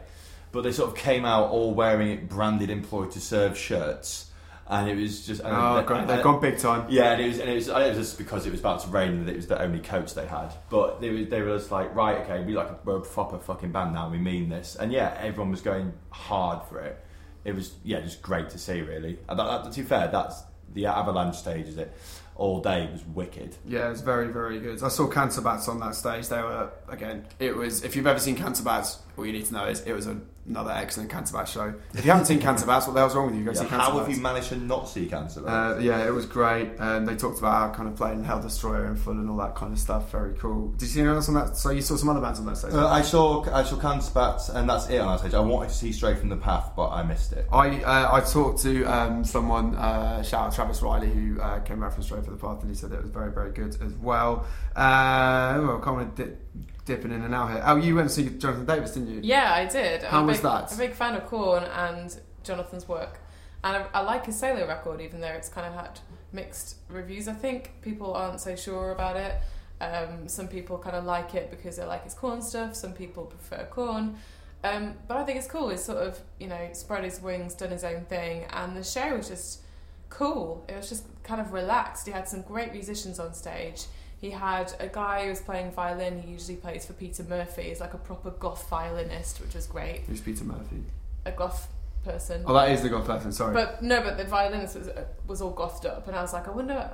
but 0.53 0.63
they 0.63 0.73
sort 0.73 0.91
of 0.91 0.97
came 0.97 1.25
out 1.25 1.51
all 1.51 1.75
wearing 1.75 2.09
it 2.11 2.29
branded 2.29 2.71
Employed 2.71 3.11
to 3.13 3.21
Serve" 3.21 3.57
shirts, 3.59 4.31
and 4.69 4.89
it 4.89 4.97
was 4.97 5.27
just. 5.27 5.41
and 5.43 5.53
Oh, 5.55 5.77
they- 5.83 6.05
They've 6.15 6.23
gone 6.23 6.41
big 6.41 6.59
time. 6.59 6.87
yeah, 6.89 7.13
and 7.13 7.21
it 7.23 7.29
was, 7.29 7.39
and 7.41 7.51
it 7.51 7.55
was, 7.55 7.69
it 7.69 7.73
was 7.75 7.97
just 7.97 8.19
because 8.19 8.47
it 8.47 8.51
was 8.51 8.61
about 8.61 8.81
to 8.81 8.89
rain 8.89 9.09
and 9.13 9.29
it 9.29 9.37
was 9.37 9.47
the 9.49 9.61
only 9.61 9.81
coats 9.81 10.13
they 10.13 10.27
had. 10.27 10.53
But 10.71 11.01
they 11.01 11.11
were, 11.11 11.25
they 11.25 11.43
were 11.43 11.57
just 11.59 11.71
like, 11.71 11.95
right, 11.95 12.19
okay, 12.21 12.45
we 12.45 12.55
like 12.55 12.69
a, 12.69 12.79
we're 12.85 12.97
a 12.99 13.01
proper 13.01 13.39
fucking 13.39 13.73
band 13.73 13.93
now. 13.95 14.09
We 14.09 14.19
mean 14.19 14.49
this, 14.49 14.77
and 14.77 14.93
yeah, 14.93 15.17
everyone 15.21 15.51
was 15.51 15.61
going 15.63 15.93
hard 16.11 16.67
for 16.69 16.81
it. 16.81 17.05
It 17.45 17.55
was 17.57 17.73
yeah, 17.83 18.01
just 18.01 18.23
great 18.23 18.51
to 18.51 18.59
see, 18.59 18.83
really. 18.83 19.19
And 19.29 19.39
that, 19.39 19.65
that, 19.65 19.73
to 19.73 19.81
be 19.81 19.87
fair, 19.87 20.09
that's 20.09 20.43
the 20.75 20.87
Avalanche 20.87 21.37
stage, 21.37 21.67
is 21.67 21.77
it? 21.77 21.93
All 22.37 22.61
day 22.63 22.89
was 22.91 23.05
wicked. 23.05 23.55
Yeah, 23.67 23.89
it 23.89 23.91
was 23.91 24.01
very, 24.01 24.29
very 24.29 24.59
good. 24.59 24.83
I 24.83 24.89
saw 24.89 25.07
Cancer 25.09 25.43
Bats 25.43 25.69
on 25.69 25.79
that 25.81 25.95
stage. 25.97 26.29
They 26.29 26.41
were 26.41 26.71
again. 26.93 27.25
It 27.39 27.57
was. 27.57 27.83
If 27.85 27.97
you've 27.97 28.07
ever 28.07 28.19
seen 28.21 28.37
Cancer 28.37 28.63
Bats, 28.63 28.99
all 29.17 29.27
you 29.27 29.33
need 29.33 29.47
to 29.47 29.53
know 29.53 29.67
is 29.67 29.81
it 29.83 29.93
was 29.93 30.07
a, 30.07 30.17
another 30.49 30.71
excellent 30.71 31.11
Cancer 31.11 31.37
Bats 31.37 31.51
show. 31.53 31.75
If 31.95 32.05
you 32.05 32.11
haven't 32.11 32.27
seen 32.27 32.39
Cancer 32.41 32.67
Bats, 32.67 32.87
what 32.87 32.95
the 32.95 33.01
hell's 33.01 33.15
wrong 33.15 33.27
with 33.27 33.35
you? 33.37 33.45
Go 33.45 33.51
Yeah, 33.51 33.55
see 33.61 33.67
Cancer 33.67 33.77
how 33.77 33.99
have 33.99 34.07
Bats. 34.07 34.17
you 34.17 34.23
managed 34.23 34.49
to 34.51 34.57
not 34.57 34.89
see 34.89 35.07
cancer? 35.07 35.47
Uh, 35.47 35.79
yeah, 35.79 36.07
it 36.07 36.11
was 36.13 36.27
great. 36.27 36.71
Um, 36.79 37.05
they 37.07 37.15
talked 37.17 37.39
about 37.39 37.53
how 37.71 37.75
kind 37.77 37.89
of 37.89 37.97
playing 37.97 38.25
Hail 38.25 38.41
Destroyer 38.41 38.87
in 38.87 38.97
full 38.97 39.13
and 39.15 39.29
all 39.29 39.37
that 39.39 39.55
kind 39.55 39.73
of 39.73 39.79
stuff. 39.79 40.11
Very 40.11 40.35
cool. 40.35 40.69
Did 40.73 40.83
you 40.83 40.89
see 40.89 41.01
anyone 41.01 41.17
else 41.17 41.29
on 41.29 41.35
that? 41.35 41.57
So 41.57 41.71
you 41.71 41.83
saw 41.83 41.97
some 41.97 42.09
other 42.09 42.21
bands 42.21 42.39
on 42.41 42.47
that 42.47 42.57
stage. 42.57 42.73
Uh, 42.73 42.89
I 42.89 43.03
saw 43.03 43.45
I 43.55 43.63
saw 43.65 43.77
Cancer 43.77 44.13
Bats, 44.15 44.49
and 44.49 44.69
that's 44.69 44.89
it 44.89 44.99
on 44.99 45.09
that 45.09 45.21
stage. 45.21 45.35
I 45.35 45.41
wanted 45.41 45.69
to 45.71 45.75
see 45.75 45.93
Straight 45.93 46.19
from 46.19 46.29
the 46.31 46.37
Path, 46.37 46.73
but 46.77 46.89
I 46.91 47.03
missed 47.03 47.33
it. 47.33 47.47
I 47.53 47.83
uh, 47.83 48.15
I 48.15 48.21
talked 48.21 48.63
to 48.63 48.85
um, 48.85 49.25
someone, 49.25 49.75
uh, 49.77 50.23
shout 50.23 50.47
out 50.49 50.55
Travis 50.55 50.81
Riley, 50.83 51.11
who 51.11 51.41
uh, 51.41 51.61
came 51.61 51.81
back 51.81 51.93
from 51.93 52.03
Straight 52.03 52.25
from 52.25 52.37
the 52.37 52.41
Path, 52.41 52.61
and 52.63 52.71
he 52.71 52.75
said 52.77 52.93
it 52.93 53.01
was 53.03 53.11
very, 53.11 53.31
very 53.31 53.53
good 53.53 53.77
as 53.83 53.93
well. 53.95 54.47
Uh, 54.75 55.61
well, 55.63 55.81
kind 55.81 56.01
of 56.03 56.15
dip, 56.15 56.41
dipping 56.85 57.13
in 57.13 57.23
and 57.23 57.35
out 57.35 57.51
here. 57.51 57.63
Oh, 57.65 57.77
you 57.77 57.95
went 57.95 58.09
to 58.09 58.15
see 58.15 58.29
Jonathan 58.29 58.67
Davis, 58.67 58.93
didn't 58.93 59.09
you? 59.15 59.21
Yeah, 59.23 59.53
I 59.53 59.67
did. 59.67 60.05
I'm 60.05 60.11
How 60.11 60.23
a 60.23 60.27
was 60.27 60.39
big, 60.39 60.43
that? 60.45 60.73
A 60.73 60.77
big 60.77 60.93
fan 60.95 61.15
of 61.15 61.27
Korn 61.27 61.65
and 61.65 62.19
Jonathan's 62.43 62.89
work, 62.89 63.21
and 63.65 63.77
I, 63.77 63.87
I 63.95 64.01
like 64.01 64.27
his 64.27 64.39
solo 64.39 64.67
record, 64.67 65.01
even 65.01 65.21
though 65.21 65.29
it's 65.29 65.49
kind 65.49 65.67
of 65.67 65.75
had 65.75 66.01
mixed 66.33 66.77
reviews. 66.89 67.29
I 67.29 67.35
think 67.35 67.73
people 67.83 68.15
aren't 68.15 68.41
so 68.41 68.57
sure 68.57 68.93
about 68.93 69.17
it. 69.17 69.41
Um, 69.81 70.29
some 70.29 70.49
people 70.49 70.79
kind 70.79 70.95
of 70.95 71.05
like 71.05 71.35
it 71.35 71.51
because 71.51 71.77
they 71.77 71.85
like 71.85 72.05
his 72.05 72.15
Korn 72.15 72.41
stuff. 72.41 72.75
Some 72.77 72.93
people 72.93 73.25
prefer 73.25 73.65
Korn. 73.71 74.17
Um, 74.65 74.95
but 75.09 75.17
I 75.17 75.25
think 75.25 75.39
it's 75.39 75.49
cool. 75.49 75.71
He's 75.71 75.83
sort 75.83 75.99
of, 75.99 76.21
you 76.39 76.47
know, 76.47 76.69
spread 76.73 77.03
his 77.03 77.21
wings, 77.21 77.55
done 77.55 77.71
his 77.71 77.83
own 77.83 78.05
thing, 78.05 78.45
and 78.51 78.77
the 78.77 78.85
show 78.85 79.17
was 79.17 79.29
just 79.29 79.61
cool. 80.09 80.65
It 80.69 80.77
was 80.77 80.89
just 80.89 81.05
kind 81.25 81.41
of 81.41 81.53
relaxed. 81.53 82.07
He 82.07 82.13
had 82.13 82.29
some 82.29 82.43
great 82.43 82.73
musicians 82.73 83.19
on 83.19 83.35
stage. 83.35 83.87
He 84.23 84.31
had 84.31 84.73
a 84.79 84.87
guy 84.87 85.25
who 85.25 85.31
was 85.31 85.41
playing 85.41 85.73
violin. 85.73 86.23
He 86.23 86.31
usually 86.31 86.57
plays 86.57 86.87
for 86.87 86.93
Peter 86.93 87.25
Murphy. 87.25 87.63
He's 87.63 87.81
like 87.81 87.93
a 87.93 87.99
proper 87.99 88.31
goth 88.31 88.69
violinist, 88.69 89.41
which 89.41 89.53
was 89.53 89.67
great. 89.67 90.03
Who's 90.07 90.21
Peter 90.21 90.45
Murphy? 90.45 90.85
A 91.27 91.33
goth 91.33 91.67
person. 92.05 92.45
Oh, 92.47 92.55
that 92.55 92.71
is 92.71 92.83
the 92.83 92.89
goth 92.89 93.05
person. 93.05 93.33
Sorry. 93.33 93.53
But 93.53 93.83
no, 93.83 94.01
but 94.01 94.17
the 94.17 94.25
violinist 94.25 94.77
was 94.77 94.91
was 95.27 95.43
all 95.43 95.51
gothed 95.51 95.87
up, 95.87 96.07
and 96.07 96.17
I 96.17 96.23
was 96.23 96.33
like, 96.33 96.47
I 96.47 96.53
wonder, 96.53 96.89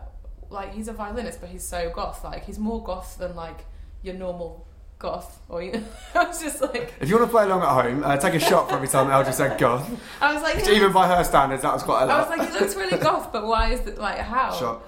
like 0.49 0.73
he's 0.73 0.89
a 0.89 0.95
violinist, 0.95 1.43
but 1.43 1.51
he's 1.51 1.65
so 1.65 1.91
goth. 1.91 2.25
Like 2.25 2.47
he's 2.47 2.59
more 2.59 2.83
goth 2.83 3.19
than 3.19 3.37
like 3.37 3.67
your 4.03 4.15
normal 4.15 4.67
goth. 4.99 5.43
Or 5.51 5.63
you 5.63 5.73
know, 5.73 5.85
I 6.15 6.25
was 6.25 6.41
just 6.41 6.63
like, 6.63 6.95
if 6.99 7.11
you 7.11 7.17
want 7.19 7.29
to 7.29 7.31
play 7.31 7.45
along 7.45 7.61
at 7.61 7.69
home, 7.69 8.05
uh, 8.05 8.17
take 8.17 8.37
a 8.37 8.41
shot 8.41 8.71
for 8.71 8.77
every 8.77 8.89
time 8.89 9.11
Eleanor 9.11 9.33
said 9.33 9.59
goth. 9.59 9.87
I 10.23 10.33
was 10.33 10.43
like, 10.43 10.65
yeah. 10.65 10.73
even 10.73 10.93
by 10.93 11.07
her 11.07 11.23
standards, 11.25 11.61
that 11.61 11.75
was 11.75 11.83
quite 11.83 12.05
a 12.05 12.07
lot. 12.07 12.17
I 12.17 12.31
was 12.31 12.39
like, 12.39 12.49
he 12.51 12.59
looks 12.59 12.75
really 12.75 12.97
goth, 12.97 13.35
but 13.35 13.47
why 13.47 13.73
is 13.73 13.87
it 13.87 13.99
like 13.99 14.17
how? 14.19 14.55
Shot. 14.55 14.83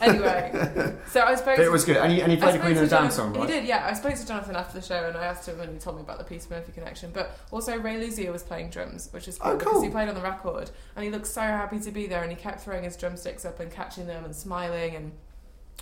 Anyway, 0.00 0.94
so 1.08 1.22
I 1.22 1.34
spoke. 1.34 1.56
But 1.56 1.64
it 1.64 1.70
was 1.70 1.84
good. 1.84 1.96
And 1.96 2.12
he, 2.12 2.20
and 2.20 2.30
he 2.30 2.36
played 2.36 2.56
a 2.56 2.58
Queen 2.58 2.74
the 2.74 2.86
Damned 2.86 3.12
song, 3.12 3.32
right? 3.32 3.48
He 3.48 3.54
did, 3.54 3.64
yeah. 3.64 3.86
I 3.86 3.94
spoke 3.94 4.14
to 4.14 4.26
Jonathan 4.26 4.56
after 4.56 4.80
the 4.80 4.86
show 4.86 5.06
and 5.06 5.16
I 5.16 5.24
asked 5.26 5.48
him 5.48 5.60
and 5.60 5.72
he 5.72 5.78
told 5.78 5.96
me 5.96 6.02
about 6.02 6.18
the 6.18 6.24
Peter 6.24 6.46
Murphy 6.50 6.72
connection. 6.72 7.10
But 7.12 7.38
also 7.50 7.78
Ray 7.78 7.96
Luzier 7.96 8.32
was 8.32 8.42
playing 8.42 8.70
drums, 8.70 9.08
which 9.12 9.28
is 9.28 9.38
cool, 9.38 9.52
Oh, 9.52 9.56
because 9.56 9.82
he 9.82 9.88
played 9.88 10.08
on 10.08 10.14
the 10.14 10.20
record 10.20 10.70
and 10.96 11.04
he 11.04 11.10
looked 11.10 11.26
so 11.26 11.40
happy 11.40 11.78
to 11.80 11.90
be 11.90 12.06
there 12.06 12.22
and 12.22 12.30
he 12.30 12.36
kept 12.36 12.60
throwing 12.60 12.84
his 12.84 12.96
drumsticks 12.96 13.44
up 13.44 13.60
and 13.60 13.70
catching 13.70 14.06
them 14.06 14.24
and 14.24 14.34
smiling 14.34 14.96
and 14.96 15.12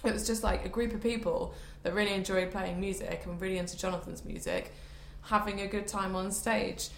it 0.05 0.13
was 0.13 0.27
just 0.27 0.43
like 0.43 0.65
a 0.65 0.69
group 0.69 0.93
of 0.95 1.03
people 1.03 1.55
that 1.83 1.95
really 1.95 2.13
enjoyed 2.13 2.51
playing 2.51 2.81
music 2.81 3.23
and 3.25 3.41
really 3.41 3.59
into 3.59 3.77
Jonathan's 3.77 4.25
music, 4.25 4.73
having 5.23 5.61
a 5.61 5.67
good 5.67 5.87
time 5.87 6.17
on 6.17 6.33
stage. 6.33 6.89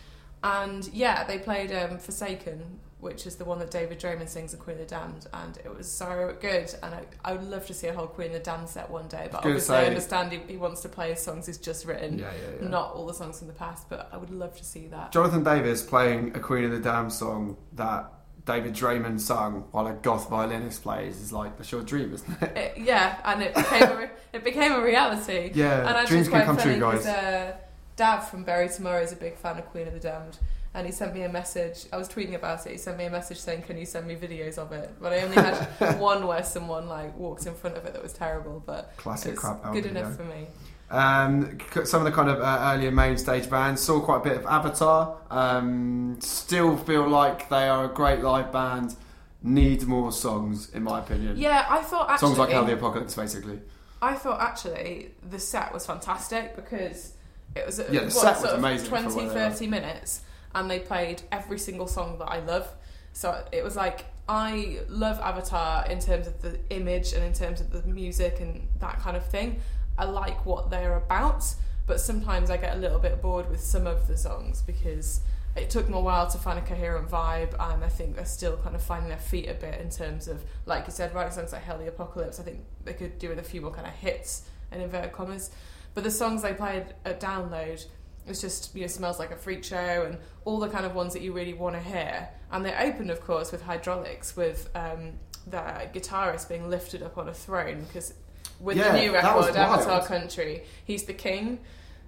And 0.42 0.88
yeah, 0.92 1.24
they 1.24 1.38
played 1.38 1.72
um, 1.72 1.98
Forsaken, 1.98 2.81
which 3.05 3.27
is 3.27 3.37
the 3.37 3.45
one 3.45 3.61
that 3.61 3.71
David 3.71 4.01
Draiman 4.01 4.29
sings 4.29 4.53
in 4.53 4.59
Queen 4.59 4.75
of 4.81 4.81
the 4.81 4.87
Damned, 4.95 5.27
and 5.33 5.57
it 5.59 5.73
was 5.77 5.88
so 5.88 6.35
good. 6.40 6.75
And 6.83 6.95
I, 6.95 7.03
I 7.25 7.33
would 7.33 7.45
love 7.49 7.67
to 7.67 7.75
see 7.75 7.87
a 7.87 7.93
whole 7.95 8.09
Queen 8.09 8.29
of 8.29 8.33
the 8.33 8.38
Damned 8.40 8.69
set 8.69 8.90
one 8.90 9.07
day, 9.07 9.29
but 9.31 9.38
obviously 9.45 9.77
I 9.77 9.85
understand 9.87 10.33
he, 10.33 10.40
he 10.49 10.57
wants 10.57 10.81
to 10.83 10.88
play 10.88 11.11
his 11.11 11.21
songs 11.21 11.47
he's 11.47 11.59
just 11.59 11.85
written, 11.87 12.19
Yeah, 12.19 12.33
yeah, 12.33 12.62
yeah. 12.62 12.69
not 12.69 12.95
all 12.95 13.07
the 13.07 13.14
songs 13.14 13.38
from 13.38 13.47
the 13.47 13.55
past. 13.55 13.88
But 13.88 14.09
I 14.12 14.17
would 14.17 14.31
love 14.31 14.57
to 14.57 14.64
see 14.64 14.88
that. 14.88 15.12
Jonathan 15.12 15.45
Davis 15.45 15.83
playing 15.83 16.35
a 16.35 16.40
Queen 16.40 16.64
of 16.64 16.73
the 16.73 16.81
Damned 16.81 17.12
song 17.12 17.57
that 17.75 18.11
David 18.47 18.75
Draiman 18.75 19.19
sung 19.21 19.64
while 19.71 19.87
a 19.87 19.93
goth 19.95 20.29
violinist 20.29 20.83
plays 20.83 21.21
is 21.21 21.33
like 21.33 21.59
a 21.61 21.64
short 21.64 21.87
dream, 21.87 22.12
isn't 22.12 22.43
it? 22.43 22.57
It- 22.57 22.79
yeah, 22.79 23.19
and 23.25 23.43
it 23.43 23.55
became 23.55 23.83
a, 23.85 23.97
re- 23.97 24.11
it 24.33 24.45
became 24.45 24.73
a 24.73 24.83
reality. 24.83 25.51
Yeah, 25.55 25.79
And 25.81 25.97
I 25.97 26.05
dreams 26.05 26.27
just 26.29 26.31
can 26.37 26.45
come 26.45 26.57
true, 26.59 26.79
guys. 26.81 27.07
uh, 27.07 27.57
Dav 27.97 28.29
from 28.29 28.43
Bury 28.45 28.69
Tomorrow 28.69 29.03
is 29.03 29.12
a 29.12 29.17
big 29.17 29.37
fan 29.37 29.57
of 29.59 29.67
Queen 29.67 29.87
of 29.87 29.95
the 29.95 30.01
Damned. 30.01 30.38
And 30.75 30.87
he 30.87 30.93
sent 30.93 31.15
me 31.15 31.23
a 31.23 31.29
message. 31.29 31.87
I 31.93 31.97
was 31.97 32.09
tweeting 32.09 32.35
about 32.35 32.67
it. 32.67 32.73
He 32.73 32.79
sent 32.79 32.99
me 32.99 33.05
a 33.05 33.11
message 33.11 33.39
saying, 33.39 33.63
"Can 33.63 33.79
you 33.79 33.87
send 33.87 34.09
me 34.09 34.17
videos 34.17 34.59
of 34.59 34.73
it?" 34.73 34.91
But 35.01 35.13
I 35.13 35.21
only 35.21 35.37
had 35.37 35.99
one 36.01 36.27
where 36.27 36.43
someone 36.43 36.89
like 36.89 37.17
walked 37.17 37.47
in 37.47 37.55
front 37.55 37.77
of 37.77 37.85
it 37.85 37.93
that 37.93 38.03
was 38.03 38.13
terrible. 38.13 38.63
But 38.65 38.93
Classic 38.97 39.37
crap 39.37 39.73
good 39.73 39.87
enough 39.87 40.17
for 40.17 40.25
me. 40.25 40.49
Um, 40.91 41.59
some 41.85 42.01
of 42.01 42.05
the 42.05 42.13
kind 42.13 42.29
of 42.29 42.41
uh, 42.41 42.73
earlier 42.75 42.91
main 42.91 43.17
stage 43.17 43.49
bands 43.49 43.83
saw 43.83 44.01
quite 44.01 44.19
a 44.19 44.25
bit 44.25 44.37
of 44.37 44.47
Avatar. 44.47 45.17
Um, 45.31 46.19
still 46.21 46.77
feel 46.77 47.09
like 47.09 47.49
they 47.49 47.69
are 47.69 47.85
a 47.85 47.89
great 47.89 48.21
live 48.21 48.53
band. 48.53 48.97
Need 49.43 49.83
more 49.87 50.11
songs, 50.11 50.71
in 50.71 50.83
my 50.83 51.01
opinion. 51.01 51.37
Yeah, 51.37 51.67
I 51.69 51.83
thought 51.83 52.11
actually 52.11 52.29
songs 52.29 52.39
like 52.39 52.51
Hail 52.51 52.65
the 52.65 52.75
Apocalypse, 52.75 53.15
basically. 53.15 53.61
I 54.01 54.15
thought 54.15 54.41
actually 54.41 55.13
the 55.29 55.39
set 55.39 55.73
was 55.73 55.87
fantastic 55.87 56.57
because 56.57 57.15
it 57.55 57.65
was 57.65 57.79
Yeah, 57.79 58.01
the 58.01 58.05
what, 58.07 58.13
set 58.13 58.43
was 58.43 58.53
amazing 58.53 58.85
for 58.85 59.01
20, 59.01 59.07
what 59.15 59.35
they 59.35 59.45
are. 59.45 59.51
30 59.51 59.67
minutes 59.67 60.21
and 60.55 60.71
they 60.71 60.79
played 60.79 61.23
every 61.33 61.59
single 61.59 61.87
song 61.87 62.19
that 62.19 62.27
I 62.27 62.40
love. 62.40 62.69
So 63.12 63.45
it 63.53 63.62
was 63.62 63.77
like 63.77 64.07
I 64.29 64.81
love 64.88 65.19
Avatar 65.21 65.87
in 65.87 66.01
terms 66.01 66.27
of 66.27 66.40
the 66.40 66.59
image 66.71 67.12
and 67.12 67.23
in 67.25 67.33
terms 67.33 67.61
of 67.61 67.71
the 67.71 67.83
music 67.83 68.40
and 68.40 68.69
that 68.81 69.01
kind 69.01 69.17
of 69.17 69.27
thing. 69.27 69.61
I 69.99 70.05
like 70.05 70.45
what 70.47 70.71
they're 70.71 70.97
about, 70.97 71.45
but 71.87 72.01
sometimes 72.01 72.51
I 72.51 72.57
get 72.57 72.77
a 72.77 72.81
little 72.81 72.99
bit 72.99 73.21
bored 73.21 73.49
with 73.49 73.61
some 73.61 73.87
of 73.87 74.09
the 74.09 74.17
songs 74.17 74.62
because 74.62 75.21
it 75.57 75.71
took 75.71 75.85
them 75.87 75.95
a 75.95 76.01
while 76.01 76.27
to 76.29 76.38
find 76.38 76.59
a 76.59 76.62
coherent 76.62 77.09
vibe, 77.09 77.53
and 77.61 77.85
I 77.85 77.88
think 77.88 78.17
they're 78.17 78.25
still 78.25 78.57
kind 78.57 78.75
of 78.75 78.83
finding 78.83 79.09
their 79.09 79.19
feet 79.19 79.49
a 79.49 79.55
bit 79.55 79.81
in 79.81 79.88
terms 79.88 80.27
of, 80.27 80.43
like 80.67 80.87
you 80.87 80.93
said, 80.93 81.14
writing 81.14 81.33
songs 81.33 81.53
like 81.53 81.62
Hail 81.62 81.79
the 81.79 81.87
Apocalypse. 81.87 82.40
I 82.40 82.43
think 82.43 82.64
they 82.85 82.93
could 82.93 83.19
do 83.21 83.29
with 83.29 83.38
a 83.38 83.43
few 83.45 83.61
more 83.61 83.71
kind 83.71 83.87
of 83.87 83.93
hits 83.93 84.43
in 84.73 84.81
inverted 84.81 85.12
commas. 85.12 85.51
But 85.95 86.03
the 86.03 86.11
songs 86.11 86.43
they 86.43 86.55
played 86.55 86.87
at 87.05 87.21
Download, 87.21 87.85
it's 88.27 88.41
just, 88.41 88.75
you 88.75 88.83
know, 88.83 88.87
smells 88.87 89.19
like 89.19 89.31
a 89.31 89.37
freak 89.37 89.65
show 89.65 90.05
and 90.07 90.19
all 90.45 90.59
the 90.59 90.69
kind 90.69 90.87
of 90.87 90.95
ones 90.95 91.13
that 91.13 91.23
you 91.23 91.33
really 91.33 91.55
want 91.55 91.75
to 91.77 91.83
hear. 91.83 92.29
And 92.51 92.65
they 92.65 92.75
opened, 92.75 93.11
of 93.11 93.21
course, 93.21 93.53
with 93.53 93.63
Hydraulics, 93.63 94.37
with 94.37 94.71
um, 94.75 95.13
the 95.47 95.89
guitarist 95.93 96.49
being 96.49 96.71
lifted 96.71 97.03
up 97.03 97.19
on 97.19 97.29
a 97.29 97.35
throne 97.35 97.85
because 97.85 98.15
with 98.61 98.77
Yeah, 98.77 98.93
the 98.93 99.01
new 99.01 99.13
record, 99.13 99.57
Avatar. 99.57 100.05
Country, 100.07 100.63
he's 100.85 101.05
the 101.05 101.15
king. 101.15 101.59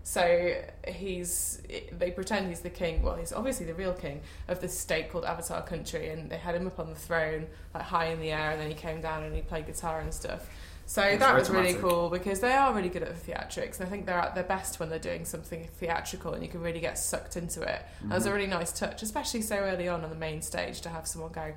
So 0.03 0.55
he's 0.87 1.61
they 1.91 2.13
pretend 2.13 2.47
he's 2.47 2.61
the 2.61 2.71
king. 2.71 3.03
Well, 3.03 3.17
he's 3.17 3.33
obviously 3.33 3.67
the 3.67 3.75
real 3.75 3.93
king 3.93 4.21
of 4.47 4.61
this 4.61 4.79
state 4.79 5.11
called 5.11 5.25
Avatar 5.25 5.63
Country, 5.63 6.11
and 6.11 6.31
they 6.31 6.37
had 6.37 6.55
him 6.55 6.67
up 6.69 6.79
on 6.79 6.91
the 6.91 6.95
throne, 6.95 7.49
like 7.75 7.83
high 7.83 8.07
in 8.07 8.21
the 8.21 8.31
air, 8.31 8.53
and 8.53 8.61
then 8.61 8.69
he 8.69 8.75
came 8.75 9.01
down 9.01 9.25
and 9.25 9.35
he 9.35 9.43
played 9.43 9.67
guitar 9.67 9.99
and 10.01 10.15
stuff. 10.15 10.49
So 10.89 11.03
It's 11.03 11.19
that 11.19 11.35
was 11.35 11.51
really 11.51 11.75
cool 11.75 12.09
because 12.11 12.39
they 12.39 12.53
are 12.53 12.73
really 12.73 12.89
good 12.89 13.03
at 13.03 13.09
the 13.13 13.33
theatrics, 13.33 13.81
and 13.81 13.89
I 13.89 13.91
think 13.91 14.07
they're 14.07 14.19
at 14.19 14.37
their 14.37 14.45
best 14.45 14.79
when 14.79 14.89
they're 14.89 15.01
doing 15.01 15.25
something 15.25 15.69
theatrical, 15.79 16.33
and 16.33 16.45
you 16.45 16.49
can 16.49 16.61
really 16.63 16.79
get 16.79 16.97
sucked 16.97 17.37
into 17.37 17.61
it. 17.63 17.83
That 18.05 18.15
was 18.15 18.25
a 18.25 18.29
Mm-hmm. 18.29 18.37
really 18.37 18.49
nice 18.49 18.73
touch, 18.73 19.03
especially 19.03 19.43
so 19.43 19.57
early 19.57 19.89
on 19.89 20.05
on 20.05 20.11
the 20.11 20.17
main 20.17 20.43
stage 20.43 20.81
to 20.83 20.89
have 20.89 21.07
someone 21.09 21.33
go. 21.33 21.53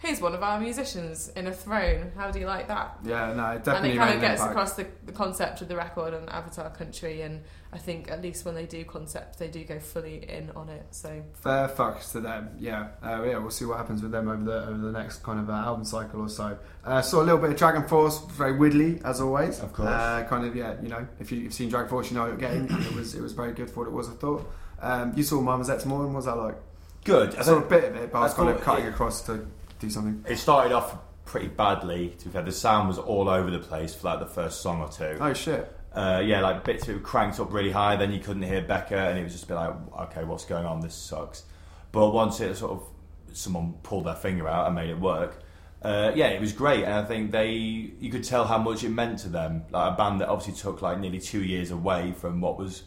Here's 0.00 0.20
one 0.20 0.34
of 0.34 0.42
our 0.42 0.60
musicians 0.60 1.28
in 1.30 1.46
a 1.46 1.52
throne. 1.52 2.12
How 2.14 2.30
do 2.30 2.38
you 2.38 2.46
like 2.46 2.68
that? 2.68 2.98
Yeah, 3.04 3.32
no, 3.32 3.50
it 3.52 3.66
and 3.66 3.86
it 3.86 3.96
kind 3.96 4.14
of 4.14 4.20
gets 4.20 4.40
impact. 4.42 4.50
across 4.50 4.72
the, 4.74 4.86
the 5.06 5.12
concept 5.12 5.62
of 5.62 5.68
the 5.68 5.74
record 5.76 6.12
and 6.12 6.28
Avatar 6.28 6.68
Country, 6.70 7.22
and 7.22 7.42
I 7.70 7.76
think 7.76 8.10
at 8.10 8.22
least 8.22 8.46
when 8.46 8.54
they 8.54 8.64
do 8.64 8.82
concept, 8.84 9.38
they 9.38 9.48
do 9.48 9.62
go 9.62 9.78
fully 9.78 10.24
in 10.28 10.50
on 10.56 10.70
it. 10.70 10.86
So 10.90 11.22
Fair 11.34 11.68
fucks 11.68 12.12
to 12.12 12.20
them. 12.20 12.48
Yeah, 12.58 12.88
uh, 13.02 13.22
yeah. 13.24 13.36
We'll 13.38 13.50
see 13.50 13.66
what 13.66 13.76
happens 13.76 14.00
with 14.02 14.10
them 14.10 14.26
over 14.28 14.42
the 14.42 14.66
over 14.68 14.78
the 14.78 14.92
next 14.92 15.22
kind 15.22 15.38
of 15.38 15.50
uh, 15.50 15.52
album 15.52 15.84
cycle 15.84 16.20
or 16.22 16.30
so. 16.30 16.56
Uh, 16.84 17.02
saw 17.02 17.20
a 17.20 17.24
little 17.24 17.38
bit 17.40 17.50
of 17.50 17.56
Dragon 17.56 17.86
Force, 17.86 18.20
very 18.32 18.54
Widley 18.54 19.02
as 19.04 19.20
always. 19.20 19.60
Of 19.60 19.74
course. 19.74 19.88
Uh, 19.88 20.26
kind 20.30 20.46
of 20.46 20.56
yeah. 20.56 20.80
You 20.82 20.88
know, 20.88 21.06
if 21.20 21.30
you, 21.30 21.40
you've 21.40 21.52
seen 21.52 21.68
Dragon 21.68 21.90
Force, 21.90 22.10
you 22.10 22.16
know 22.16 22.22
what 22.22 22.28
you're 22.30 22.38
getting. 22.38 22.70
and 22.70 22.84
it 22.86 22.94
was 22.94 23.14
it 23.14 23.20
was 23.20 23.32
very 23.34 23.52
good 23.52 23.68
for 23.70 23.80
what 23.80 23.88
it 23.88 23.92
was. 23.92 24.08
I 24.08 24.12
thought. 24.12 24.50
Um, 24.80 25.12
you 25.16 25.22
saw 25.22 25.36
Marmozets 25.42 25.84
More, 25.84 26.04
and 26.04 26.08
what 26.14 26.18
was 26.18 26.24
that 26.24 26.36
like? 26.38 26.56
Good. 27.04 27.34
I 27.36 27.42
saw 27.42 27.58
a 27.58 27.60
bit 27.60 27.84
of 27.84 27.96
it, 27.96 28.12
but 28.12 28.18
I 28.18 28.22
was 28.22 28.32
I 28.34 28.36
kind 28.36 28.48
of 28.50 28.60
cutting 28.62 28.86
it- 28.86 28.90
across 28.90 29.22
to 29.26 29.46
do 29.78 29.90
something. 29.90 30.24
It 30.28 30.36
started 30.36 30.72
off 30.72 30.96
pretty 31.26 31.48
badly. 31.48 32.14
To 32.20 32.24
be 32.26 32.30
fair, 32.30 32.42
the 32.42 32.52
sound 32.52 32.88
was 32.88 32.96
all 32.98 33.28
over 33.28 33.50
the 33.50 33.58
place 33.58 33.94
for 33.94 34.08
like 34.08 34.20
the 34.20 34.26
first 34.26 34.62
song 34.62 34.80
or 34.80 34.88
two. 34.88 35.18
Oh 35.20 35.34
shit! 35.34 35.70
Uh, 35.98 36.20
yeah, 36.20 36.40
like 36.40 36.64
bits 36.64 36.84
of 36.84 36.90
it 36.90 36.94
were 36.94 37.00
cranked 37.00 37.40
up 37.40 37.52
really 37.52 37.72
high. 37.72 37.96
Then 37.96 38.12
you 38.12 38.20
couldn't 38.20 38.42
hear 38.42 38.62
Becca, 38.62 38.96
and 38.96 39.18
it 39.18 39.24
was 39.24 39.32
just 39.32 39.44
a 39.44 39.48
bit 39.48 39.54
like, 39.56 39.74
okay, 40.02 40.22
what's 40.24 40.44
going 40.44 40.64
on? 40.64 40.80
This 40.80 40.94
sucks. 40.94 41.44
But 41.90 42.10
once 42.10 42.40
it 42.40 42.54
sort 42.56 42.72
of 42.72 43.36
someone 43.36 43.74
pulled 43.82 44.06
their 44.06 44.14
finger 44.14 44.46
out 44.48 44.66
and 44.66 44.74
made 44.76 44.90
it 44.90 44.98
work, 45.00 45.42
uh, 45.82 46.12
yeah, 46.14 46.28
it 46.28 46.40
was 46.40 46.52
great. 46.52 46.84
And 46.84 46.92
I 46.94 47.04
think 47.04 47.30
they, 47.32 47.50
you 47.50 48.10
could 48.10 48.24
tell 48.24 48.44
how 48.44 48.58
much 48.58 48.84
it 48.84 48.90
meant 48.90 49.18
to 49.20 49.28
them. 49.28 49.64
Like 49.70 49.92
a 49.94 49.96
band 49.96 50.20
that 50.20 50.28
obviously 50.28 50.54
took 50.60 50.82
like 50.82 50.98
nearly 51.00 51.18
two 51.20 51.42
years 51.42 51.70
away 51.72 52.12
from 52.12 52.40
what 52.40 52.58
was 52.58 52.84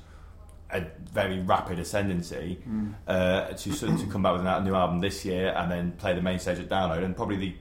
a 0.74 0.86
very 1.12 1.39
rapid 1.41 1.80
ascendancy 1.80 2.60
Mm. 2.69 2.93
uh, 3.08 3.47
to 3.50 3.74
sort 3.74 3.91
of 3.91 4.00
to 4.00 4.06
come 4.08 4.24
back 4.24 4.34
with 4.38 4.45
a 4.45 4.62
new 4.62 4.74
album 4.74 5.00
this 5.02 5.26
year 5.26 5.54
and 5.58 5.69
then 5.69 5.91
play 5.93 6.13
the 6.13 6.21
main 6.21 6.39
stage 6.39 6.60
at 6.60 6.69
Download 6.69 7.04
and 7.04 7.13
probably 7.13 7.36
the 7.36 7.56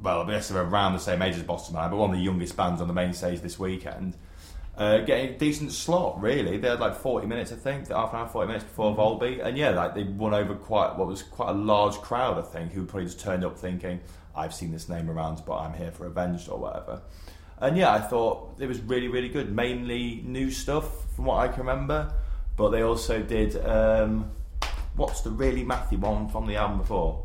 well, 0.00 0.22
I 0.22 0.30
guess 0.30 0.48
they're 0.48 0.62
around 0.62 0.92
the 0.92 1.00
same 1.00 1.20
age 1.22 1.34
as 1.34 1.42
Boston 1.42 1.74
Manor, 1.74 1.88
but 1.90 1.96
one 1.96 2.10
of 2.10 2.16
the 2.16 2.22
youngest 2.22 2.56
bands 2.56 2.80
on 2.80 2.86
the 2.86 2.94
main 2.94 3.12
stage 3.12 3.40
this 3.40 3.58
weekend. 3.58 4.14
Uh, 4.78 4.98
getting 4.98 5.34
a 5.34 5.38
decent 5.38 5.72
slot, 5.72 6.20
really. 6.22 6.56
They 6.56 6.68
had 6.68 6.78
like 6.78 6.94
40 6.94 7.26
minutes, 7.26 7.50
I 7.50 7.56
think, 7.56 7.88
half 7.88 8.12
an 8.12 8.20
hour, 8.20 8.28
40 8.28 8.46
minutes 8.46 8.64
before 8.64 8.94
Volbeat. 8.96 9.44
And 9.44 9.58
yeah, 9.58 9.70
like 9.70 9.94
they 9.96 10.04
won 10.04 10.34
over 10.34 10.54
quite 10.54 10.96
what 10.96 11.08
was 11.08 11.22
quite 11.24 11.50
a 11.50 11.52
large 11.54 11.96
crowd, 11.96 12.38
I 12.38 12.42
think, 12.42 12.72
who 12.72 12.84
probably 12.84 13.06
just 13.06 13.18
turned 13.18 13.44
up 13.44 13.58
thinking, 13.58 13.98
I've 14.36 14.54
seen 14.54 14.70
this 14.70 14.88
name 14.88 15.10
around, 15.10 15.42
but 15.44 15.56
I'm 15.58 15.74
here 15.74 15.90
for 15.90 16.06
Avenged 16.06 16.48
or 16.48 16.58
whatever. 16.60 17.02
And 17.60 17.76
yeah, 17.76 17.92
I 17.92 17.98
thought 18.00 18.54
it 18.60 18.66
was 18.68 18.78
really, 18.82 19.08
really 19.08 19.28
good. 19.28 19.52
Mainly 19.52 20.22
new 20.24 20.48
stuff 20.48 21.12
from 21.16 21.24
what 21.24 21.38
I 21.38 21.48
can 21.48 21.58
remember, 21.66 22.12
but 22.56 22.68
they 22.68 22.82
also 22.82 23.20
did. 23.20 23.56
Um, 23.66 24.30
what's 24.94 25.22
the 25.22 25.30
really 25.30 25.64
mathy 25.64 25.98
one 25.98 26.28
from 26.28 26.46
the 26.46 26.54
album 26.54 26.78
before? 26.78 27.24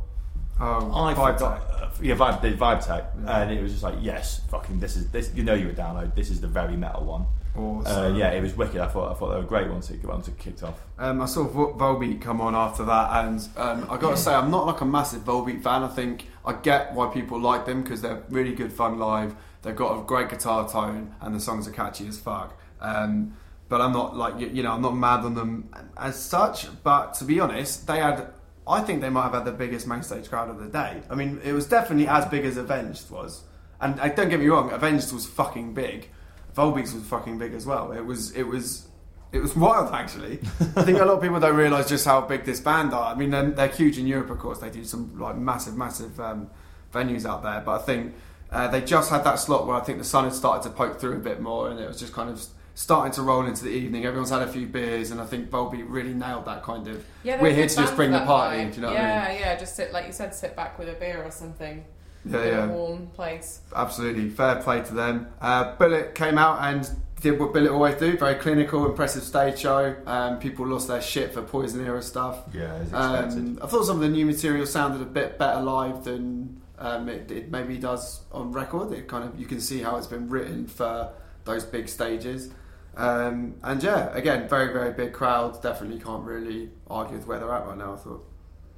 Oh, 0.59 0.91
I 1.05 1.13
Vibe 1.13 1.33
forgot. 1.35 1.69
Tech. 1.69 1.81
uh, 1.83 1.89
yeah, 2.01 2.15
vibe, 2.15 2.41
the 2.41 2.51
vibe 2.53 2.83
tech, 2.85 3.11
Yeah. 3.23 3.41
and 3.41 3.51
it 3.51 3.61
was 3.61 3.71
just 3.73 3.83
like, 3.83 3.95
yes, 4.01 4.41
fucking, 4.49 4.79
this 4.79 4.95
is 4.95 5.09
this. 5.11 5.31
You 5.35 5.43
know, 5.43 5.53
you 5.53 5.67
were 5.67 5.73
download. 5.73 6.15
This 6.15 6.31
is 6.31 6.41
the 6.41 6.47
very 6.47 6.75
metal 6.77 7.03
one. 7.05 7.25
Awesome. 7.55 8.13
Uh, 8.13 8.17
yeah, 8.17 8.31
it 8.31 8.41
was 8.41 8.55
wicked. 8.55 8.81
I 8.81 8.87
thought 8.87 9.11
I 9.11 9.13
thought 9.13 9.29
they 9.29 9.37
were 9.37 9.43
great 9.43 9.69
once 9.69 9.91
it 9.91 10.03
once 10.03 10.27
it 10.27 10.37
kicked 10.39 10.63
off. 10.63 10.79
Um, 10.97 11.21
I 11.21 11.25
saw 11.25 11.43
Vo- 11.43 11.73
Volbeat 11.75 12.19
come 12.19 12.41
on 12.41 12.55
after 12.55 12.83
that, 12.85 13.25
and 13.25 13.47
um, 13.57 13.85
I 13.91 13.97
got 13.97 14.11
to 14.11 14.17
say, 14.17 14.33
I'm 14.33 14.49
not 14.49 14.65
like 14.65 14.81
a 14.81 14.85
massive 14.85 15.21
Volbeat 15.21 15.61
fan. 15.61 15.83
I 15.83 15.87
think 15.87 16.27
I 16.45 16.53
get 16.53 16.93
why 16.93 17.13
people 17.13 17.39
like 17.39 17.65
them 17.65 17.83
because 17.83 18.01
they're 18.01 18.23
really 18.29 18.55
good 18.55 18.73
fun 18.73 18.97
live. 18.97 19.35
They've 19.61 19.75
got 19.75 19.99
a 19.99 20.03
great 20.03 20.29
guitar 20.29 20.67
tone, 20.67 21.13
and 21.21 21.35
the 21.35 21.39
songs 21.39 21.67
are 21.67 21.71
catchy 21.71 22.07
as 22.07 22.19
fuck. 22.19 22.59
Um, 22.81 23.37
but 23.69 23.81
I'm 23.81 23.93
not 23.93 24.17
like 24.17 24.39
you, 24.39 24.47
you 24.47 24.63
know, 24.63 24.71
I'm 24.71 24.81
not 24.81 24.95
mad 24.95 25.19
on 25.19 25.35
them 25.35 25.69
as 25.95 26.19
such. 26.19 26.67
But 26.83 27.13
to 27.15 27.23
be 27.25 27.39
honest, 27.39 27.85
they 27.85 27.99
had. 27.99 28.29
I 28.65 28.81
think 28.81 29.01
they 29.01 29.09
might 29.09 29.23
have 29.23 29.33
had 29.33 29.45
the 29.45 29.51
biggest 29.51 29.87
main 29.87 30.01
stage 30.03 30.29
crowd 30.29 30.49
of 30.49 30.57
the 30.57 30.67
day. 30.67 31.01
I 31.09 31.15
mean, 31.15 31.41
it 31.43 31.51
was 31.51 31.67
definitely 31.67 32.07
as 32.07 32.25
big 32.25 32.45
as 32.45 32.55
Avenged 32.55 33.11
was. 33.11 33.43
And 33.81 33.99
uh, 33.99 34.07
don't 34.07 34.29
get 34.29 34.39
me 34.39 34.47
wrong, 34.47 34.71
Avenged 34.71 35.11
was 35.11 35.27
fucking 35.27 35.73
big. 35.73 36.09
Volbeats 36.55 36.93
was 36.93 37.03
fucking 37.03 37.37
big 37.37 37.53
as 37.53 37.65
well. 37.65 37.91
It 37.91 38.05
was. 38.05 38.31
It 38.31 38.43
was 38.43 38.87
It 39.31 39.39
was 39.39 39.55
wild, 39.65 39.93
actually. 39.93 40.39
I 40.75 40.83
think 40.83 40.99
a 40.99 41.05
lot 41.05 41.15
of 41.15 41.21
people 41.21 41.39
don't 41.39 41.55
realise 41.55 41.89
just 41.89 42.05
how 42.05 42.21
big 42.21 42.45
this 42.45 42.59
band 42.59 42.93
are. 42.93 43.13
I 43.13 43.15
mean, 43.15 43.31
they're, 43.31 43.49
they're 43.51 43.67
huge 43.67 43.97
in 43.97 44.05
Europe, 44.07 44.29
of 44.29 44.39
course. 44.39 44.59
They 44.59 44.69
do 44.69 44.83
some 44.83 45.19
like 45.19 45.35
massive, 45.35 45.75
massive 45.75 46.19
um, 46.19 46.49
venues 46.93 47.25
out 47.25 47.41
there. 47.43 47.61
But 47.65 47.81
I 47.81 47.83
think 47.83 48.13
uh, 48.51 48.67
they 48.67 48.81
just 48.81 49.09
had 49.09 49.23
that 49.23 49.39
slot 49.39 49.65
where 49.65 49.75
I 49.75 49.81
think 49.81 49.97
the 49.97 50.03
sun 50.03 50.25
had 50.25 50.33
started 50.33 50.69
to 50.69 50.75
poke 50.75 50.99
through 50.99 51.13
a 51.13 51.19
bit 51.19 51.41
more, 51.41 51.69
and 51.69 51.79
it 51.79 51.87
was 51.87 51.99
just 51.99 52.13
kind 52.13 52.29
of 52.29 52.43
starting 52.75 53.11
to 53.13 53.21
roll 53.21 53.45
into 53.45 53.63
the 53.63 53.71
evening. 53.71 54.05
Everyone's 54.05 54.29
had 54.29 54.41
a 54.41 54.47
few 54.47 54.67
beers, 54.67 55.11
and 55.11 55.19
I 55.21 55.25
think 55.25 55.49
Volbeat 55.49 55.85
really 55.87 56.13
nailed 56.13 56.45
that 56.45 56.63
kind 56.63 56.87
of. 56.87 57.05
Yeah, 57.23 57.41
We're 57.41 57.53
here 57.53 57.67
to 57.67 57.75
just 57.75 57.95
bring 57.95 58.11
the 58.11 58.25
party, 58.25 58.65
do 58.65 58.75
you 58.75 58.81
know 58.81 58.87
what 58.89 58.97
I 58.97 59.01
yeah, 59.01 59.39
yeah. 59.39 59.55
Just 59.55 59.75
sit, 59.75 59.91
like 59.91 60.05
you 60.05 60.11
said, 60.11 60.33
sit 60.33 60.55
back 60.55 60.77
with 60.79 60.89
a 60.89 60.93
beer 60.93 61.23
or 61.23 61.31
something. 61.31 61.85
Yeah, 62.25 62.45
yeah. 62.45 62.65
a 62.65 62.67
warm 62.69 63.07
place. 63.07 63.61
Absolutely, 63.75 64.29
fair 64.29 64.55
play 64.61 64.81
to 64.81 64.93
them. 64.93 65.27
Uh, 65.41 65.75
Bullet 65.75 66.15
came 66.15 66.37
out 66.37 66.59
and 66.61 66.89
did 67.21 67.39
what 67.39 67.53
Bullet 67.53 67.71
always 67.71 67.95
do: 67.95 68.17
very 68.17 68.35
clinical, 68.35 68.85
impressive 68.85 69.23
stage 69.23 69.59
show. 69.59 69.95
Um, 70.05 70.39
people 70.39 70.67
lost 70.67 70.87
their 70.87 71.01
shit 71.01 71.33
for 71.33 71.41
Poison 71.41 71.85
era 71.85 72.01
stuff. 72.01 72.43
Yeah, 72.53 72.73
as 72.75 72.87
expected. 72.87 73.37
Um, 73.37 73.59
I 73.61 73.67
thought 73.67 73.85
some 73.85 73.97
of 73.97 74.01
the 74.01 74.09
new 74.09 74.25
material 74.25 74.65
sounded 74.65 75.01
a 75.01 75.05
bit 75.05 75.37
better 75.37 75.61
live 75.61 76.03
than 76.03 76.61
um, 76.77 77.09
it, 77.09 77.31
it 77.31 77.51
maybe 77.51 77.77
does 77.77 78.21
on 78.31 78.51
record. 78.51 78.91
It 78.91 79.07
kind 79.07 79.23
of 79.23 79.39
you 79.39 79.45
can 79.45 79.59
see 79.59 79.81
how 79.81 79.97
it's 79.97 80.07
been 80.07 80.29
written 80.29 80.67
for 80.67 81.13
those 81.45 81.65
big 81.65 81.89
stages. 81.89 82.51
Um, 82.95 83.55
and 83.63 83.81
yeah, 83.81 84.15
again, 84.15 84.47
very 84.47 84.71
very 84.71 84.93
big 84.93 85.13
crowd. 85.13 85.61
Definitely 85.61 85.99
can't 85.99 86.23
really 86.23 86.69
argue 86.87 87.17
with 87.17 87.27
where 87.27 87.39
they're 87.39 87.51
at 87.51 87.65
right 87.65 87.77
now. 87.77 87.93
I 87.93 87.97
thought. 87.97 88.29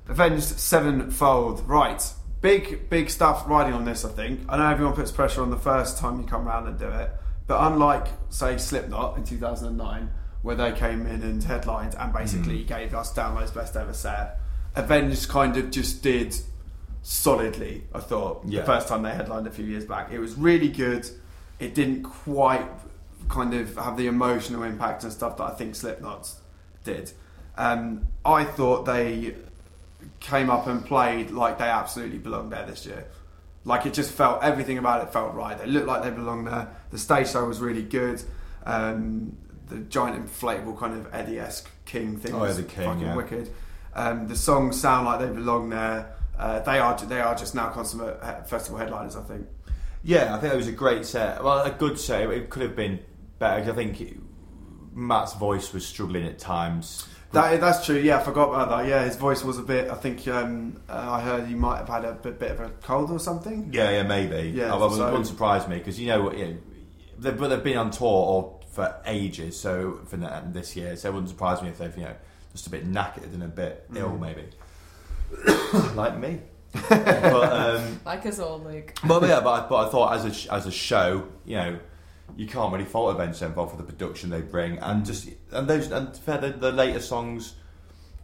Avenged 0.07 0.43
Sevenfold, 0.43 1.67
right? 1.67 2.01
Big 2.41 2.89
big 2.89 3.09
stuff 3.09 3.43
riding 3.47 3.73
on 3.73 3.85
this. 3.85 4.05
I 4.05 4.09
think. 4.09 4.41
I 4.49 4.57
know 4.57 4.69
everyone 4.69 4.93
puts 4.93 5.11
pressure 5.11 5.41
on 5.41 5.49
the 5.49 5.57
first 5.57 5.97
time 5.97 6.19
you 6.19 6.27
come 6.27 6.47
around 6.47 6.67
and 6.67 6.77
do 6.77 6.87
it, 6.87 7.09
but 7.47 7.59
unlike 7.71 8.07
say 8.29 8.57
Slipknot 8.57 9.17
in 9.17 9.23
2009, 9.23 10.11
where 10.43 10.55
they 10.55 10.71
came 10.73 11.07
in 11.07 11.23
and 11.23 11.43
headlined 11.43 11.95
and 11.99 12.13
basically 12.13 12.63
gave 12.63 12.93
us 12.93 13.11
Download's 13.13 13.51
best 13.51 13.75
ever 13.75 13.93
set, 13.93 14.39
Avenged 14.75 15.27
kind 15.29 15.57
of 15.57 15.71
just 15.71 16.03
did 16.03 16.35
solidly. 17.01 17.83
I 17.93 17.99
thought 17.99 18.41
Yeah. 18.45 18.59
the 18.61 18.65
first 18.65 18.87
time 18.87 19.01
they 19.03 19.11
headlined 19.13 19.47
a 19.47 19.51
few 19.51 19.65
years 19.65 19.85
back, 19.85 20.11
it 20.11 20.19
was 20.19 20.35
really 20.35 20.69
good. 20.69 21.09
It 21.59 21.73
didn't 21.73 22.03
quite 22.03 22.67
kind 23.29 23.53
of 23.53 23.75
have 23.77 23.97
the 23.97 24.07
emotional 24.07 24.63
impact 24.63 25.03
and 25.03 25.11
stuff 25.11 25.37
that 25.37 25.43
I 25.45 25.51
think 25.51 25.75
Slipknot's 25.75 26.41
did. 26.83 27.11
Um, 27.57 28.07
I 28.23 28.43
thought 28.43 28.85
they 28.85 29.35
came 30.19 30.49
up 30.49 30.67
and 30.67 30.85
played 30.85 31.31
like 31.31 31.57
they 31.57 31.65
absolutely 31.69 32.17
belonged 32.17 32.51
there 32.51 32.65
this 32.65 32.85
year. 32.85 33.05
Like 33.63 33.85
it 33.85 33.93
just 33.93 34.11
felt 34.11 34.43
everything 34.43 34.77
about 34.77 35.05
it 35.07 35.11
felt 35.11 35.33
right. 35.33 35.57
They 35.57 35.65
looked 35.65 35.87
like 35.87 36.03
they 36.03 36.11
belonged 36.11 36.47
there. 36.47 36.67
The 36.91 36.97
stage 36.97 37.29
show 37.31 37.45
was 37.45 37.59
really 37.59 37.83
good. 37.83 38.21
Um, 38.65 39.37
the 39.67 39.79
giant 39.79 40.23
inflatable 40.23 40.77
kind 40.77 40.93
of 40.93 41.13
Eddie 41.13 41.39
esque 41.39 41.69
King 41.85 42.17
thing 42.17 42.35
Oh, 42.35 42.39
was 42.39 42.57
the 42.57 42.63
King, 42.63 42.85
fucking 42.85 43.01
yeah. 43.01 43.15
wicked. 43.15 43.51
Um, 43.95 44.27
the 44.27 44.35
songs 44.35 44.79
sound 44.79 45.05
like 45.05 45.19
they 45.19 45.27
belong 45.27 45.69
there. 45.69 46.13
Uh, 46.37 46.59
they 46.59 46.77
are 46.79 46.97
they 46.97 47.21
are 47.21 47.33
just 47.33 47.55
now 47.55 47.69
consummate 47.69 48.47
festival 48.49 48.77
headliners. 48.77 49.15
I 49.15 49.21
think. 49.23 49.47
Yeah, 50.03 50.35
I 50.35 50.39
think 50.39 50.53
it 50.53 50.57
was 50.57 50.67
a 50.67 50.71
great 50.73 51.05
set. 51.05 51.43
Well, 51.43 51.61
a 51.63 51.71
good 51.71 51.97
set. 51.99 52.29
It 52.29 52.49
could 52.51 52.61
have 52.61 52.75
been 52.75 52.99
better. 53.39 53.71
I 53.71 53.73
think 53.73 54.19
Matt's 54.93 55.33
voice 55.33 55.73
was 55.73 55.85
struggling 55.87 56.25
at 56.27 56.37
times. 56.37 57.07
That, 57.35 57.59
that's 57.61 57.85
true. 57.85 57.97
Yeah, 57.97 58.17
I 58.19 58.23
forgot 58.23 58.49
about 58.49 58.69
that. 58.69 58.87
Yeah, 58.87 59.03
his 59.05 59.15
voice 59.15 59.43
was 59.43 59.59
a 59.59 59.63
bit. 59.63 59.89
I 59.91 59.95
think 59.95 60.27
um, 60.27 60.81
uh, 60.89 61.11
I 61.11 61.21
heard 61.21 61.47
he 61.47 61.53
might 61.55 61.77
have 61.77 61.87
had 61.89 62.03
a 62.05 62.13
bit, 62.13 62.39
bit 62.39 62.51
of 62.51 62.59
a 62.61 62.69
cold 62.81 63.11
or 63.11 63.19
something. 63.19 63.69
Yeah, 63.71 63.91
yeah, 63.91 64.03
maybe. 64.03 64.49
Yeah, 64.49 64.73
oh, 64.73 64.79
well, 64.79 64.91
so- 64.91 65.03
it 65.07 65.11
wouldn't 65.11 65.27
surprise 65.27 65.67
me 65.67 65.77
because 65.77 65.99
you 65.99 66.07
know, 66.07 66.31
you 66.31 66.45
know 66.45 66.57
they've, 67.19 67.37
but 67.37 67.49
they've 67.49 67.63
been 67.63 67.77
on 67.77 67.91
tour 67.91 68.07
or 68.07 68.59
for 68.71 68.95
ages. 69.05 69.59
So 69.59 69.99
for 70.05 70.17
this 70.17 70.75
year, 70.75 70.95
so 70.95 71.09
it 71.09 71.13
wouldn't 71.13 71.29
surprise 71.29 71.61
me 71.61 71.69
if 71.69 71.77
they've 71.77 71.95
you 71.97 72.03
know 72.05 72.15
just 72.53 72.67
a 72.67 72.69
bit 72.69 72.89
knackered 72.91 73.33
and 73.33 73.43
a 73.43 73.47
bit 73.47 73.85
ill, 73.95 74.09
Mm. 74.11 74.19
maybe. 74.21 74.45
like 75.95 76.17
me. 76.17 76.39
but 76.89 77.51
um, 77.53 77.99
Like 78.05 78.25
us 78.25 78.39
all, 78.39 78.59
Luke. 78.59 78.93
Well, 79.07 79.25
yeah, 79.27 79.39
but 79.41 79.65
I, 79.65 79.69
but 79.69 79.87
I 79.87 79.89
thought 79.89 80.13
as 80.13 80.47
a 80.47 80.53
as 80.53 80.65
a 80.67 80.71
show, 80.71 81.27
you 81.45 81.55
know, 81.57 81.79
you 82.37 82.47
can't 82.47 82.71
really 82.73 82.85
fault 82.85 83.15
Avenged 83.15 83.37
Sevenfold 83.37 83.71
for 83.71 83.77
the 83.77 83.83
production 83.83 84.29
they 84.29 84.41
bring, 84.41 84.77
and 84.79 85.05
just 85.05 85.29
and 85.51 85.67
those 85.67 85.91
and 85.91 86.15
fair, 86.15 86.37
the, 86.39 86.49
the 86.49 86.71
later 86.71 86.99
songs 86.99 87.55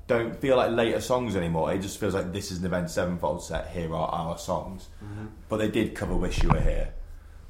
don't 0.07 0.35
feel 0.35 0.57
like 0.57 0.71
later 0.71 0.99
songs 0.99 1.35
anymore. 1.35 1.71
It 1.73 1.79
just 1.81 1.99
feels 1.99 2.13
like 2.13 2.33
this 2.33 2.51
is 2.51 2.59
an 2.59 2.65
Avenged 2.65 2.91
Sevenfold 2.91 3.43
set. 3.43 3.69
Here 3.69 3.93
are 3.95 4.09
our 4.09 4.37
songs, 4.37 4.89
but 5.49 5.57
they 5.57 5.69
did 5.69 5.95
cover 5.95 6.15
"Wish 6.15 6.43
You 6.43 6.49
Were 6.49 6.59
Here," 6.61 6.93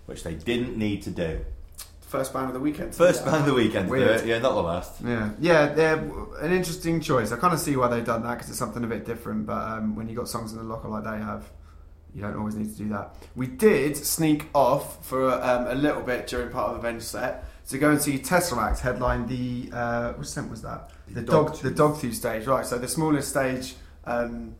which 0.05 0.23
they 0.23 0.35
didn't 0.35 0.77
need 0.77 1.01
to 1.03 1.09
do. 1.09 1.41
First 2.01 2.33
band 2.33 2.47
of 2.47 2.53
the 2.53 2.59
weekend. 2.59 2.93
First 2.93 3.23
band 3.23 3.37
of 3.37 3.45
the 3.45 3.53
weekend, 3.53 3.89
Weird. 3.89 4.25
yeah, 4.25 4.37
not 4.39 4.53
the 4.53 4.61
last. 4.61 5.01
Yeah, 5.01 5.29
yeah, 5.39 5.67
they're 5.67 5.97
an 6.41 6.51
interesting 6.51 6.99
choice. 6.99 7.31
I 7.31 7.37
kind 7.37 7.53
of 7.53 7.59
see 7.61 7.77
why 7.77 7.87
they've 7.87 8.05
done 8.05 8.21
that 8.23 8.33
because 8.33 8.49
it's 8.49 8.59
something 8.59 8.83
a 8.83 8.87
bit 8.87 9.05
different. 9.05 9.45
But 9.45 9.65
um, 9.77 9.95
when 9.95 10.09
you 10.09 10.15
got 10.17 10.27
songs 10.27 10.51
in 10.51 10.57
the 10.57 10.63
locker 10.65 10.89
like 10.89 11.05
they 11.05 11.17
have, 11.17 11.49
you 12.13 12.21
don't 12.21 12.36
always 12.38 12.56
need 12.56 12.69
to 12.71 12.78
do 12.84 12.89
that. 12.89 13.15
We 13.36 13.47
did 13.47 13.95
sneak 13.95 14.47
off 14.54 15.06
for 15.06 15.32
um, 15.32 15.67
a 15.67 15.76
little 15.76 16.02
bit 16.02 16.28
during 16.28 16.50
part 16.50 16.71
of 16.71 16.78
Avenged 16.78 17.06
set 17.06 17.45
to 17.69 17.78
go 17.78 17.91
and 17.91 18.02
see 18.02 18.17
Tesseract 18.19 18.80
headline 18.80 19.28
the 19.28 19.69
uh, 19.76 20.13
which 20.13 20.34
tent 20.34 20.50
was 20.50 20.62
that? 20.63 20.91
The 21.10 21.21
dog, 21.21 21.54
Dogtooth. 21.54 21.62
the 21.62 21.71
Dogtooth 21.71 22.13
stage, 22.13 22.45
right? 22.47 22.65
So 22.65 22.78
the 22.78 22.88
smallest 22.88 23.30
stage, 23.30 23.76
um, 24.06 24.56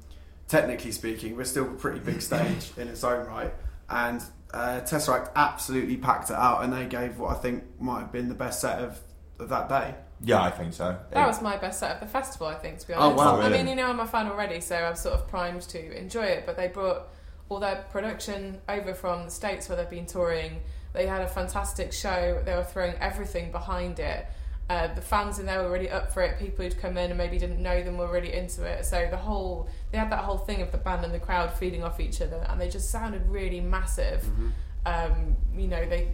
technically 0.48 0.92
speaking, 0.92 1.36
we're 1.36 1.44
still 1.44 1.66
a 1.66 1.74
pretty 1.74 2.00
big 2.00 2.22
stage 2.30 2.72
in 2.78 2.88
its 2.88 3.04
own 3.04 3.26
right. 3.28 3.54
And 3.90 4.22
uh, 4.54 4.82
Tesseract 4.82 5.32
absolutely 5.36 5.98
packed 5.98 6.30
it 6.30 6.36
out, 6.36 6.64
and 6.64 6.72
they 6.72 6.86
gave 6.86 7.20
what 7.20 7.32
I 7.36 7.40
think 7.40 7.64
might 7.80 8.00
have 8.00 8.12
been 8.12 8.30
the 8.30 8.36
best 8.36 8.62
set 8.62 8.80
of, 8.80 9.00
of 9.40 9.50
that 9.50 9.68
day. 9.68 9.96
Yeah, 10.24 10.42
I 10.42 10.52
think 10.52 10.74
so. 10.74 10.98
That 11.12 11.26
was 11.28 11.42
my 11.42 11.58
best 11.58 11.80
set 11.80 11.92
of 11.96 12.00
the 12.00 12.06
festival, 12.08 12.48
I 12.48 12.56
think, 12.56 12.80
to 12.80 12.88
be 12.88 12.94
Oh, 12.94 13.00
honest. 13.00 13.18
wow, 13.18 13.42
I 13.42 13.50
mean, 13.50 13.68
you 13.68 13.76
know, 13.76 13.88
I'm 13.88 14.00
a 14.00 14.06
fan 14.08 14.28
already, 14.28 14.62
so 14.62 14.76
I'm 14.76 14.96
sort 14.96 15.16
of 15.16 15.28
primed 15.28 15.64
to 15.64 15.98
enjoy 15.98 16.24
it. 16.26 16.46
But 16.46 16.58
they 16.58 16.68
brought 16.68 17.08
all 17.52 17.60
their 17.60 17.86
production 17.92 18.62
over 18.70 18.94
from 18.94 19.26
the 19.26 19.30
States 19.30 19.68
where 19.68 19.76
they've 19.76 19.90
been 19.90 20.06
touring. 20.06 20.62
They 20.94 21.06
had 21.06 21.22
a 21.22 21.28
fantastic 21.28 21.92
show. 21.92 22.42
They 22.46 22.56
were 22.56 22.64
throwing 22.64 22.96
everything 23.02 23.52
behind 23.52 24.00
it. 24.00 24.26
Uh, 24.70 24.88
the 24.94 25.02
fans 25.02 25.38
in 25.38 25.46
there 25.46 25.62
were 25.62 25.70
really 25.70 25.90
up 25.90 26.14
for 26.14 26.24
it. 26.24 26.40
People 26.40 26.64
who'd 26.64 26.80
come 26.80 26.98
in 26.98 27.12
and 27.12 27.18
maybe 27.18 27.38
didn't 27.38 27.62
know 27.62 27.84
them 27.84 27.98
were 27.98 28.10
really 28.10 28.32
into 28.32 28.64
it. 28.64 28.86
So 28.86 29.06
the 29.12 29.18
whole, 29.18 29.68
they 29.92 29.98
had 29.98 30.10
that 30.14 30.24
whole 30.24 30.38
thing 30.38 30.62
of 30.62 30.72
the 30.72 30.78
band 30.78 31.04
and 31.04 31.14
the 31.14 31.20
crowd 31.20 31.52
feeding 31.54 31.84
off 31.84 32.00
each 32.00 32.22
other, 32.22 32.46
and 32.50 32.60
they 32.60 32.70
just 32.70 32.90
sounded 32.90 33.28
really 33.28 33.60
massive. 33.60 34.24
Um, 34.86 35.36
you 35.54 35.68
know, 35.68 35.86
they 35.86 36.14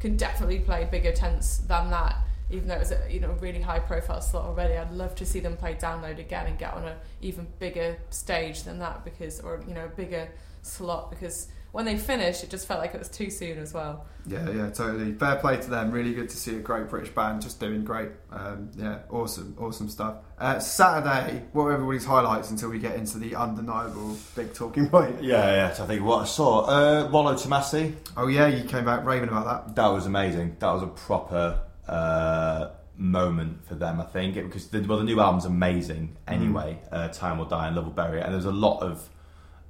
can 0.00 0.16
definitely 0.16 0.60
play 0.60 0.88
bigger 0.90 1.12
tents 1.12 1.58
than 1.58 1.90
that. 1.90 2.16
Even 2.50 2.66
though 2.66 2.76
it 2.76 2.80
was 2.80 2.92
a 2.92 3.06
you 3.10 3.20
know 3.20 3.32
really 3.40 3.60
high 3.60 3.78
profile 3.78 4.22
slot 4.22 4.46
already, 4.46 4.78
I'd 4.78 4.90
love 4.90 5.14
to 5.16 5.26
see 5.26 5.40
them 5.40 5.58
play 5.58 5.74
download 5.74 6.18
again 6.18 6.46
and 6.46 6.58
get 6.58 6.72
on 6.72 6.84
a 6.84 6.96
even 7.20 7.46
bigger 7.58 7.98
stage 8.08 8.62
than 8.62 8.78
that 8.78 9.04
because, 9.04 9.40
or 9.40 9.62
you 9.68 9.74
know, 9.74 9.90
bigger 9.94 10.30
slot 10.68 11.10
because 11.10 11.48
when 11.72 11.84
they 11.84 11.98
finished, 11.98 12.42
it 12.42 12.50
just 12.50 12.66
felt 12.66 12.80
like 12.80 12.94
it 12.94 12.98
was 12.98 13.08
too 13.08 13.30
soon 13.30 13.58
as 13.58 13.74
well. 13.74 14.06
Yeah, 14.26 14.50
yeah, 14.50 14.70
totally. 14.70 15.12
Fair 15.12 15.36
play 15.36 15.58
to 15.58 15.70
them. 15.70 15.90
Really 15.90 16.14
good 16.14 16.28
to 16.30 16.36
see 16.36 16.56
a 16.56 16.60
great 16.60 16.88
British 16.88 17.14
band 17.14 17.42
just 17.42 17.60
doing 17.60 17.84
great. 17.84 18.10
Um, 18.32 18.70
yeah, 18.76 19.00
awesome, 19.10 19.54
awesome 19.58 19.88
stuff. 19.88 20.16
Uh, 20.38 20.58
Saturday, 20.58 21.44
what 21.52 21.64
were 21.64 21.72
everybody's 21.72 22.04
highlights 22.04 22.50
until 22.50 22.70
we 22.70 22.78
get 22.78 22.96
into 22.96 23.18
the 23.18 23.36
undeniable 23.36 24.16
big 24.34 24.54
talking 24.54 24.88
point? 24.90 25.22
Yeah, 25.22 25.50
yeah. 25.52 25.72
So 25.72 25.84
I 25.84 25.86
think 25.86 26.04
what 26.04 26.22
I 26.22 26.24
saw, 26.24 26.60
uh, 26.66 27.08
Rolo 27.12 27.34
Tomassi. 27.34 27.94
Oh 28.16 28.28
yeah, 28.28 28.46
you 28.46 28.64
came 28.64 28.84
back 28.84 29.04
raving 29.04 29.28
about 29.28 29.66
that. 29.66 29.76
That 29.76 29.88
was 29.88 30.06
amazing. 30.06 30.56
That 30.60 30.72
was 30.72 30.82
a 30.82 30.88
proper 30.88 31.60
uh, 31.86 32.70
moment 32.96 33.66
for 33.66 33.74
them, 33.74 34.00
I 34.00 34.04
think, 34.04 34.36
it, 34.36 34.44
because 34.44 34.68
the, 34.68 34.80
well, 34.80 34.98
the 34.98 35.04
new 35.04 35.20
album's 35.20 35.44
amazing 35.44 36.16
anyway. 36.26 36.78
Uh, 36.90 37.08
Time 37.08 37.38
Will 37.38 37.46
Die 37.46 37.66
and 37.66 37.76
Love 37.76 37.84
Will 37.86 37.92
Bury 37.92 38.20
It, 38.20 38.24
and 38.24 38.34
there's 38.34 38.46
a 38.46 38.52
lot 38.52 38.80
of 38.80 39.08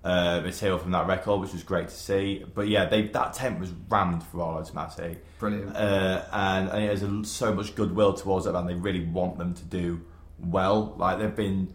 uh, 0.09 0.41
material 0.41 0.79
from 0.79 0.93
that 0.93 1.07
record, 1.07 1.41
which 1.41 1.53
was 1.53 1.63
great 1.63 1.89
to 1.89 1.95
see. 1.95 2.45
But 2.55 2.69
yeah, 2.69 2.87
they 2.87 3.03
that 3.09 3.35
tent 3.35 3.61
was 3.61 3.71
rammed 3.89 4.23
for 4.25 4.39
Rolo 4.39 4.63
Tomassi, 4.63 5.17
Brilliant. 5.39 5.77
uh, 5.77 6.25
and, 6.33 6.69
and 6.71 6.89
there's 6.89 7.03
a, 7.03 7.25
so 7.25 7.53
much 7.55 7.75
goodwill 7.75 8.15
towards 8.15 8.45
that 8.47 8.53
band. 8.53 8.69
They 8.69 8.75
really 8.75 9.05
want 9.05 9.39
them 9.39 9.55
to 9.55 9.65
do 9.65 10.01
well. 10.39 10.95
Like 10.97 11.19
they've 11.19 11.35
been. 11.37 11.75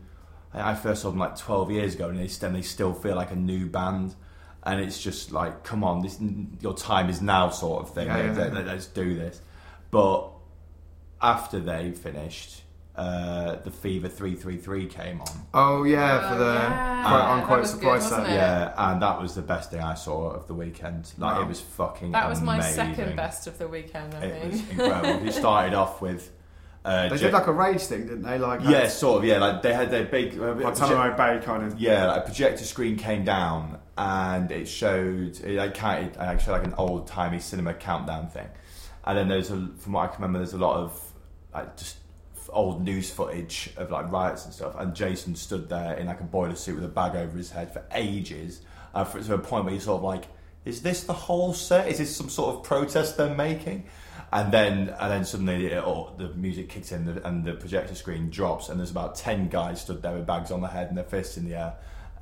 I 0.55 0.75
first 0.75 1.01
saw 1.01 1.09
them 1.09 1.17
like 1.19 1.35
12 1.35 1.71
years 1.71 1.95
ago, 1.95 2.09
and 2.09 2.19
they, 2.19 2.27
st- 2.27 2.53
they 2.53 2.61
still 2.61 2.93
feel 2.93 3.15
like 3.15 3.31
a 3.31 3.35
new 3.35 3.65
band. 3.67 4.13
And 4.65 4.79
it's 4.79 5.01
just 5.01 5.31
like, 5.31 5.63
come 5.63 5.83
on, 5.83 6.01
this 6.03 6.19
your 6.61 6.75
time 6.75 7.09
is 7.09 7.21
now, 7.21 7.49
sort 7.49 7.81
of 7.83 7.93
thing. 7.95 8.07
Yeah, 8.07 8.17
yeah, 8.17 8.37
yeah. 8.37 8.53
let- 8.53 8.67
let's 8.67 8.85
do 8.85 9.15
this. 9.15 9.41
But 9.91 10.29
after 11.21 11.59
they 11.59 11.91
finished, 11.91 12.61
uh, 12.95 13.55
the 13.63 13.71
Fever 13.71 14.07
333 14.07 14.85
came 14.87 15.21
on. 15.21 15.27
Oh 15.53 15.83
yeah, 15.83 16.29
for 16.29 16.35
Oh, 16.35 16.37
the 16.37 16.53
yeah. 16.53 17.03
quote 17.07 17.19
That 17.19 17.29
unquote 17.29 17.67
surprise 17.67 18.07
set. 18.09 18.29
Yeah, 18.29 18.73
and 18.77 19.01
that 19.01 19.19
was 19.21 19.33
the 19.35 19.41
best 19.41 19.71
thing 19.71 19.81
I 19.81 19.95
saw 19.95 20.29
of 20.31 20.47
the 20.47 20.53
weekend. 20.53 21.11
Like 21.17 21.35
Wow. 21.37 21.41
it 21.41 21.47
was 21.47 21.59
fucking. 21.59 22.11
That 22.11 22.29
was 22.29 22.41
my 22.41 22.59
second 22.61 23.15
best 23.15 23.47
of 23.47 23.57
the 23.57 23.67
weekend, 23.67 24.13
I 24.13 24.25
It 24.25 24.51
was 24.51 24.69
incredible. 24.69 25.27
it 25.27 25.31
started 25.33 25.73
off 25.73 26.01
with. 26.01 26.31
Uh, 26.85 27.07
They 27.07 27.15
Ja- 27.15 27.21
did 27.21 27.33
like 27.33 27.47
a 27.47 27.53
rage 27.53 27.81
thing, 27.83 28.01
didn't 28.01 28.23
they? 28.23 28.37
Like 28.37 28.59
yeah, 28.63 28.87
sort 28.89 29.19
of. 29.19 29.25
Yeah, 29.25 29.37
like 29.39 29.61
they 29.63 29.73
had 29.73 29.89
their 29.89 30.03
big. 30.05 30.37
Uh, 30.39 30.53
like 30.53 30.75
proje- 30.75 30.89
Tanamo 30.89 31.17
Bay 31.17 31.43
kind 31.45 31.63
of. 31.63 31.79
yeah, 31.79 32.07
like 32.07 32.17
a 32.23 32.25
projector 32.25 32.65
screen 32.65 32.97
came 32.97 33.23
down 33.23 33.79
and 33.97 34.51
it 34.51 34.67
showed. 34.67 35.39
It 35.39 35.57
like 35.57 35.73
counted. 35.73 36.15
It 36.19 36.41
showed 36.41 36.51
like 36.51 36.65
an 36.65 36.73
old 36.77 37.07
timey 37.07 37.39
cinema 37.39 37.73
countdown 37.73 38.27
thing. 38.27 38.47
And 39.05 39.17
then 39.17 39.27
there's 39.29 39.49
a, 39.49 39.69
from 39.79 39.93
what 39.93 40.03
I 40.03 40.07
can 40.07 40.21
remember, 40.21 40.39
there's 40.39 40.53
a 40.53 40.57
lot 40.57 40.75
of 40.77 41.01
like 41.53 41.75
just 41.77 41.95
f- 41.95 42.02
old 42.51 42.83
news 42.83 43.09
footage 43.09 43.69
of 43.77 43.91
like 43.91 44.11
riots 44.11 44.45
and 44.45 44.53
stuff, 44.53 44.75
and 44.77 44.95
Jason 44.95 45.35
stood 45.35 45.69
there 45.69 45.93
in 45.95 46.07
like 46.07 46.19
a 46.19 46.23
boiler 46.25 46.55
suit 46.55 46.75
with 46.75 46.85
a 46.85 46.89
bag 46.89 47.15
over 47.15 47.37
his 47.37 47.51
head 47.51 47.71
for 47.71 47.83
ages, 47.93 48.61
uh, 48.93 49.03
for, 49.03 49.21
to 49.21 49.33
a 49.35 49.37
point 49.37 49.65
where 49.65 49.73
you're 49.73 49.81
sort 49.81 49.97
of 49.97 50.03
like, 50.03 50.25
is 50.65 50.81
this 50.81 51.03
the 51.03 51.13
whole 51.13 51.53
set? 51.53 51.87
Is 51.87 51.97
this 51.97 52.15
some 52.15 52.29
sort 52.29 52.55
of 52.55 52.63
protest 52.63 53.17
they're 53.17 53.35
making? 53.35 53.85
And 54.31 54.51
then, 54.51 54.89
and 54.89 55.11
then 55.11 55.25
suddenly, 55.25 55.67
it, 55.67 55.83
oh, 55.83 56.13
the 56.17 56.29
music 56.29 56.69
kicks 56.69 56.91
in, 56.91 57.05
the, 57.05 57.27
and 57.27 57.43
the 57.45 57.53
projector 57.53 57.93
screen 57.95 58.29
drops, 58.29 58.69
and 58.69 58.79
there's 58.79 58.89
about 58.91 59.15
ten 59.15 59.47
guys 59.47 59.81
stood 59.81 60.01
there 60.01 60.13
with 60.13 60.25
bags 60.25 60.51
on 60.51 60.61
their 60.61 60.71
head 60.71 60.87
and 60.87 60.97
their 60.97 61.03
fists 61.03 61.37
in 61.37 61.47
the 61.47 61.55
air. 61.55 61.73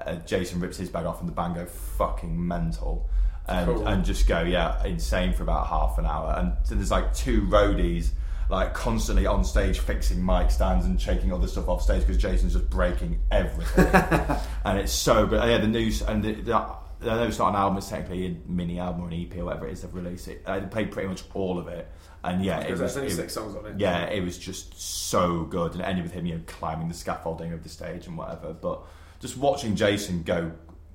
Uh, 0.06 0.16
Jason 0.16 0.60
rips 0.60 0.78
his 0.78 0.90
bag 0.90 1.06
off, 1.06 1.20
and 1.20 1.30
the 1.30 1.34
band 1.34 1.56
go 1.56 1.66
fucking 1.66 2.48
mental, 2.48 3.08
and 3.48 3.68
Cool. 3.68 3.88
and 3.88 4.04
just 4.04 4.28
go 4.28 4.42
yeah 4.42 4.84
insane 4.84 5.34
for 5.34 5.44
about 5.44 5.68
half 5.68 5.98
an 6.00 6.06
hour. 6.06 6.36
And 6.38 6.54
so 6.64 6.76
there's 6.76 6.92
like 6.92 7.14
two 7.14 7.44
roadies 7.44 8.10
like 8.52 8.74
constantly 8.74 9.26
on 9.26 9.44
stage 9.46 9.80
fixing 9.80 10.24
mic 10.24 10.52
stands 10.52 10.86
and 10.86 11.00
shaking 11.02 11.32
other 11.34 11.48
stuff 11.48 11.70
off 11.70 11.82
stage 11.82 12.02
because 12.02 12.18
Jason's 12.18 12.54
just 12.54 12.70
breaking 12.70 13.20
everything, 13.32 13.86
and 14.66 14.78
it's 14.78 14.92
so 14.92 15.26
good. 15.26 15.42
Yeah, 15.44 15.58
the 15.58 15.68
news 15.68 16.02
and 16.02 16.22
the, 16.22 16.34
the, 16.34 16.54
I 16.54 16.76
know 17.02 17.24
it's 17.24 17.40
not 17.40 17.50
an 17.50 17.56
album; 17.56 17.78
it's 17.78 17.90
technically 17.90 18.28
a 18.28 18.36
mini 18.46 18.78
album 18.78 19.04
or 19.04 19.08
an 19.08 19.14
EP 19.14 19.36
or 19.40 19.46
whatever 19.46 19.68
it 19.68 19.72
is 19.72 19.82
they've 19.82 19.94
released. 19.96 20.28
It 20.28 20.44
I 20.46 20.60
played 20.60 20.92
pretty 20.92 21.08
much 21.08 21.24
all 21.34 21.58
of 21.58 21.70
it, 21.70 21.90
and 22.26 22.44
yeah, 22.44 22.60
it 22.60 22.78
was, 22.78 22.98
it- 22.98 23.12
six 23.12 23.34
songs 23.34 23.56
on 23.56 23.66
it. 23.66 23.80
yeah, 23.80 24.04
it 24.08 24.22
was 24.22 24.38
just 24.38 24.80
so 24.80 25.44
good, 25.46 25.72
and 25.72 25.82
it 25.82 25.86
ended 25.86 26.04
with 26.04 26.14
him, 26.14 26.26
you 26.26 26.36
know, 26.36 26.42
climbing 26.46 26.90
the 26.90 26.94
scaffolding 26.94 27.54
of 27.54 27.64
the 27.64 27.70
stage 27.70 28.06
and 28.06 28.18
whatever. 28.18 28.54
But 28.54 28.82
just 29.22 29.38
watching 29.38 29.76
Jason 29.76 30.24
go 30.24 30.52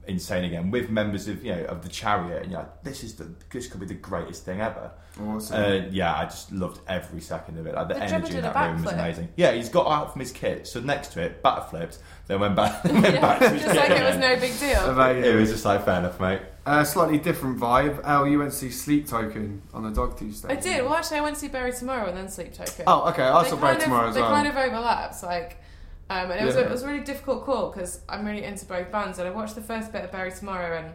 insane 0.09 0.45
again 0.45 0.71
with 0.71 0.91
members 0.91 1.29
of 1.29 1.45
you 1.45 1.55
know 1.55 1.65
of 1.65 1.83
the 1.83 1.89
Chariot, 1.89 2.43
and 2.43 2.51
you're 2.53 2.61
like, 2.61 2.83
this 2.83 3.03
is 3.05 3.15
the 3.15 3.29
this 3.53 3.67
could 3.67 3.81
be 3.81 3.87
the 3.87 3.95
greatest 3.95 4.45
thing 4.45 4.61
ever. 4.61 4.91
Awesome. 5.21 5.57
Uh, 5.57 5.89
yeah, 5.91 6.15
I 6.15 6.25
just 6.25 6.53
loved 6.53 6.81
every 6.89 7.21
second 7.23 7.59
of 7.59 7.67
it. 7.67 7.75
Like 7.75 7.89
the, 7.89 7.95
The 7.95 8.01
drummer 8.01 8.15
energy 8.17 8.37
in 8.37 8.43
that 8.43 8.71
room 8.73 8.83
was 8.85 8.93
amazing. 8.93 9.29
Yeah, 9.37 9.53
he's 9.53 9.71
got 9.71 9.87
out 9.87 10.13
from 10.13 10.21
his 10.21 10.31
kit, 10.31 10.67
so 10.67 10.81
next 10.81 11.09
to 11.13 11.23
it, 11.23 11.43
back 11.43 11.71
flipped, 11.71 11.99
then 12.27 12.41
went 12.41 12.55
back, 12.55 12.85
went 12.85 13.03
back 13.03 13.39
to 13.41 13.49
his 13.49 13.63
just 13.63 13.75
kit 13.75 13.91
like 13.91 13.99
it 13.99 14.05
was 14.05 14.17
no 14.19 14.37
big 14.39 14.59
deal. 14.59 14.81
Amazing. 14.91 15.25
It 15.33 15.35
was 15.37 15.51
just 15.51 15.65
like 15.65 15.85
fair 15.85 16.01
enough, 16.01 16.21
mate. 16.21 16.41
Uh, 16.67 16.85
slightly 16.85 17.17
different 17.19 17.59
vibe. 17.59 18.03
Al, 18.05 18.27
you 18.27 18.39
went 18.41 18.51
to 18.51 18.57
see 18.59 18.71
Sleep 18.71 19.07
Token 19.07 19.63
on 19.73 19.85
the 19.85 19.91
Dogtooth 20.01 20.35
stage. 20.35 20.51
I 20.51 20.57
did. 20.61 20.83
Well, 20.85 20.95
actually, 20.95 21.19
I 21.19 21.21
went 21.23 21.37
to 21.37 21.41
see 21.41 21.49
Bury 21.49 21.73
Tomorrow 21.73 22.09
and 22.09 22.17
then 22.17 22.29
Sleep 22.29 22.53
Token. 22.53 22.85
Oh, 22.87 23.09
okay. 23.11 23.23
I 23.23 23.43
They 23.45 23.49
saw 23.51 23.57
kind 23.57 23.61
Barry 23.63 23.77
of- 23.77 23.83
tomorrow 23.85 24.09
as 24.09 24.15
They 24.17 24.21
well. 24.21 24.31
kind 24.35 24.49
of 24.49 24.57
overlaps, 24.57 25.23
like, 25.23 25.63
um, 26.09 26.31
and 26.31 26.41
it 26.41 26.45
was, 26.45 26.57
a, 26.57 26.65
it 26.65 26.71
was 26.71 26.83
a 26.83 26.87
really 26.89 27.05
difficult 27.05 27.45
call 27.45 27.71
because 27.71 28.01
I'm 28.09 28.25
really 28.25 28.45
into 28.45 28.65
both 28.67 28.91
bands, 28.93 29.19
and 29.19 29.27
I 29.27 29.31
watched 29.31 29.55
the 29.55 29.61
first 29.63 29.93
bit 29.93 30.05
of 30.05 30.13
Bury 30.13 30.31
Tomorrow, 30.33 30.79
and 30.79 30.93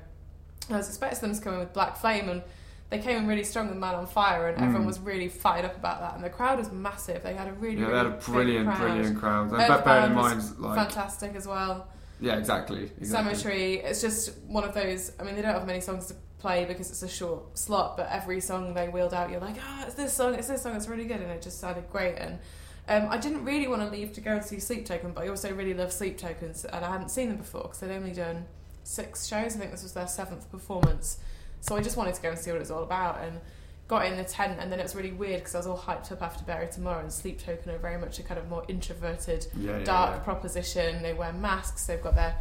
I 0.74 0.78
was 0.78 0.88
expecting 0.88 1.22
them 1.30 1.38
to 1.38 1.44
come 1.44 1.54
in 1.56 1.60
with 1.60 1.74
Black 1.74 1.98
Flame, 1.98 2.30
and 2.30 2.42
they 2.90 3.00
came 3.00 3.18
in 3.18 3.28
really 3.28 3.44
strong 3.44 3.68
with 3.70 3.78
Man 3.78 3.96
on 3.96 4.06
Fire, 4.08 4.48
and 4.48 4.58
everyone 4.58 4.84
Mm. 4.84 4.88
was 4.88 5.00
really 5.00 5.28
fired 5.30 5.66
up 5.66 5.76
about 5.76 6.00
that, 6.02 6.16
and 6.16 6.24
the 6.24 6.30
crowd 6.30 6.60
was 6.60 6.72
massive. 6.72 7.24
They 7.24 7.34
had 7.34 7.48
a 7.48 7.54
really, 7.54 7.82
yeah, 7.82 7.90
they 7.90 7.98
had 7.98 8.06
a 8.06 8.10
brilliant, 8.12 8.68
crowd. 8.68 8.78
brilliant 8.80 9.20
crowd. 9.20 9.52
And 9.52 9.62
Earth 9.62 9.86
bear 9.86 10.06
in 10.08 10.14
mind, 10.14 10.44
like, 10.60 10.76
Fantastic 10.78 11.36
as 11.36 11.48
well. 11.48 11.88
yeah, 12.20 12.38
exactly. 12.38 12.92
exactly. 13.00 13.06
Cemetery. 13.36 13.74
It's 13.80 14.02
just 14.02 14.38
one 14.48 14.64
of 14.64 14.74
those. 14.74 15.12
I 15.20 15.24
mean, 15.24 15.36
they 15.36 15.42
don't 15.42 15.54
have 15.54 15.66
many 15.66 15.82
songs 15.82 16.08
to 16.08 16.16
play 16.40 16.66
because 16.66 16.90
it's 16.90 17.04
a 17.04 17.08
short 17.08 17.58
slot, 17.58 17.96
but 17.98 18.08
every 18.10 18.40
song 18.42 18.74
they 18.74 18.88
wheeled 18.90 19.14
out, 19.14 19.30
you're 19.30 19.40
like, 19.42 19.58
ah, 19.62 19.84
it's 19.86 19.96
this 19.96 20.14
song, 20.14 20.36
it's 20.36 20.48
this 20.48 20.62
song, 20.64 20.76
it's 20.76 20.88
really 20.88 21.06
good, 21.06 21.22
and 21.22 21.30
it 21.32 21.42
just 21.42 21.60
sounded 21.60 21.90
great. 21.90 22.16
And 22.18 22.40
um, 22.88 23.08
I 23.10 23.18
didn't 23.18 23.46
really 23.46 23.68
want 23.68 23.82
to 23.84 23.90
leave 23.90 24.14
to 24.14 24.22
go 24.22 24.32
and 24.32 24.44
see 24.44 24.60
Sleep 24.60 24.86
Token, 24.86 25.12
but 25.12 25.24
I 25.24 25.28
also 25.30 25.54
really 25.54 25.74
love 25.74 25.92
Sleep 25.92 26.18
Tokens, 26.18 26.66
and 26.66 26.84
I 26.84 26.92
hadn't 26.92 27.10
seen 27.10 27.30
them 27.30 27.38
before 27.38 27.64
because 27.64 27.80
they'd 27.80 27.96
only 27.96 28.12
done 28.12 28.46
six 28.84 29.28
shows. 29.28 29.56
I 29.56 29.60
think 29.60 29.72
this 29.72 29.84
was 29.84 29.94
their 29.94 30.08
seventh 30.08 30.50
performance, 30.52 31.20
so 31.62 31.76
I 31.76 31.82
just 31.82 31.98
wanted 31.98 32.16
to 32.16 32.22
go 32.22 32.30
and 32.30 32.40
see 32.40 32.50
what 32.52 32.58
it 32.58 32.62
was 32.62 32.72
all 32.72 32.84
about. 32.84 33.20
And 33.22 33.40
got 33.88 34.06
in 34.06 34.16
the 34.16 34.24
tent, 34.24 34.58
and 34.60 34.72
then 34.72 34.80
it 34.80 34.84
was 34.84 34.96
really 34.96 35.12
weird 35.12 35.40
because 35.40 35.54
I 35.54 35.58
was 35.58 35.68
all 35.68 35.78
hyped 35.78 36.12
up 36.14 36.22
after 36.22 36.44
Bury 36.46 36.68
Tomorrow, 36.72 37.02
and 37.02 37.12
Sleep 37.12 37.44
Token 37.44 37.72
are 37.74 37.78
very 37.78 37.98
much 38.00 38.20
a 38.20 38.24
kind 38.24 38.40
of 38.40 38.50
more 38.50 38.64
introverted 38.70 39.48
Yeah, 39.58 39.78
yeah, 39.80 39.84
dark 39.84 40.12
yeah. 40.16 40.24
proposition. 40.24 41.04
They 41.04 41.14
wear 41.14 41.34
masks. 41.34 41.86
They've 41.86 42.02
got 42.02 42.16
their 42.16 42.36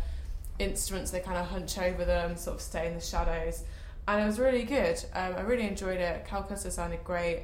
instruments. 0.61 1.11
They 1.11 1.21
kind 1.21 1.39
of 1.39 1.47
hunch 1.47 1.77
over 1.77 2.05
them, 2.05 2.37
sort 2.37 2.57
of 2.57 2.63
stay 2.63 2.87
in 2.87 2.95
the 2.95 3.01
shadows. 3.01 3.65
And 4.07 4.23
it 4.23 4.27
was 4.27 4.39
really 4.39 4.63
good. 4.63 4.97
Um, 5.15 5.35
I 5.37 5.41
really 5.41 5.67
enjoyed 5.67 5.99
it. 6.01 6.25
Calcutta 6.25 6.71
sounded 6.71 7.03
great, 7.05 7.43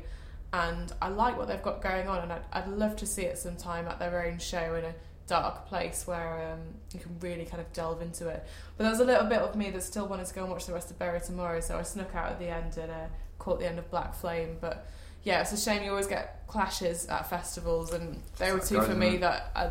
and 0.57 0.93
I 1.03 1.09
like 1.09 1.37
what 1.37 1.49
they've 1.49 1.63
got 1.63 1.83
going 1.83 2.09
on. 2.09 2.23
And 2.23 2.33
I'd, 2.33 2.43
I'd 2.53 2.69
love 2.69 2.97
to 2.97 3.07
see 3.07 3.23
it 3.23 3.39
sometime 3.39 3.87
at 3.89 3.99
their 3.99 4.27
own 4.27 4.39
show 4.39 4.75
in 4.75 4.85
a 4.85 4.95
dark 5.27 5.67
place 5.67 6.07
where 6.07 6.53
um, 6.53 6.61
you 6.93 7.01
can 7.01 7.19
really 7.21 7.45
kind 7.45 7.61
of 7.61 7.71
delve 7.73 8.01
into 8.01 8.29
it. 8.29 8.45
But 8.77 8.85
there 8.85 8.91
was 8.91 9.01
a 9.01 9.05
little 9.05 9.27
bit 9.27 9.39
of 9.39 9.55
me 9.55 9.71
that 9.71 9.83
still 9.83 10.07
wanted 10.07 10.27
to 10.27 10.35
go 10.35 10.43
and 10.43 10.51
watch 10.51 10.67
the 10.67 10.73
rest 10.73 10.91
of 10.91 10.99
Bury 10.99 11.21
Tomorrow, 11.21 11.61
so 11.61 11.79
I 11.79 11.83
snuck 11.83 12.15
out 12.15 12.33
at 12.33 12.39
the 12.39 12.49
end 12.49 12.79
and 12.79 12.91
uh, 12.91 13.07
caught 13.39 13.61
the 13.61 13.67
end 13.67 13.79
of 13.79 13.91
Black 13.91 14.15
Flame. 14.15 14.57
But 14.61 14.87
yeah, 15.25 15.43
it's 15.43 15.53
a 15.53 15.59
shame 15.59 15.83
you 15.83 15.91
always 15.91 16.07
get 16.07 16.47
clashes 16.47 17.07
at 17.07 17.29
festivals, 17.29 17.93
and 17.93 18.23
they 18.39 18.53
were 18.53 18.61
two 18.61 18.81
for 18.81 18.95
me 18.95 19.17
it? 19.17 19.21
that 19.21 19.51
I 19.55 19.71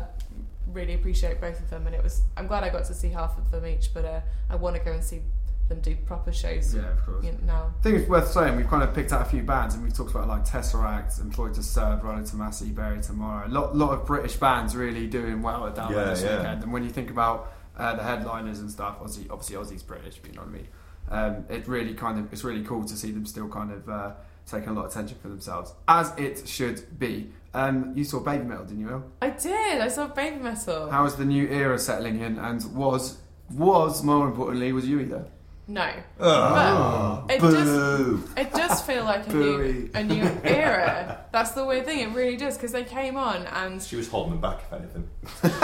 really 0.72 0.94
appreciate 0.94 1.40
both 1.40 1.58
of 1.58 1.68
them, 1.70 1.86
and 1.86 1.96
it 1.96 2.02
was. 2.02 2.22
I'm 2.36 2.46
glad 2.46 2.62
I 2.62 2.68
got 2.68 2.84
to 2.84 2.94
see 2.94 3.08
half 3.08 3.36
of 3.38 3.50
them 3.50 3.66
each, 3.66 3.92
but 3.92 4.04
uh, 4.04 4.20
I 4.50 4.56
want 4.56 4.76
to 4.76 4.82
go 4.82 4.92
and 4.92 5.02
see 5.02 5.22
them 5.68 5.80
do 5.80 5.96
proper 6.06 6.32
shows 6.32 6.74
Yeah, 6.74 6.90
of 6.92 7.04
course. 7.04 7.24
you 7.24 7.32
know, 7.32 7.38
now. 7.44 7.72
I 7.78 7.82
think 7.82 7.96
it's 7.98 8.08
worth 8.08 8.30
saying 8.30 8.56
we've 8.56 8.68
kind 8.68 8.82
of 8.82 8.94
picked 8.94 9.12
out 9.12 9.22
a 9.22 9.24
few 9.24 9.42
bands 9.42 9.74
and 9.74 9.82
we've 9.82 9.94
talked 9.94 10.10
about 10.12 10.28
like 10.28 10.44
Tesseract, 10.44 11.20
Employed 11.20 11.54
to 11.54 11.62
Serve, 11.62 12.02
Rolo 12.04 12.20
Tomassi, 12.22 12.74
Bury 12.74 13.00
Tomorrow. 13.00 13.46
A 13.46 13.50
lot, 13.50 13.76
lot 13.76 13.90
of 13.90 14.06
British 14.06 14.36
bands 14.36 14.76
really 14.76 15.06
doing 15.06 15.42
well 15.42 15.66
at 15.66 15.74
Download 15.74 15.90
Yeah, 15.90 16.04
this 16.04 16.22
yeah. 16.22 16.36
weekend. 16.38 16.62
And 16.64 16.72
when 16.72 16.84
you 16.84 16.90
think 16.90 17.10
about 17.10 17.52
uh, 17.76 17.94
the 17.96 18.02
headliners 18.02 18.60
and 18.60 18.70
stuff, 18.70 18.96
obviously, 19.00 19.28
obviously 19.30 19.56
Ozzy's 19.56 19.82
British, 19.82 20.20
you 20.26 20.32
know 20.32 20.42
what 20.42 20.48
I 20.48 20.52
mean. 20.52 20.68
Um, 21.08 21.44
it 21.48 21.68
really 21.68 21.94
kind 21.94 22.18
of 22.18 22.32
it's 22.32 22.42
really 22.42 22.64
cool 22.64 22.84
to 22.84 22.96
see 22.96 23.10
them 23.12 23.26
still 23.26 23.48
kind 23.48 23.70
of 23.70 23.88
uh, 23.88 24.12
taking 24.44 24.70
a 24.70 24.72
lot 24.72 24.86
of 24.86 24.90
attention 24.92 25.16
for 25.22 25.28
themselves, 25.28 25.72
as 25.86 26.12
it 26.16 26.48
should 26.48 26.98
be. 26.98 27.30
Um, 27.54 27.92
you 27.96 28.02
saw 28.04 28.20
Babymetal, 28.20 28.66
didn't 28.66 28.80
you? 28.80 28.90
El? 28.90 29.04
I 29.22 29.30
did. 29.30 29.80
I 29.80 29.88
saw 29.88 30.08
Babymetal. 30.08 30.90
How 30.90 31.04
is 31.06 31.14
the 31.14 31.24
new 31.24 31.46
era 31.48 31.78
settling 31.78 32.20
in? 32.20 32.38
And 32.38 32.62
was 32.74 33.18
was 33.50 34.02
more 34.02 34.26
importantly 34.26 34.72
was 34.72 34.88
you 34.88 34.98
either? 35.00 35.26
No, 35.68 35.90
Oh, 36.20 37.24
But 37.26 37.34
it 37.36 37.40
boo. 37.40 38.22
it 38.36 38.52
does 38.52 38.82
feel 38.82 39.02
like 39.04 39.26
a 39.28 39.32
new 39.32 39.90
a 39.94 40.02
new 40.04 40.22
era. 40.44 41.24
That's 41.32 41.50
the 41.52 41.64
weird 41.64 41.84
thing. 41.84 41.98
It 42.00 42.14
really 42.14 42.36
does 42.36 42.56
because 42.56 42.72
they 42.72 42.84
came 42.84 43.16
on 43.16 43.46
and 43.46 43.82
She 43.82 43.96
was 43.96 44.08
holding 44.08 44.32
them 44.32 44.40
back, 44.40 44.60
if 44.64 44.72
anything. 44.72 45.08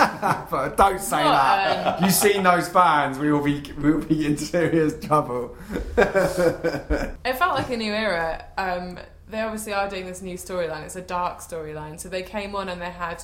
but 0.51 0.77
don't 0.77 1.01
say 1.01 1.23
What, 1.25 1.31
that. 1.33 1.99
um, 1.99 2.05
You've 2.05 2.13
seen 2.15 2.43
those 2.43 2.69
fans. 2.69 3.19
We 3.19 3.31
will 3.33 3.45
be 3.45 3.63
we 3.79 3.93
will 3.93 4.05
be 4.05 4.27
in 4.27 4.37
serious 4.37 4.95
trouble. 5.05 5.57
It 7.25 7.37
felt 7.39 7.55
like 7.55 7.71
a 7.71 7.77
new 7.77 7.93
era. 7.93 8.45
Um, 8.59 8.99
they 9.29 9.41
obviously 9.41 9.73
are 9.73 9.89
doing 9.89 10.07
this 10.07 10.21
new 10.21 10.37
storyline. 10.37 10.83
It's 10.85 10.97
a 10.97 11.01
dark 11.01 11.39
storyline. 11.39 11.99
So 12.01 12.09
they 12.09 12.23
came 12.23 12.55
on 12.55 12.69
and 12.69 12.81
they 12.81 12.91
had 12.91 13.23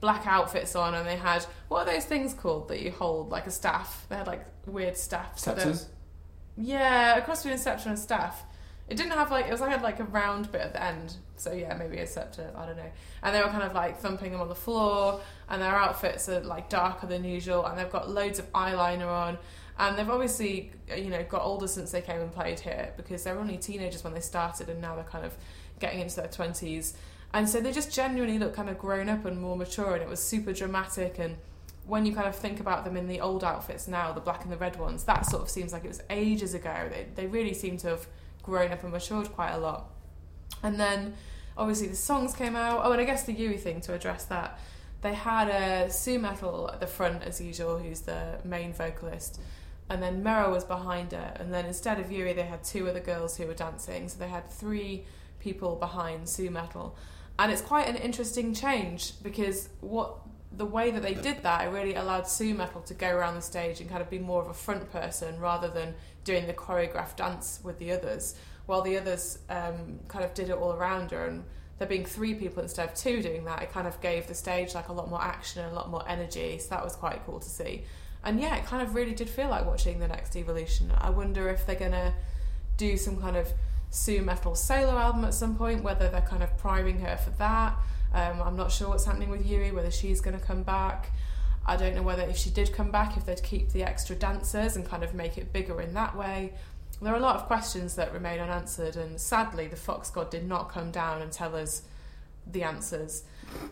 black 0.00 0.26
outfits 0.26 0.74
on 0.76 0.94
and 0.94 1.06
they 1.06 1.16
had 1.16 1.44
what 1.68 1.86
are 1.88 1.92
those 1.94 2.04
things 2.04 2.34
called 2.34 2.68
that 2.68 2.80
you 2.80 2.90
hold 2.90 3.30
like 3.30 3.46
a 3.46 3.50
staff? 3.50 4.06
They 4.08 4.16
had 4.16 4.26
like 4.26 4.44
weird 4.66 4.96
staffs. 4.96 5.42
So 5.42 5.54
Scepters. 5.54 5.88
Yeah, 6.56 7.12
across 7.16 7.42
cross 7.42 7.64
between 7.64 7.76
a 7.76 7.88
and 7.88 7.98
staff. 7.98 8.44
It 8.88 8.96
didn't 8.96 9.12
have 9.12 9.30
like 9.30 9.46
it 9.46 9.50
was 9.50 9.60
like 9.60 9.70
had 9.70 9.82
like 9.82 10.00
a 10.00 10.04
round 10.04 10.50
bit 10.52 10.60
at 10.60 10.72
the 10.72 10.82
end. 10.82 11.16
So 11.36 11.52
yeah, 11.52 11.74
maybe 11.74 11.98
a 11.98 12.06
scepter. 12.06 12.50
I 12.56 12.66
don't 12.66 12.76
know. 12.76 12.90
And 13.22 13.34
they 13.34 13.40
were 13.40 13.48
kind 13.48 13.64
of 13.64 13.74
like 13.74 13.98
thumping 13.98 14.32
them 14.32 14.40
on 14.40 14.48
the 14.48 14.54
floor, 14.54 15.20
and 15.48 15.60
their 15.60 15.74
outfits 15.74 16.28
are 16.28 16.40
like 16.40 16.68
darker 16.68 17.06
than 17.06 17.24
usual, 17.24 17.66
and 17.66 17.78
they've 17.78 17.90
got 17.90 18.08
loads 18.08 18.38
of 18.38 18.50
eyeliner 18.52 19.08
on, 19.08 19.38
and 19.78 19.98
they've 19.98 20.08
obviously 20.08 20.70
you 20.96 21.10
know 21.10 21.24
got 21.24 21.42
older 21.42 21.66
since 21.66 21.90
they 21.90 22.00
came 22.00 22.20
and 22.20 22.32
played 22.32 22.60
here 22.60 22.92
because 22.96 23.24
they 23.24 23.32
were 23.32 23.40
only 23.40 23.58
teenagers 23.58 24.04
when 24.04 24.14
they 24.14 24.20
started, 24.20 24.68
and 24.68 24.80
now 24.80 24.94
they're 24.94 25.04
kind 25.04 25.26
of 25.26 25.36
getting 25.80 26.00
into 26.00 26.16
their 26.16 26.28
twenties, 26.28 26.94
and 27.34 27.48
so 27.48 27.60
they 27.60 27.72
just 27.72 27.92
genuinely 27.92 28.38
look 28.38 28.54
kind 28.54 28.70
of 28.70 28.78
grown 28.78 29.08
up 29.08 29.24
and 29.24 29.40
more 29.40 29.56
mature, 29.56 29.94
and 29.94 30.02
it 30.02 30.08
was 30.08 30.22
super 30.22 30.52
dramatic 30.52 31.18
and 31.18 31.36
when 31.86 32.04
you 32.04 32.14
kind 32.14 32.26
of 32.26 32.34
think 32.34 32.58
about 32.60 32.84
them 32.84 32.96
in 32.96 33.06
the 33.06 33.20
old 33.20 33.44
outfits 33.44 33.86
now, 33.86 34.12
the 34.12 34.20
black 34.20 34.42
and 34.42 34.52
the 34.52 34.56
red 34.56 34.76
ones, 34.76 35.04
that 35.04 35.24
sort 35.24 35.42
of 35.42 35.48
seems 35.48 35.72
like 35.72 35.84
it 35.84 35.88
was 35.88 36.02
ages 36.10 36.52
ago. 36.52 36.88
They, 36.90 37.06
they 37.14 37.26
really 37.26 37.54
seem 37.54 37.76
to 37.78 37.88
have 37.88 38.06
grown 38.42 38.72
up 38.72 38.82
and 38.82 38.92
matured 38.92 39.32
quite 39.32 39.52
a 39.52 39.58
lot. 39.58 39.90
And 40.62 40.80
then 40.80 41.14
obviously 41.56 41.88
the 41.88 41.96
songs 41.96 42.34
came 42.34 42.56
out. 42.56 42.80
Oh, 42.84 42.92
and 42.92 43.00
I 43.00 43.04
guess 43.04 43.24
the 43.24 43.32
Yui 43.32 43.56
thing 43.56 43.80
to 43.82 43.94
address 43.94 44.24
that. 44.26 44.58
They 45.02 45.14
had 45.14 45.48
a 45.48 45.90
Su-metal 45.90 46.70
at 46.72 46.80
the 46.80 46.86
front 46.86 47.22
as 47.22 47.40
usual, 47.40 47.78
who's 47.78 48.00
the 48.00 48.40
main 48.44 48.72
vocalist, 48.72 49.40
and 49.88 50.02
then 50.02 50.22
Mero 50.22 50.52
was 50.52 50.64
behind 50.64 51.12
her. 51.12 51.36
And 51.38 51.52
then 51.54 51.66
instead 51.66 52.00
of 52.00 52.10
Yui, 52.10 52.32
they 52.32 52.42
had 52.42 52.64
two 52.64 52.88
other 52.88 53.00
girls 53.00 53.36
who 53.36 53.46
were 53.46 53.54
dancing. 53.54 54.08
So 54.08 54.18
they 54.18 54.28
had 54.28 54.50
three 54.50 55.04
people 55.38 55.76
behind 55.76 56.28
Su-metal, 56.28 56.96
and 57.38 57.52
it's 57.52 57.62
quite 57.62 57.86
an 57.86 57.96
interesting 57.96 58.54
change 58.54 59.22
because 59.22 59.68
what 59.80 60.16
the 60.56 60.64
way 60.64 60.90
that 60.90 61.02
they 61.02 61.14
did 61.14 61.42
that, 61.42 61.66
it 61.66 61.70
really 61.70 61.94
allowed 61.94 62.26
Su-metal 62.26 62.80
to 62.82 62.94
go 62.94 63.08
around 63.08 63.34
the 63.34 63.42
stage 63.42 63.80
and 63.80 63.90
kind 63.90 64.00
of 64.00 64.08
be 64.08 64.18
more 64.18 64.40
of 64.40 64.48
a 64.48 64.54
front 64.54 64.90
person 64.90 65.38
rather 65.38 65.68
than 65.68 65.94
doing 66.24 66.46
the 66.46 66.54
choreographed 66.54 67.16
dance 67.16 67.60
with 67.62 67.78
the 67.78 67.92
others, 67.92 68.34
while 68.66 68.82
the 68.82 68.96
others 68.96 69.38
um, 69.48 70.00
kind 70.08 70.24
of 70.24 70.34
did 70.34 70.48
it 70.48 70.56
all 70.56 70.72
around 70.72 71.10
her. 71.10 71.26
And 71.26 71.44
there 71.78 71.86
being 71.86 72.06
three 72.06 72.34
people 72.34 72.62
instead 72.62 72.88
of 72.88 72.94
two 72.94 73.22
doing 73.22 73.44
that, 73.44 73.62
it 73.62 73.72
kind 73.72 73.86
of 73.86 74.00
gave 74.00 74.26
the 74.26 74.34
stage 74.34 74.74
like 74.74 74.88
a 74.88 74.92
lot 74.92 75.10
more 75.10 75.22
action 75.22 75.62
and 75.62 75.72
a 75.72 75.74
lot 75.74 75.90
more 75.90 76.08
energy. 76.08 76.58
So 76.58 76.70
that 76.70 76.82
was 76.82 76.96
quite 76.96 77.24
cool 77.26 77.38
to 77.38 77.48
see. 77.48 77.84
And 78.24 78.40
yeah, 78.40 78.56
it 78.56 78.64
kind 78.64 78.82
of 78.82 78.94
really 78.94 79.14
did 79.14 79.28
feel 79.28 79.48
like 79.48 79.66
watching 79.66 80.00
the 80.00 80.08
next 80.08 80.34
evolution. 80.36 80.90
I 80.98 81.10
wonder 81.10 81.48
if 81.48 81.66
they're 81.66 81.76
gonna 81.76 82.14
do 82.76 82.96
some 82.96 83.20
kind 83.20 83.36
of 83.36 83.52
Su-metal 83.90 84.56
solo 84.56 84.98
album 84.98 85.24
at 85.24 85.32
some 85.32 85.54
point, 85.56 85.82
whether 85.82 86.08
they're 86.08 86.20
kind 86.20 86.42
of 86.42 86.56
priming 86.58 87.00
her 87.00 87.16
for 87.16 87.30
that. 87.38 87.76
Um, 88.14 88.40
I'm 88.42 88.56
not 88.56 88.72
sure 88.72 88.88
what's 88.88 89.04
happening 89.04 89.30
with 89.30 89.46
Yui, 89.46 89.72
whether 89.72 89.90
she's 89.90 90.20
going 90.20 90.38
to 90.38 90.44
come 90.44 90.62
back. 90.62 91.12
I 91.66 91.76
don't 91.76 91.94
know 91.94 92.02
whether 92.02 92.22
if 92.22 92.36
she 92.36 92.50
did 92.50 92.72
come 92.72 92.90
back, 92.90 93.16
if 93.16 93.26
they'd 93.26 93.42
keep 93.42 93.70
the 93.70 93.82
extra 93.82 94.14
dancers 94.14 94.76
and 94.76 94.86
kind 94.86 95.02
of 95.02 95.14
make 95.14 95.36
it 95.36 95.52
bigger 95.52 95.80
in 95.80 95.94
that 95.94 96.16
way. 96.16 96.52
There 97.02 97.12
are 97.12 97.16
a 97.16 97.20
lot 97.20 97.36
of 97.36 97.46
questions 97.46 97.96
that 97.96 98.12
remain 98.12 98.38
unanswered, 98.38 98.96
and 98.96 99.20
sadly, 99.20 99.66
the 99.66 99.76
Fox 99.76 100.08
God 100.08 100.30
did 100.30 100.46
not 100.46 100.70
come 100.70 100.90
down 100.90 101.20
and 101.20 101.30
tell 101.30 101.54
us 101.54 101.82
the 102.50 102.62
answers. 102.62 103.24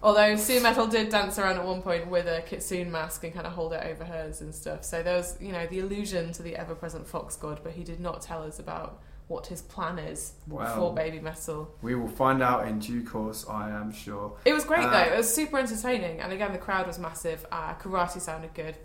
Although 0.03 0.37
Su-metal 0.37 0.89
did 0.89 1.09
dance 1.09 1.39
around 1.39 1.57
at 1.57 1.65
one 1.65 1.81
point 1.81 2.09
with 2.09 2.27
a 2.27 2.43
kitsune 2.43 2.91
mask 2.91 3.25
and 3.25 3.33
kind 3.33 3.47
of 3.47 3.53
hold 3.53 3.73
it 3.73 3.83
over 3.85 4.05
hers 4.05 4.41
and 4.41 4.55
stuff. 4.55 4.85
So 4.85 5.03
there 5.03 5.17
was, 5.17 5.39
you 5.41 5.53
know, 5.53 5.67
the 5.67 5.81
allusion 5.81 6.33
to 6.33 6.43
the 6.43 6.57
ever-present 6.57 7.07
Fox 7.07 7.37
God, 7.37 7.61
but 7.63 7.73
he 7.73 7.85
did 7.85 8.01
not 8.01 8.21
tell 8.21 8.43
us 8.43 8.59
about 8.59 9.01
what 9.29 9.47
his 9.47 9.63
plan 9.63 9.99
is 9.99 10.33
Well, 10.49 10.75
for 10.77 10.95
Babymetal. 10.95 11.69
we 11.83 11.95
will 11.95 12.09
find 12.09 12.43
out 12.43 12.69
in 12.69 12.79
due 12.79 13.03
course, 13.03 13.47
I 13.49 13.71
am 13.71 13.93
sure. 13.93 14.37
It 14.45 14.53
was 14.53 14.65
great 14.65 14.85
Uh, 14.85 14.91
though. 14.91 15.13
It 15.15 15.17
was 15.17 15.33
super 15.33 15.59
entertaining, 15.59 16.21
and 16.21 16.33
again, 16.33 16.53
the 16.53 16.59
crowd 16.59 16.87
was 16.87 16.99
massive. 16.99 17.47
Uh, 17.51 17.75
karate 17.75 18.21
sounded 18.21 18.53
good, 18.55 18.77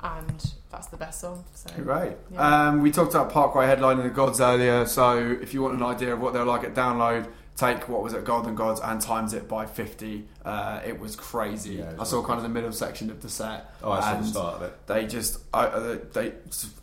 and 0.00 0.52
that's 0.70 0.86
the 0.86 0.96
best 0.96 1.20
song. 1.20 1.44
So 1.54 1.70
Great. 1.82 2.16
Yeah. 2.30 2.68
Um, 2.68 2.80
we 2.82 2.90
talked 2.92 3.14
about 3.14 3.30
Parkway 3.30 3.66
headlining 3.66 4.04
the 4.04 4.10
Gods 4.10 4.40
earlier, 4.40 4.86
so 4.86 5.18
if 5.40 5.52
you 5.52 5.62
want 5.62 5.74
an 5.74 5.82
idea 5.82 6.12
of 6.14 6.20
what 6.20 6.32
they're 6.32 6.44
like 6.44 6.64
at 6.64 6.74
download, 6.74 7.26
take 7.56 7.88
what 7.88 8.02
was 8.02 8.14
at 8.14 8.24
Golden 8.24 8.54
Gods 8.54 8.80
and 8.80 9.00
times 9.00 9.34
it 9.34 9.46
by 9.46 9.66
50. 9.66 10.24
Uh, 10.44 10.80
it 10.86 10.98
was 10.98 11.16
crazy. 11.16 11.74
Yeah, 11.74 11.90
it 11.90 11.98
was 11.98 12.08
I 12.08 12.10
saw 12.10 12.18
awesome. 12.18 12.26
kind 12.26 12.36
of 12.38 12.42
the 12.44 12.48
middle 12.48 12.72
section 12.72 13.10
of 13.10 13.20
the 13.20 13.28
set. 13.28 13.74
Oh, 13.82 13.92
I 13.92 14.00
saw 14.00 14.16
the 14.16 14.26
start 14.26 14.54
of 14.56 14.62
it. 14.62 14.86
They 14.86 15.06
just 15.06 15.40
uh, 15.52 15.56
uh, 15.56 15.98
they 16.12 16.32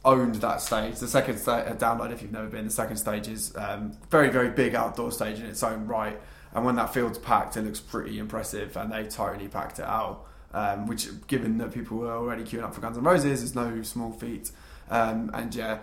owned 0.05 0.35
that 0.35 0.61
stage. 0.61 0.99
The 0.99 1.07
second 1.07 1.37
sta 1.37 1.51
uh, 1.51 1.75
download, 1.75 2.11
if 2.11 2.21
you've 2.21 2.31
never 2.31 2.47
been, 2.47 2.65
the 2.65 2.71
second 2.71 2.97
stage 2.97 3.27
is 3.27 3.55
um, 3.55 3.97
very 4.09 4.29
very 4.29 4.49
big 4.49 4.75
outdoor 4.75 5.11
stage 5.11 5.39
in 5.39 5.45
its 5.45 5.63
own 5.63 5.87
right. 5.87 6.19
And 6.53 6.65
when 6.65 6.75
that 6.75 6.93
field's 6.93 7.19
packed, 7.19 7.57
it 7.57 7.61
looks 7.61 7.79
pretty 7.79 8.17
impressive, 8.17 8.75
and 8.75 8.91
they 8.91 9.03
totally 9.03 9.47
packed 9.47 9.79
it 9.79 9.85
out. 9.85 10.25
Um, 10.51 10.87
which, 10.87 11.07
given 11.27 11.59
that 11.59 11.71
people 11.71 11.97
were 11.97 12.11
already 12.11 12.41
queuing 12.41 12.63
up 12.63 12.73
for 12.73 12.81
Guns 12.81 12.97
N' 12.97 13.03
Roses, 13.03 13.43
is 13.43 13.53
no 13.53 13.83
small 13.83 14.11
feat. 14.11 14.49
Um, 14.89 15.29
and 15.31 15.53
yeah, 15.53 15.77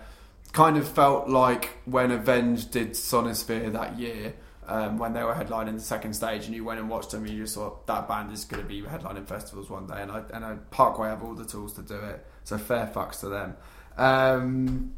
kind 0.53 0.77
of 0.77 0.89
felt 0.89 1.29
like 1.29 1.71
when 1.85 2.11
Avenged 2.11 2.73
did 2.73 2.91
Sonisphere 2.93 3.73
that 3.73 3.97
year, 3.97 4.35
um, 4.69 4.99
when 4.99 5.13
they 5.13 5.23
were 5.23 5.35
headlining 5.35 5.75
the 5.75 5.81
second 5.81 6.15
stage, 6.15 6.47
and 6.47 6.55
you 6.55 6.65
went 6.65 6.81
and 6.81 6.89
watched 6.89 7.11
them, 7.11 7.25
and 7.25 7.33
you 7.33 7.43
just 7.43 7.55
thought 7.55 7.87
that 7.87 8.09
band 8.09 8.33
is 8.33 8.45
going 8.45 8.63
to 8.63 8.69
be 8.69 8.83
headlining 8.83 9.27
festivals 9.27 9.71
one 9.71 9.87
day. 9.87 10.03
And 10.03 10.11
I, 10.11 10.23
and 10.33 10.45
I, 10.45 10.57
Parkway 10.71 11.09
have 11.09 11.23
all 11.23 11.35
the 11.35 11.45
tools 11.45 11.75
to 11.75 11.83
do 11.83 11.97
it, 11.97 12.25
so 12.45 12.59
fair 12.59 12.91
fucks 12.95 13.21
to 13.21 13.29
them. 13.29 13.57
Um, 13.97 14.95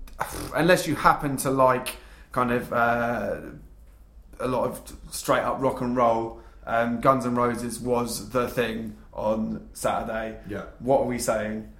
unless 0.55 0.87
you 0.87 0.97
happen 0.97 1.37
to 1.39 1.51
like 1.51 1.97
kind 2.33 2.51
of 2.51 2.73
uh, 2.73 3.37
a 4.41 4.49
lot 4.49 4.65
of 4.65 4.97
straight 5.11 5.43
up 5.43 5.61
rock 5.61 5.81
and 5.81 5.97
roll, 5.97 6.41
um, 6.67 7.01
Guns 7.01 7.25
N' 7.27 7.35
Roses 7.35 7.79
was 7.81 8.31
the 8.31 8.49
thing 8.49 8.97
on 9.13 9.69
Saturday. 9.73 10.39
Yeah. 10.49 10.65
What 10.79 11.01
are 11.01 11.07
we 11.07 11.19
saying? 11.19 11.73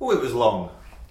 Oh, 0.00 0.10
it 0.10 0.20
was 0.20 0.34
long. 0.34 0.70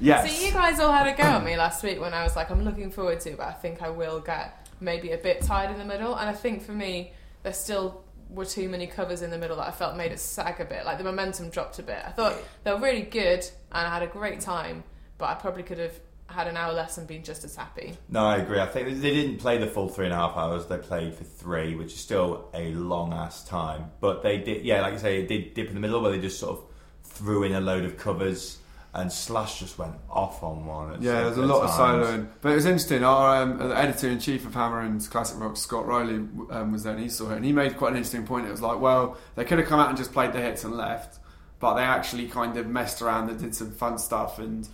yes. 0.00 0.30
So 0.30 0.46
you 0.46 0.52
guys 0.52 0.80
all 0.80 0.92
had 0.92 1.06
a 1.06 1.16
go 1.16 1.22
at 1.22 1.44
me 1.44 1.56
last 1.56 1.82
week 1.82 2.00
when 2.00 2.14
I 2.14 2.22
was 2.22 2.36
like, 2.36 2.50
I'm 2.50 2.64
looking 2.64 2.90
forward 2.90 3.20
to, 3.20 3.30
it, 3.30 3.38
but 3.38 3.46
I 3.46 3.52
think 3.52 3.82
I 3.82 3.90
will 3.90 4.20
get 4.20 4.68
maybe 4.80 5.12
a 5.12 5.18
bit 5.18 5.42
tired 5.42 5.70
in 5.70 5.78
the 5.78 5.84
middle. 5.84 6.14
And 6.16 6.28
I 6.28 6.32
think 6.32 6.62
for 6.62 6.72
me, 6.72 7.12
there 7.42 7.52
still 7.52 8.04
were 8.28 8.44
too 8.44 8.68
many 8.68 8.86
covers 8.86 9.22
in 9.22 9.30
the 9.30 9.38
middle 9.38 9.56
that 9.56 9.66
I 9.66 9.72
felt 9.72 9.96
made 9.96 10.12
it 10.12 10.20
sag 10.20 10.60
a 10.60 10.64
bit. 10.64 10.84
Like 10.84 10.98
the 10.98 11.04
momentum 11.04 11.50
dropped 11.50 11.78
a 11.78 11.82
bit. 11.82 11.98
I 12.04 12.10
thought 12.10 12.36
they 12.64 12.72
were 12.72 12.80
really 12.80 13.02
good 13.02 13.40
and 13.72 13.86
I 13.86 13.92
had 13.92 14.02
a 14.02 14.06
great 14.06 14.40
time, 14.40 14.84
but 15.18 15.26
I 15.26 15.34
probably 15.34 15.62
could 15.62 15.78
have 15.78 15.98
had 16.26 16.46
an 16.46 16.56
hour 16.56 16.72
less 16.72 16.96
and 16.96 17.08
been 17.08 17.24
just 17.24 17.44
as 17.44 17.56
happy. 17.56 17.96
No, 18.08 18.24
I 18.24 18.36
agree. 18.36 18.60
I 18.60 18.66
think 18.66 19.00
they 19.00 19.10
didn't 19.12 19.38
play 19.38 19.58
the 19.58 19.66
full 19.66 19.88
three 19.88 20.04
and 20.04 20.14
a 20.14 20.16
half 20.16 20.36
hours. 20.36 20.66
They 20.66 20.78
played 20.78 21.14
for 21.14 21.24
three, 21.24 21.74
which 21.74 21.92
is 21.92 21.98
still 21.98 22.48
a 22.54 22.72
long 22.74 23.12
ass 23.12 23.44
time. 23.44 23.90
But 24.00 24.22
they 24.22 24.38
did, 24.38 24.64
yeah, 24.64 24.80
like 24.80 24.94
I 24.94 24.98
say, 24.98 25.20
it 25.20 25.28
did 25.28 25.54
dip 25.54 25.68
in 25.68 25.74
the 25.74 25.80
middle 25.80 26.00
where 26.00 26.12
they 26.12 26.20
just 26.20 26.38
sort 26.38 26.58
of 26.58 26.64
threw 27.02 27.42
in 27.42 27.52
a 27.52 27.60
load 27.60 27.84
of 27.84 27.96
covers, 27.98 28.58
and 28.92 29.12
Slash 29.12 29.60
just 29.60 29.78
went 29.78 29.94
off 30.10 30.42
on 30.42 30.66
one. 30.66 31.00
Yeah, 31.00 31.22
there's 31.22 31.36
a 31.36 31.42
lot 31.42 31.62
of 31.62 31.70
times. 31.70 32.06
soloing, 32.06 32.28
but 32.40 32.52
it 32.52 32.54
was 32.56 32.66
interesting. 32.66 33.04
Our 33.04 33.42
um, 33.42 33.72
editor 33.72 34.08
in 34.08 34.18
chief 34.18 34.44
of 34.44 34.54
Hammer 34.54 34.80
and 34.80 35.08
Classic 35.10 35.38
Rock, 35.38 35.56
Scott 35.56 35.86
Rowley, 35.86 36.16
um, 36.50 36.72
was 36.72 36.82
there 36.82 36.94
and 36.94 37.02
he 37.02 37.08
saw 37.08 37.30
it, 37.30 37.36
and 37.36 37.44
he 37.44 37.52
made 37.52 37.76
quite 37.76 37.92
an 37.92 37.98
interesting 37.98 38.26
point. 38.26 38.46
It 38.46 38.50
was 38.50 38.62
like, 38.62 38.80
well, 38.80 39.16
they 39.36 39.44
could 39.44 39.58
have 39.58 39.68
come 39.68 39.78
out 39.78 39.88
and 39.88 39.96
just 39.96 40.12
played 40.12 40.32
the 40.32 40.40
hits 40.40 40.64
and 40.64 40.76
left, 40.76 41.20
but 41.60 41.74
they 41.74 41.82
actually 41.82 42.26
kind 42.26 42.56
of 42.56 42.66
messed 42.66 43.00
around 43.00 43.30
and 43.30 43.38
did 43.38 43.54
some 43.54 43.70
fun 43.70 43.98
stuff, 43.98 44.38
and 44.38 44.68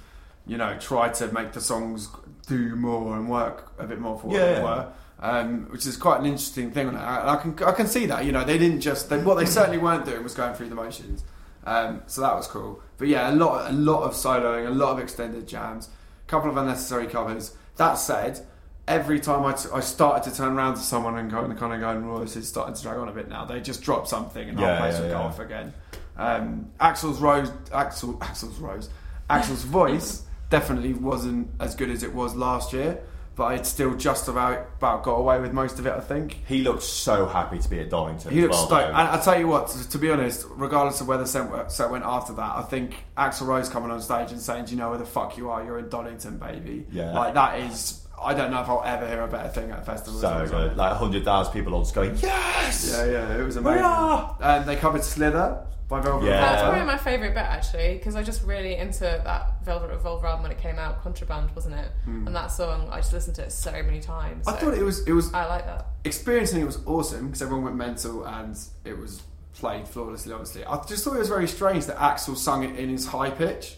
you 0.47 0.57
know, 0.57 0.77
tried 0.79 1.13
to 1.15 1.31
make 1.33 1.53
the 1.53 1.61
songs 1.61 2.09
do 2.47 2.77
more 2.77 3.17
and 3.17 3.29
work 3.29 3.73
a 3.79 3.87
bit 3.87 3.99
more 3.99 4.19
for 4.19 4.29
what 4.29 4.37
Yeah, 4.37 4.55
they 4.55 4.63
were. 4.63 4.89
Um, 5.19 5.67
which 5.71 5.87
is 5.87 5.97
quite 5.97 6.21
an 6.21 6.27
interesting 6.27 6.71
thing. 6.71 6.89
And 6.89 6.97
I, 6.97 7.35
I 7.35 7.37
can 7.37 7.59
I 7.65 7.73
can 7.73 7.87
see 7.87 8.07
that. 8.07 8.25
You 8.25 8.33
know, 8.33 8.45
they 8.45 8.59
didn't 8.59 8.81
just 8.81 9.09
they, 9.09 9.19
what 9.19 9.35
they 9.37 9.47
certainly 9.47 9.79
weren't 9.79 10.05
doing 10.05 10.23
was 10.23 10.35
going 10.35 10.55
through 10.55 10.69
the 10.69 10.75
motions. 10.75 11.25
Um, 11.67 12.03
so 12.07 12.21
that 12.23 12.35
was 12.35 12.47
cool. 12.47 12.81
But 12.97 13.09
yeah, 13.09 13.31
a 13.31 13.35
lot 13.35 13.71
a 13.71 13.75
lot 13.75 14.05
of 14.05 14.13
soloing, 14.13 14.67
a 14.67 14.71
lot 14.71 14.93
of 14.93 14.99
extended 15.01 15.47
jams, 15.47 15.89
a 16.27 16.31
couple 16.31 16.49
of 16.49 16.57
unnecessary 16.57 17.07
covers. 17.09 17.55
That 17.77 17.95
said, 17.95 18.41
every 18.89 19.19
time 19.21 19.45
I, 19.45 19.53
t- 19.53 19.69
I 19.75 19.81
started 19.81 20.31
to 20.31 20.37
turn 20.37 20.53
around 20.57 20.75
to 20.77 20.81
someone 20.81 21.19
and 21.19 21.31
kind 21.31 21.53
of 21.53 21.59
kind 21.59 21.75
of 21.75 21.81
going, 21.81 22.09
"Well, 22.09 22.21
this 22.21 22.37
is 22.37 22.49
starting 22.49 22.75
to 22.75 22.83
drag 22.83 22.97
on 22.99 23.09
a 23.09 23.13
bit 23.13 23.29
now," 23.29 23.45
they 23.45 23.61
just 23.61 23.83
drop 23.83 24.07
something 24.07 24.49
and 24.49 24.59
Yeah, 24.59 24.75
our 24.75 24.79
place 24.79 24.95
yeah, 24.95 25.01
would 25.01 25.11
go 25.11 25.19
yeah. 25.19 25.25
off 25.25 25.39
again. 25.41 25.75
Um, 26.17 26.71
Axl's 26.81 27.21
rose, 27.21 27.51
Axl, 27.73 28.19
Axl's 28.21 28.59
rose, 28.59 28.89
Axl's 29.29 29.63
voice 29.81 30.23
definitely 30.49 30.95
wasn't 30.95 31.51
as 31.59 31.75
good 31.75 31.91
as 31.91 32.05
it 32.05 32.15
was 32.15 32.35
last 32.37 32.73
year, 32.73 33.01
but 33.37 33.55
it 33.55 33.67
still 33.67 33.95
just 33.95 34.29
about 34.29 34.67
about 34.79 35.03
got 35.03 35.13
away 35.15 35.39
with 35.39 35.53
most 35.53 35.79
of 35.79 35.87
it. 35.87 35.93
I 35.93 36.01
think. 36.01 36.41
He 36.47 36.63
looked 36.63 36.83
so 36.83 37.27
happy 37.27 37.59
to 37.59 37.69
be 37.71 37.79
at 37.81 37.91
Donington. 37.91 38.33
He 38.33 38.39
as 38.39 38.43
looks 38.45 38.57
well, 38.57 38.67
stoked. 38.67 38.83
though. 38.93 38.99
And 38.99 39.09
I 39.09 39.21
tell 39.21 39.39
you 39.39 39.47
what, 39.47 39.69
to, 39.69 39.89
to 39.91 39.99
be 39.99 40.11
honest, 40.11 40.47
regardless 40.51 41.01
of 41.03 41.07
where 41.09 41.19
the 41.19 41.27
set 41.27 41.51
went, 41.51 41.71
set 41.71 41.91
went 41.91 42.05
after 42.05 42.33
that, 42.33 42.57
I 42.57 42.63
think 42.63 42.95
Axl 43.17 43.47
Rose 43.47 43.69
coming 43.69 43.91
on 43.91 44.01
stage 44.01 44.33
and 44.33 44.41
saying, 44.41 44.65
"Do 44.65 44.73
you 44.73 44.79
know 44.79 44.89
where 44.89 44.99
the 44.99 45.05
fuck 45.07 45.37
you 45.37 45.51
are? 45.51 45.63
You're 45.63 45.79
in 45.79 45.89
Donington, 45.91 46.39
baby." 46.39 46.87
Yeah. 46.91 47.13
like 47.13 47.35
that 47.35 47.61
is. 47.61 48.06
I 48.23 48.35
don't 48.35 48.51
know 48.51 48.61
if 48.63 48.69
I'll 48.69 48.83
ever 48.85 49.07
hear 49.07 49.23
a 49.23 49.29
better 49.29 49.49
thing 49.49 49.71
at 49.71 49.81
a 49.81 49.83
festival. 49.83 50.21
so 50.21 50.29
than 50.39 50.45
that. 50.47 50.51
good. 50.51 50.77
Like 50.77 50.91
100,000 50.93 51.53
people 51.53 51.75
all 51.75 51.83
just 51.83 51.95
going, 51.95 52.17
yes! 52.17 52.91
Yeah, 52.93 53.05
yeah, 53.05 53.39
it 53.39 53.43
was 53.45 53.57
We 53.57 53.61
amazing. 53.63 53.85
are! 53.85 54.37
And 54.41 54.65
they 54.67 54.77
covered 54.77 55.05
Slither 55.05 55.65
by 55.89 56.01
Velvet 56.01 56.25
Yeah. 56.27 56.41
That's 56.41 56.63
Revolver. 56.63 56.71
probably 56.79 56.87
my 56.95 56.99
favourite 56.99 57.35
bit 57.35 57.45
actually, 57.45 57.95
because 57.99 58.17
I 58.17 58.23
just 58.23 58.43
really 58.45 58.75
into 58.77 59.01
that 59.05 59.65
Velvet 59.65 59.91
Revolver 59.91 60.27
album 60.27 60.43
when 60.45 60.51
it 60.53 60.59
came 60.59 60.79
out, 60.79 61.03
Contraband, 61.03 61.51
wasn't 61.55 61.75
it? 61.77 61.89
Hmm. 62.05 62.27
And 62.27 62.35
that 62.35 62.49
song, 62.49 62.89
I 62.91 62.97
just 62.97 63.13
listened 63.13 63.37
to 63.37 63.45
it 63.45 63.53
so 63.53 63.71
many 63.71 64.01
times. 64.01 64.49
I 64.49 64.53
so 64.53 64.59
thought 64.71 64.75
it 64.79 64.83
was 64.83 65.07
it 65.07 65.13
was 65.13 65.33
I 65.33 65.47
like 65.47 65.65
that. 65.67 65.87
experiencing 66.05 66.61
it 66.63 66.65
was 66.67 66.79
awesome 66.87 67.27
because 67.27 67.43
everyone 67.43 67.65
went 67.65 67.77
mental 67.77 68.25
and 68.27 68.59
it 68.85 68.99
was 68.99 69.23
played 69.55 69.87
flawlessly. 69.87 70.33
Obviously, 70.33 70.65
I 70.65 70.83
just 70.89 71.05
thought 71.05 71.15
it 71.15 71.19
was 71.21 71.29
very 71.29 71.47
strange 71.47 71.87
that 71.87 71.97
Axl 71.99 72.37
sung 72.37 72.65
it 72.65 72.77
in 72.77 72.89
his 72.89 73.07
high 73.07 73.31
pitch 73.31 73.77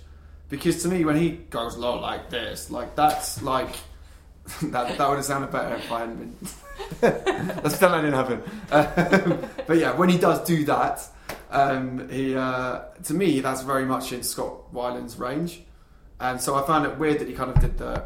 because 0.48 0.82
to 0.84 0.88
me, 0.88 1.04
when 1.04 1.16
he 1.16 1.30
goes 1.50 1.76
low 1.76 2.00
like 2.00 2.30
this, 2.30 2.70
like 2.70 2.96
that's 2.96 3.42
like 3.42 3.76
that 4.62 4.96
that 4.98 5.08
would 5.08 5.16
have 5.16 5.24
sounded 5.24 5.50
better 5.50 5.76
if 5.76 5.90
I 5.92 6.00
hadn't 6.00 6.16
been. 6.16 6.36
That's 7.00 7.74
still 7.74 7.90
that 7.90 8.02
didn't 8.02 8.14
happen. 8.14 8.42
Um, 8.70 9.50
but 9.66 9.78
yeah, 9.78 9.92
when 9.96 10.08
he 10.08 10.16
does 10.16 10.42
do 10.44 10.64
that, 10.64 11.06
um, 11.50 12.08
he 12.08 12.34
uh, 12.36 12.82
to 13.04 13.14
me 13.14 13.40
that's 13.40 13.62
very 13.62 13.84
much 13.84 14.12
in 14.12 14.22
Scott 14.22 14.72
Weiland's 14.72 15.18
range, 15.18 15.62
and 16.20 16.40
so 16.40 16.54
I 16.54 16.66
found 16.66 16.86
it 16.86 16.96
weird 16.98 17.18
that 17.18 17.28
he 17.28 17.34
kind 17.34 17.50
of 17.50 17.60
did 17.60 17.78
the 17.78 18.02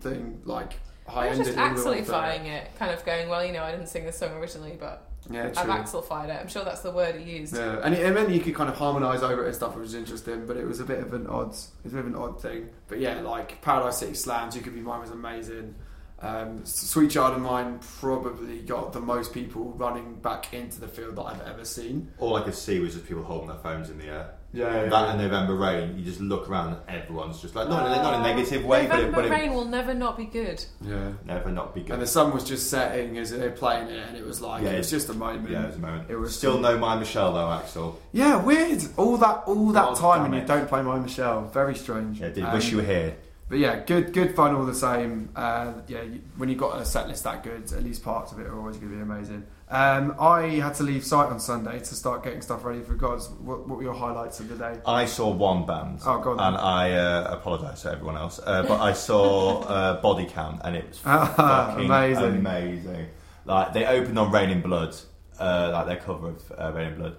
thing 0.00 0.42
like 0.44 0.74
high 1.08 1.26
I 1.26 1.30
was 1.30 1.38
ended. 1.40 1.54
just 1.54 1.86
Axelifying 1.86 2.46
it, 2.46 2.70
kind 2.78 2.92
of 2.92 3.04
going, 3.04 3.28
well, 3.28 3.44
you 3.44 3.52
know, 3.52 3.62
I 3.62 3.72
didn't 3.72 3.88
sing 3.88 4.04
this 4.04 4.18
song 4.18 4.32
originally, 4.34 4.76
but 4.78 5.09
Yeah, 5.30 5.46
I've 5.46 5.52
true. 5.54 5.72
Axelified 5.72 6.28
it. 6.28 6.40
I'm 6.40 6.48
sure 6.48 6.64
that's 6.64 6.80
the 6.80 6.90
word 6.90 7.14
he 7.16 7.38
used. 7.38 7.56
Yeah, 7.56 7.80
and 7.82 7.94
it, 7.94 8.04
it 8.04 8.12
meant 8.12 8.30
you 8.30 8.40
could 8.40 8.54
kind 8.54 8.68
of 8.68 8.76
harmonise 8.76 9.22
over 9.22 9.44
it 9.44 9.46
and 9.46 9.54
stuff, 9.54 9.74
which 9.74 9.82
was 9.82 9.94
interesting. 9.94 10.46
But 10.46 10.56
it 10.56 10.66
was 10.66 10.80
a 10.80 10.84
bit 10.84 10.98
of 10.98 11.12
an 11.14 11.26
odd, 11.26 11.52
it 11.52 11.84
was 11.84 11.92
a 11.92 11.96
bit 11.96 12.00
of 12.00 12.06
an 12.06 12.16
odd 12.16 12.42
thing. 12.42 12.68
But 12.88 12.98
yeah, 12.98 13.20
like 13.20 13.62
Paradise 13.62 13.98
City 13.98 14.14
Slams, 14.14 14.56
You 14.56 14.62
Could 14.62 14.74
Be 14.74 14.80
Mine 14.80 15.00
was 15.00 15.10
amazing. 15.10 15.74
Um, 16.22 16.64
Sweet 16.66 17.10
Child 17.10 17.36
of 17.36 17.40
Mine 17.40 17.80
probably 18.00 18.60
got 18.60 18.92
the 18.92 19.00
most 19.00 19.32
people 19.32 19.70
running 19.72 20.16
back 20.16 20.52
into 20.52 20.80
the 20.80 20.88
field 20.88 21.16
that 21.16 21.22
I've 21.22 21.46
ever 21.46 21.64
seen. 21.64 22.12
All 22.18 22.36
I 22.36 22.42
could 22.42 22.54
see 22.54 22.78
was 22.78 22.94
just 22.94 23.06
people 23.06 23.22
holding 23.22 23.48
their 23.48 23.56
phones 23.58 23.88
in 23.88 23.98
the 23.98 24.06
air. 24.06 24.34
Yeah, 24.52 24.86
that 24.86 25.08
and 25.10 25.20
November 25.20 25.54
Rain, 25.54 25.96
you 25.96 26.04
just 26.04 26.20
look 26.20 26.48
around 26.50 26.68
and 26.74 26.76
everyone's 27.02 27.40
just 27.40 27.54
like, 27.54 27.68
not, 27.68 27.86
in, 27.86 27.92
a- 27.92 28.02
not 28.02 28.14
in 28.14 28.20
a 28.20 28.34
negative 28.34 28.64
way, 28.64 28.86
but 28.88 28.98
it, 28.98 29.02
November 29.06 29.16
but 29.16 29.24
it 29.26 29.30
Rain 29.30 29.54
will 29.54 29.64
never 29.64 29.94
not 29.94 30.16
be 30.16 30.24
good. 30.24 30.64
yeah. 30.82 31.12
never 31.24 31.50
not 31.52 31.72
be 31.74 31.82
good. 31.82 31.92
And 31.92 32.02
the 32.02 32.06
sun 32.06 32.32
was 32.34 32.42
just 32.42 32.68
setting 32.68 33.16
as 33.18 33.30
they're 33.30 33.50
playing 33.52 33.88
it, 33.88 34.08
and 34.08 34.16
it 34.16 34.24
was 34.26 34.40
like 34.40 34.64
Yeah, 34.64 34.70
it 34.70 34.78
was 34.78 34.90
just 34.90 35.08
a 35.08 35.14
moment. 35.14 35.50
yeah, 35.50 35.62
it 35.62 35.66
was 35.68 35.76
a 35.76 35.78
moment. 35.78 36.10
It 36.10 36.16
was 36.16 36.36
Still 36.36 36.58
no 36.58 36.76
My 36.78 36.96
Michelle 36.98 37.32
though, 37.32 37.46
Axl. 37.46 37.94
Yeah, 38.12 38.42
weird. 38.42 38.82
All 38.96 39.16
that, 39.18 39.44
all 39.46 39.68
that 39.68 39.88
Oh, 39.90 39.94
time, 39.94 40.24
and 40.24 40.34
you 40.34 40.40
don't 40.46 40.68
play 40.68 40.82
My 40.82 40.98
Michelle. 40.98 41.42
Very 41.48 41.76
strange. 41.76 42.20
Yeah, 42.20 42.30
did 42.30 42.42
Um, 42.44 42.52
wish 42.52 42.70
you 42.72 42.78
were 42.78 42.82
here. 42.82 43.16
But 43.50 43.58
yeah, 43.58 43.80
good 43.84 44.12
good 44.12 44.34
fun 44.36 44.54
all 44.54 44.64
the 44.64 44.74
same. 44.74 45.28
Uh, 45.34 45.72
yeah, 45.88 46.02
when 46.36 46.48
you've 46.48 46.58
got 46.58 46.80
a 46.80 46.84
set 46.84 47.08
list 47.08 47.24
that 47.24 47.42
good, 47.42 47.70
at 47.72 47.82
least 47.82 48.02
parts 48.04 48.30
of 48.32 48.38
it 48.38 48.46
are 48.46 48.56
always 48.56 48.76
going 48.76 48.90
to 48.92 48.96
be 48.96 49.02
amazing. 49.02 49.44
Um, 49.68 50.14
I 50.20 50.42
had 50.60 50.74
to 50.76 50.84
leave 50.84 51.04
site 51.04 51.28
on 51.30 51.38
Sunday 51.40 51.78
to 51.80 51.94
start 51.96 52.22
getting 52.24 52.42
stuff 52.42 52.64
ready 52.64 52.80
for 52.80 52.94
Gods. 52.94 53.28
What, 53.28 53.66
what 53.68 53.78
were 53.78 53.82
your 53.84 53.94
highlights 53.94 54.38
of 54.40 54.48
the 54.48 54.54
day? 54.56 54.78
I 54.86 55.04
saw 55.04 55.30
one 55.30 55.66
band, 55.66 55.98
Oh, 56.06 56.20
go 56.20 56.30
on 56.30 56.36
then. 56.38 56.46
and 56.46 56.56
I 56.58 56.92
uh, 56.92 57.28
apologise 57.38 57.82
to 57.82 57.90
everyone 57.92 58.16
else, 58.16 58.38
uh, 58.44 58.62
but 58.62 58.80
I 58.80 58.92
saw 58.92 59.60
uh, 59.62 60.00
Body 60.00 60.26
Count, 60.26 60.60
and 60.64 60.76
it 60.76 60.86
was 60.88 61.00
Ah, 61.04 61.34
fucking 61.70 61.86
amazing. 61.86 62.24
amazing. 62.36 63.06
Like 63.44 63.72
they 63.72 63.84
opened 63.84 64.18
on 64.18 64.30
Raining 64.30 64.60
Blood, 64.60 64.94
uh, 65.40 65.70
like 65.72 65.86
their 65.86 65.96
cover 65.96 66.28
of 66.30 66.52
uh, 66.56 66.72
Raining 66.72 66.98
Blood, 66.98 67.16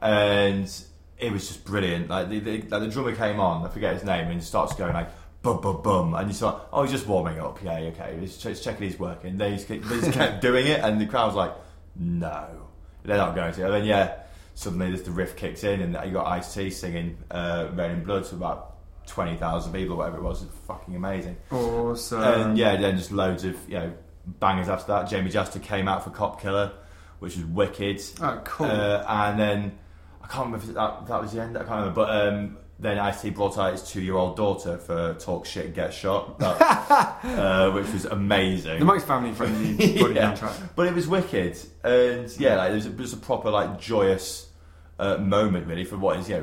and 0.00 0.70
it 1.18 1.32
was 1.32 1.46
just 1.48 1.64
brilliant. 1.64 2.08
Like 2.08 2.28
the, 2.28 2.38
the, 2.38 2.62
like 2.62 2.80
the 2.80 2.88
drummer 2.88 3.14
came 3.14 3.40
on, 3.40 3.64
I 3.66 3.68
forget 3.70 3.94
his 3.94 4.04
name, 4.04 4.26
and 4.28 4.34
he 4.34 4.40
starts 4.40 4.74
going 4.74 4.92
like 4.94 5.08
bum 5.44 5.60
bum 5.60 5.82
bum, 5.82 6.14
and 6.14 6.26
you 6.28 6.34
thought, 6.34 6.68
oh, 6.72 6.82
he's 6.82 6.90
just 6.90 7.06
warming 7.06 7.38
up. 7.38 7.62
Yeah, 7.62 7.78
okay, 7.78 8.16
he's, 8.18 8.42
he's 8.42 8.60
checking 8.60 8.88
he's 8.88 8.98
working. 8.98 9.36
They 9.36 9.52
just, 9.52 9.68
kept- 9.68 9.88
they 9.88 10.00
just 10.00 10.12
kept 10.12 10.40
doing 10.42 10.66
it, 10.66 10.80
and 10.80 11.00
the 11.00 11.06
crowd 11.06 11.26
was 11.26 11.36
like, 11.36 11.52
no, 11.94 12.48
they're 13.04 13.18
not 13.18 13.36
going 13.36 13.52
to. 13.52 13.64
And 13.66 13.74
then 13.74 13.84
yeah, 13.84 14.22
suddenly 14.54 14.90
just 14.90 15.04
the 15.04 15.12
riff 15.12 15.36
kicks 15.36 15.62
in, 15.62 15.80
and 15.80 16.06
you 16.06 16.12
got 16.12 16.26
Ice 16.26 16.52
T 16.52 16.70
singing 16.70 17.18
uh, 17.30 17.68
Raining 17.74 18.02
Blood 18.02 18.24
to 18.24 18.34
about 18.34 18.74
twenty 19.06 19.36
thousand 19.36 19.72
people, 19.72 19.96
whatever 19.96 20.16
it 20.16 20.22
was. 20.22 20.42
It's 20.42 20.54
fucking 20.66 20.96
amazing. 20.96 21.36
Awesome. 21.52 22.22
And 22.22 22.58
yeah, 22.58 22.74
then 22.76 22.96
just 22.96 23.12
loads 23.12 23.44
of 23.44 23.56
you 23.68 23.74
know 23.74 23.92
bangers 24.26 24.68
after 24.68 24.92
that. 24.92 25.06
Jamey 25.08 25.30
Jasta 25.30 25.62
came 25.62 25.86
out 25.86 26.02
for 26.02 26.10
Cop 26.10 26.40
Killer, 26.40 26.72
which 27.18 27.36
was 27.36 27.44
wicked. 27.44 28.02
Oh, 28.20 28.40
cool. 28.44 28.66
Uh, 28.66 29.04
and 29.06 29.38
then 29.38 29.78
I 30.22 30.26
can't 30.26 30.46
remember 30.46 30.66
if 30.66 30.74
that, 30.74 31.06
that 31.06 31.20
was 31.20 31.32
the 31.32 31.42
end. 31.42 31.56
I 31.56 31.60
can't 31.60 31.70
remember, 31.70 31.94
but 31.94 32.28
um, 32.28 32.56
then 32.84 32.98
Ice-T 32.98 33.30
brought 33.30 33.56
out 33.58 33.72
his 33.72 33.82
two-year-old 33.82 34.36
daughter 34.36 34.78
for 34.78 35.14
"Talk 35.14 35.46
Shit 35.46 35.66
and 35.66 35.74
Get 35.74 35.92
Shot," 35.94 36.38
that, 36.40 37.24
uh, 37.24 37.70
which 37.72 37.90
was 37.92 38.04
amazing. 38.04 38.78
the 38.78 38.84
most 38.84 39.06
family 39.06 39.32
friendly 39.32 39.74
body 40.00 40.14
Yeah. 40.14 40.34
track. 40.34 40.54
But 40.76 40.86
it 40.88 40.94
was 40.94 41.06
wicked, 41.08 41.56
and 41.82 42.28
yeah, 42.38 42.56
like, 42.56 42.70
it, 42.72 42.74
was 42.74 42.86
a, 42.86 42.90
it 42.90 42.98
was 42.98 43.12
a 43.12 43.16
proper 43.18 43.50
like 43.50 43.80
joyous 43.80 44.48
uh, 44.98 45.16
moment 45.18 45.66
really 45.66 45.84
for 45.84 45.96
what 45.96 46.18
is 46.18 46.28
yeah 46.28 46.40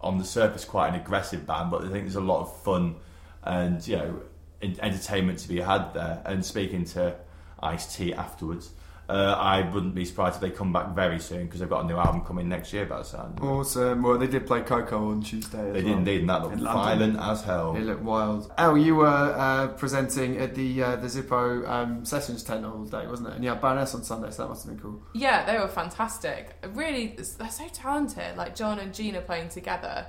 on 0.00 0.18
the 0.18 0.24
surface 0.24 0.64
quite 0.64 0.88
an 0.88 0.94
aggressive 1.00 1.46
band, 1.46 1.70
but 1.70 1.80
I 1.84 1.88
think 1.88 2.04
there's 2.04 2.14
a 2.16 2.20
lot 2.20 2.40
of 2.42 2.56
fun 2.62 2.96
and 3.42 3.86
you 3.88 3.96
know 3.96 4.20
en- 4.62 4.76
entertainment 4.80 5.38
to 5.40 5.48
be 5.48 5.60
had 5.60 5.94
there. 5.94 6.22
And 6.24 6.44
speaking 6.44 6.84
to 6.86 7.16
Ice 7.60 7.96
T 7.96 8.12
afterwards, 8.14 8.70
uh, 9.08 9.36
I 9.38 9.60
wouldn't 9.70 9.94
be 9.94 10.04
surprised 10.04 10.36
if 10.36 10.40
they 10.40 10.50
come 10.50 10.72
back 10.72 10.94
very 10.94 11.20
soon 11.20 11.44
because 11.46 11.60
they've 11.60 11.68
got 11.68 11.84
a 11.84 11.86
new 11.86 11.96
album 11.96 12.22
coming 12.22 12.48
next 12.48 12.72
year. 12.72 12.86
By 12.86 12.98
the 12.98 13.04
sound, 13.04 13.38
Awesome. 13.40 14.02
Well, 14.02 14.18
they 14.18 14.26
did 14.26 14.46
play 14.46 14.62
KOKO 14.62 14.92
on 15.12 15.22
Tuesday. 15.22 15.58
As 15.58 15.72
they 15.74 15.82
well. 15.82 15.82
did 15.82 15.98
indeed, 15.98 16.20
and 16.22 16.30
that 16.30 16.42
looked 16.42 16.54
In 16.54 16.64
London. 16.64 16.82
violent 17.14 17.18
as 17.20 17.42
hell. 17.44 17.76
It 17.76 17.82
looked 17.84 18.02
wild. 18.02 18.52
El, 18.58 18.76
you 18.76 18.96
were 18.96 19.06
uh, 19.06 19.68
presenting 19.68 20.38
at 20.38 20.54
the 20.54 20.82
uh, 20.82 20.96
the 20.96 21.06
Zippo 21.06 21.68
um, 21.68 22.04
sessions 22.04 22.42
tent 22.42 22.64
all 22.64 22.84
day, 22.84 23.06
wasn't 23.06 23.28
it? 23.28 23.34
And 23.36 23.44
you 23.44 23.50
had 23.50 23.60
Baroness 23.60 23.94
on 23.94 24.02
Sunday, 24.02 24.30
so 24.30 24.42
that 24.42 24.48
must 24.48 24.66
have 24.66 24.74
been 24.74 24.82
cool. 24.82 25.00
Yeah, 25.14 25.44
they 25.44 25.56
were 25.58 25.68
fantastic. 25.68 26.56
Really, 26.74 27.16
they're 27.38 27.48
so 27.50 27.68
talented. 27.72 28.36
Like 28.36 28.56
John 28.56 28.78
and 28.80 28.92
Gina 28.92 29.20
playing 29.20 29.50
together 29.50 30.06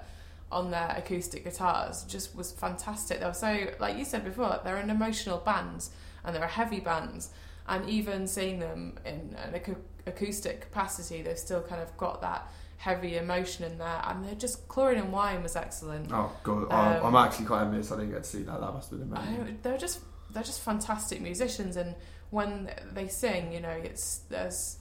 on 0.52 0.72
their 0.72 0.96
acoustic 0.98 1.44
guitars 1.44 2.04
just 2.06 2.36
was 2.36 2.52
fantastic. 2.54 3.20
They 3.20 3.26
were 3.26 3.34
so, 3.34 3.68
like 3.80 3.98
you 3.98 4.06
said 4.06 4.24
before, 4.24 4.60
they're 4.64 4.78
an 4.78 4.90
emotional 4.90 5.40
band 5.40 5.90
and 6.24 6.34
they're 6.36 6.44
a 6.44 6.48
heavy 6.48 6.80
band. 6.80 7.28
And 7.68 7.90
even 7.90 8.28
seeing 8.28 8.60
them 8.60 8.98
in 9.06 9.36
an 9.44 9.54
acou- 9.54 9.76
acoustic 10.06 10.62
capacity, 10.62 11.22
they've 11.22 11.38
still 11.38 11.62
kind 11.62 11.82
of 11.82 11.96
got 11.98 12.22
that 12.22 12.48
heavy 12.78 13.18
emotion 13.18 13.66
in 13.70 13.78
there. 13.78 14.02
And 14.06 14.24
they're 14.24 14.36
just 14.36 14.68
chlorine 14.68 15.00
and 15.00 15.12
wine 15.12 15.44
was 15.44 15.56
excellent. 15.56 16.12
Oh 16.14 16.32
god, 16.44 16.72
I- 16.72 16.98
Um, 16.98 17.08
I'm 17.08 17.26
actually 17.26 17.46
quite 17.46 17.64
envious. 17.64 17.92
I 17.92 17.96
didn't 17.98 18.12
get 18.12 18.24
to 18.24 18.30
see 18.30 18.44
that. 18.44 18.60
That 18.62 18.72
must 18.74 18.90
have 18.92 19.00
been 19.00 19.12
amazing. 19.18 19.60
they're 19.64 19.78
just 19.78 20.00
they're 20.32 20.44
just 20.44 20.62
fantastic 20.62 21.22
musicians, 21.22 21.78
and 21.78 21.96
when 22.30 22.70
they 22.94 23.08
sing, 23.08 23.52
you 23.54 23.62
know, 23.62 23.70
it's 23.70 24.20
there's 24.30 24.78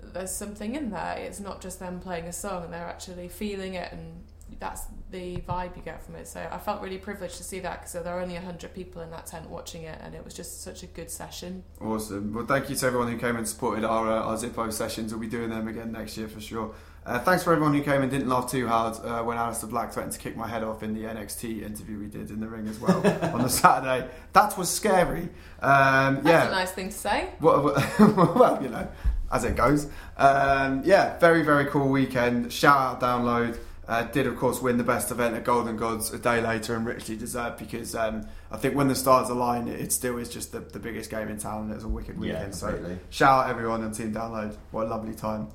there's 0.00 0.30
something 0.34 0.74
in 0.74 0.90
there. 0.90 1.16
It's 1.18 1.40
not 1.40 1.60
just 1.60 1.80
them 1.80 1.98
playing 2.00 2.26
a 2.26 2.32
song; 2.32 2.64
and 2.64 2.72
they're 2.72 2.86
actually 2.86 3.28
feeling 3.28 3.74
it, 3.74 3.90
and 3.92 4.22
that's 4.60 4.82
the 5.16 5.38
vibe 5.38 5.74
you 5.76 5.82
get 5.82 6.04
from 6.04 6.16
it. 6.16 6.28
So 6.28 6.46
I 6.50 6.58
felt 6.58 6.82
really 6.82 6.98
privileged 6.98 7.36
to 7.38 7.44
see 7.44 7.60
that 7.60 7.80
because 7.80 7.92
there 7.92 8.14
were 8.14 8.20
only 8.20 8.34
hundred 8.34 8.74
people 8.74 9.00
in 9.02 9.10
that 9.10 9.26
tent 9.26 9.48
watching 9.48 9.82
it, 9.82 9.98
and 10.02 10.14
it 10.14 10.24
was 10.24 10.34
just 10.34 10.62
such 10.62 10.82
a 10.82 10.86
good 10.86 11.10
session. 11.10 11.64
Awesome. 11.80 12.34
Well, 12.34 12.46
thank 12.46 12.68
you 12.68 12.76
to 12.76 12.86
everyone 12.86 13.10
who 13.10 13.18
came 13.18 13.36
and 13.36 13.48
supported 13.48 13.84
our, 13.84 14.10
uh, 14.10 14.22
our 14.22 14.36
Zippo 14.36 14.70
sessions. 14.72 15.12
We'll 15.12 15.20
be 15.20 15.28
doing 15.28 15.50
them 15.50 15.68
again 15.68 15.92
next 15.92 16.18
year 16.18 16.28
for 16.28 16.40
sure. 16.40 16.74
Uh, 17.06 17.20
thanks 17.20 17.44
for 17.44 17.52
everyone 17.52 17.72
who 17.72 17.82
came 17.82 18.02
and 18.02 18.10
didn't 18.10 18.28
laugh 18.28 18.50
too 18.50 18.66
hard 18.66 18.96
uh, 19.04 19.22
when 19.22 19.38
Aleister 19.38 19.70
Black 19.70 19.92
threatened 19.92 20.12
to 20.12 20.18
kick 20.18 20.36
my 20.36 20.48
head 20.48 20.64
off 20.64 20.82
in 20.82 20.92
the 20.92 21.02
NXT 21.02 21.62
interview 21.62 22.00
we 22.00 22.06
did 22.06 22.30
in 22.30 22.40
the 22.40 22.48
ring 22.48 22.66
as 22.66 22.80
well 22.80 22.96
on 23.32 23.42
the 23.42 23.48
Saturday. 23.48 24.08
That 24.32 24.58
was 24.58 24.68
scary. 24.68 25.28
Um, 25.62 26.16
That's 26.16 26.26
yeah. 26.26 26.48
a 26.48 26.50
nice 26.50 26.72
thing 26.72 26.88
to 26.88 26.96
say. 26.96 27.30
Well, 27.40 27.74
well, 28.00 28.58
you 28.60 28.68
know, 28.68 28.88
as 29.30 29.44
it 29.44 29.56
goes. 29.56 29.86
Um, 30.16 30.82
yeah, 30.84 31.16
very, 31.18 31.42
very 31.42 31.66
cool 31.66 31.88
weekend. 31.88 32.52
Shout 32.52 32.76
out, 32.76 33.00
download. 33.00 33.56
Uh, 33.88 34.02
did, 34.02 34.26
of 34.26 34.36
course, 34.36 34.60
win 34.60 34.78
the 34.78 34.82
best 34.84 35.12
event 35.12 35.36
at 35.36 35.44
Golden 35.44 35.76
Gods 35.76 36.12
a 36.12 36.18
day 36.18 36.40
later 36.40 36.74
and 36.74 36.84
richly 36.84 37.14
deserved 37.16 37.58
because 37.58 37.94
um, 37.94 38.26
I 38.50 38.56
think 38.56 38.74
when 38.74 38.88
the 38.88 38.96
stars 38.96 39.28
align, 39.28 39.68
it 39.68 39.92
still 39.92 40.18
is 40.18 40.28
just 40.28 40.50
the, 40.50 40.58
the 40.58 40.80
biggest 40.80 41.08
game 41.08 41.28
in 41.28 41.38
town 41.38 41.62
and 41.62 41.70
it 41.70 41.74
was 41.76 41.84
a 41.84 41.88
wicked 41.88 42.16
Yeah, 42.16 42.32
weekend. 42.32 42.54
so 42.56 42.98
shout 43.10 43.44
out 43.44 43.50
everyone 43.50 43.84
on 43.84 43.92
Team 43.92 44.12
Download. 44.12 44.56
What 44.72 44.86
a 44.86 44.88
lovely 44.88 45.14
time. 45.14 45.48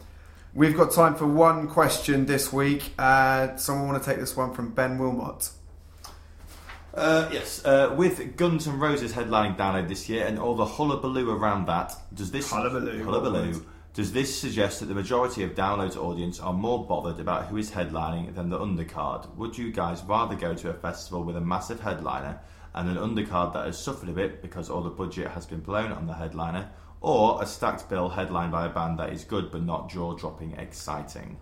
We've 0.54 0.76
got 0.78 0.92
time 0.92 1.16
for 1.16 1.26
one 1.26 1.68
question 1.68 2.26
this 2.26 2.54
week. 2.54 2.94
Uh, 2.98 3.58
someone 3.58 3.90
want 3.90 4.02
to 4.04 4.10
take 4.10 4.20
this 4.20 4.36
one 4.38 4.54
from 4.54 4.72
Ben 4.72 4.98
Wilmot? 4.98 5.50
Uh, 6.94 7.30
yes, 7.32 7.64
uh, 7.66 7.94
with 7.98 8.36
Guns 8.36 8.68
N' 8.68 8.78
Roses 8.78 9.14
headlining 9.14 9.58
download 9.58 9.88
this 9.88 10.10
year 10.10 10.26
and 10.26 10.38
all 10.38 10.56
the 10.56 10.66
hullabaloo 10.66 11.32
around 11.32 11.66
that, 11.68 11.94
does 12.14 12.32
this 12.32 12.50
Hullabaloo. 12.52 13.04
hullabaloo 13.04 13.66
does 13.94 14.14
this 14.14 14.39
suggest 14.39 14.80
that 14.80 14.86
the 14.86 14.96
majority 14.96 15.44
of 15.44 15.54
downloads 15.54 15.98
audience 15.98 16.39
are 16.39 16.54
more 16.54 16.86
bothered 16.86 17.20
about 17.20 17.48
who 17.48 17.58
is 17.58 17.72
headlining 17.72 18.34
than 18.36 18.50
the 18.50 18.58
undercard? 18.58 19.36
Would 19.36 19.58
you 19.58 19.72
guys 19.72 20.02
rather 20.04 20.36
go 20.36 20.54
to 20.54 20.70
a 20.70 20.74
festival 20.74 21.24
with 21.24 21.36
a 21.36 21.42
massive 21.42 21.82
headliner 21.82 22.39
and 22.74 22.89
an 22.89 22.96
undercard 22.96 23.54
that 23.54 23.66
has 23.66 23.78
suffered 23.78 24.08
a 24.08 24.14
bit 24.14 24.42
because 24.42 24.70
all 24.70 24.82
the 24.82 24.89
budget 24.89 25.28
has 25.32 25.46
been 25.46 25.60
blown 25.60 25.92
on 25.92 26.08
the 26.08 26.14
headliner, 26.14 26.70
or 27.02 27.44
a 27.44 27.46
stacked 27.46 27.89
bill 27.89 28.08
headlined 28.08 28.54
by 28.54 28.66
a 28.66 28.70
band 28.70 28.98
that 29.00 29.12
is 29.12 29.26
good 29.26 29.52
but 29.52 29.64
not 29.64 29.89
jaw-dropping 29.89 30.54
exciting? 30.54 31.38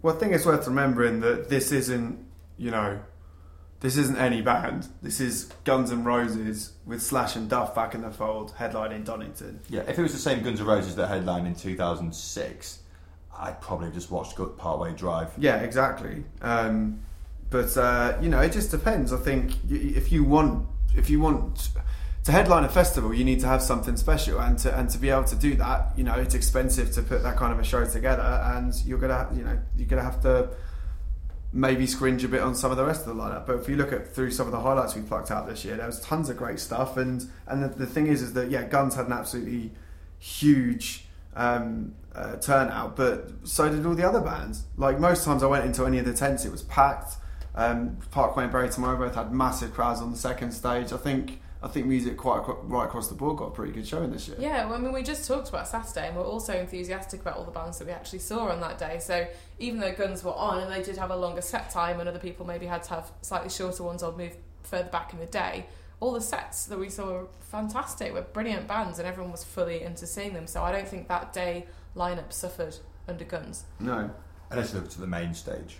Well, 0.00 0.14
I 0.14 0.18
think 0.18 0.32
it's 0.34 0.46
worth 0.46 0.68
remembering 0.68 1.18
that 1.20 1.48
this 1.48 1.72
isn't, 1.72 2.24
you 2.58 2.70
know, 2.70 3.00
this 3.80 3.96
isn't 3.96 4.16
any 4.16 4.40
band. 4.40 4.88
This 5.02 5.20
is 5.20 5.44
Guns 5.64 5.92
N' 5.92 6.04
Roses 6.04 6.72
with 6.84 7.00
Slash 7.00 7.36
and 7.36 7.48
Duff 7.48 7.74
back 7.74 7.94
in 7.94 8.02
the 8.02 8.10
fold, 8.10 8.54
headlining 8.58 9.04
Donington. 9.04 9.60
Yeah, 9.68 9.82
if 9.86 9.98
it 9.98 10.02
was 10.02 10.12
the 10.12 10.18
same 10.18 10.42
Guns 10.42 10.60
N' 10.60 10.66
Roses 10.66 10.96
that 10.96 11.08
headlined 11.08 11.46
in 11.46 11.54
2006, 11.54 12.78
I'd 13.38 13.60
probably 13.60 13.86
have 13.86 13.94
just 13.94 14.10
watched 14.10 14.34
Good 14.34 14.56
Parkway 14.56 14.94
Drive. 14.94 15.30
Yeah, 15.38 15.58
exactly. 15.58 16.24
Um, 16.42 17.02
but 17.50 17.76
uh, 17.76 18.18
you 18.20 18.28
know, 18.28 18.40
it 18.40 18.52
just 18.52 18.70
depends. 18.70 19.12
I 19.12 19.16
think 19.18 19.52
if 19.70 20.10
you 20.10 20.24
want, 20.24 20.66
if 20.96 21.08
you 21.08 21.20
want 21.20 21.70
to 22.24 22.32
headline 22.32 22.64
a 22.64 22.68
festival, 22.68 23.14
you 23.14 23.24
need 23.24 23.40
to 23.40 23.46
have 23.46 23.62
something 23.62 23.96
special, 23.96 24.40
and 24.40 24.58
to 24.58 24.76
and 24.76 24.90
to 24.90 24.98
be 24.98 25.08
able 25.08 25.24
to 25.24 25.36
do 25.36 25.54
that, 25.54 25.92
you 25.96 26.02
know, 26.02 26.14
it's 26.14 26.34
expensive 26.34 26.90
to 26.92 27.02
put 27.02 27.22
that 27.22 27.36
kind 27.36 27.52
of 27.52 27.60
a 27.60 27.64
show 27.64 27.84
together, 27.84 28.42
and 28.56 28.74
you're 28.84 28.98
gonna, 28.98 29.28
you 29.32 29.44
know, 29.44 29.58
you're 29.76 29.88
gonna 29.88 30.02
have 30.02 30.20
to 30.22 30.50
maybe 31.52 31.86
scringe 31.86 32.24
a 32.24 32.28
bit 32.28 32.40
on 32.40 32.54
some 32.54 32.70
of 32.70 32.76
the 32.76 32.84
rest 32.84 33.06
of 33.06 33.16
the 33.16 33.22
lineup. 33.22 33.46
But 33.46 33.56
if 33.56 33.68
you 33.68 33.76
look 33.76 33.92
at 33.92 34.14
through 34.14 34.30
some 34.32 34.46
of 34.46 34.52
the 34.52 34.60
highlights 34.60 34.94
we 34.94 35.02
plucked 35.02 35.30
out 35.30 35.46
this 35.46 35.64
year, 35.64 35.76
there 35.76 35.86
was 35.86 36.00
tons 36.00 36.28
of 36.28 36.36
great 36.36 36.60
stuff. 36.60 36.96
And 36.96 37.26
and 37.46 37.62
the, 37.62 37.68
the 37.68 37.86
thing 37.86 38.06
is, 38.06 38.22
is 38.22 38.32
that 38.34 38.50
yeah, 38.50 38.64
Guns 38.64 38.94
had 38.94 39.06
an 39.06 39.12
absolutely 39.12 39.72
huge 40.18 41.06
um, 41.34 41.94
uh, 42.14 42.36
turnout, 42.36 42.96
but 42.96 43.30
so 43.44 43.68
did 43.70 43.86
all 43.86 43.94
the 43.94 44.06
other 44.06 44.20
bands. 44.20 44.64
Like 44.76 44.98
most 44.98 45.24
times, 45.24 45.42
I 45.42 45.46
went 45.46 45.64
into 45.64 45.86
any 45.86 45.98
of 45.98 46.04
the 46.04 46.14
tents, 46.14 46.44
it 46.44 46.52
was 46.52 46.62
packed. 46.62 47.14
Um, 47.54 47.96
Parkway 48.10 48.44
and 48.44 48.52
Bury 48.52 48.68
Tomorrow 48.68 48.98
both 48.98 49.14
had 49.14 49.32
massive 49.32 49.74
crowds 49.74 50.00
on 50.00 50.12
the 50.12 50.18
second 50.18 50.52
stage. 50.52 50.92
I 50.92 50.96
think 50.96 51.40
I 51.62 51.68
think 51.68 51.86
music 51.86 52.16
quite 52.16 52.42
right 52.62 52.84
across 52.84 53.08
the 53.08 53.14
board 53.14 53.38
got 53.38 53.46
a 53.46 53.50
pretty 53.50 53.72
good 53.72 53.86
showing 53.86 54.12
this 54.12 54.28
year. 54.28 54.36
Yeah, 54.38 54.66
well, 54.66 54.74
I 54.74 54.78
mean, 54.78 54.92
we 54.92 55.02
just 55.02 55.26
talked 55.26 55.48
about 55.48 55.66
Saturday, 55.66 56.06
and 56.06 56.16
we're 56.16 56.24
also 56.24 56.52
enthusiastic 56.54 57.20
about 57.20 57.36
all 57.36 57.44
the 57.44 57.50
bands 57.50 57.78
that 57.78 57.86
we 57.86 57.92
actually 57.92 58.20
saw 58.20 58.48
on 58.48 58.60
that 58.60 58.78
day. 58.78 58.98
So 59.00 59.26
even 59.58 59.80
though 59.80 59.92
Guns 59.92 60.22
were 60.22 60.34
on 60.34 60.62
and 60.62 60.72
they 60.72 60.82
did 60.82 60.96
have 60.96 61.10
a 61.10 61.16
longer 61.16 61.42
set 61.42 61.70
time, 61.70 61.98
and 61.98 62.08
other 62.08 62.20
people 62.20 62.46
maybe 62.46 62.66
had 62.66 62.84
to 62.84 62.90
have 62.90 63.10
slightly 63.22 63.50
shorter 63.50 63.82
ones 63.82 64.02
or 64.02 64.16
move 64.16 64.36
further 64.62 64.88
back 64.90 65.12
in 65.12 65.18
the 65.18 65.26
day, 65.26 65.66
all 66.00 66.12
the 66.12 66.20
sets 66.20 66.66
that 66.66 66.78
we 66.78 66.88
saw 66.88 67.06
were 67.06 67.26
fantastic. 67.40 68.12
Were 68.12 68.22
brilliant 68.22 68.68
bands, 68.68 69.00
and 69.00 69.08
everyone 69.08 69.32
was 69.32 69.42
fully 69.42 69.82
into 69.82 70.06
seeing 70.06 70.34
them. 70.34 70.46
So 70.46 70.62
I 70.62 70.70
don't 70.70 70.86
think 70.86 71.08
that 71.08 71.32
day 71.32 71.66
lineup 71.96 72.32
suffered 72.32 72.76
under 73.08 73.24
Guns. 73.24 73.64
No, 73.80 74.10
Unless 74.50 74.72
you 74.72 74.80
look 74.80 74.90
to 74.90 75.00
the 75.00 75.06
main 75.06 75.34
stage, 75.34 75.76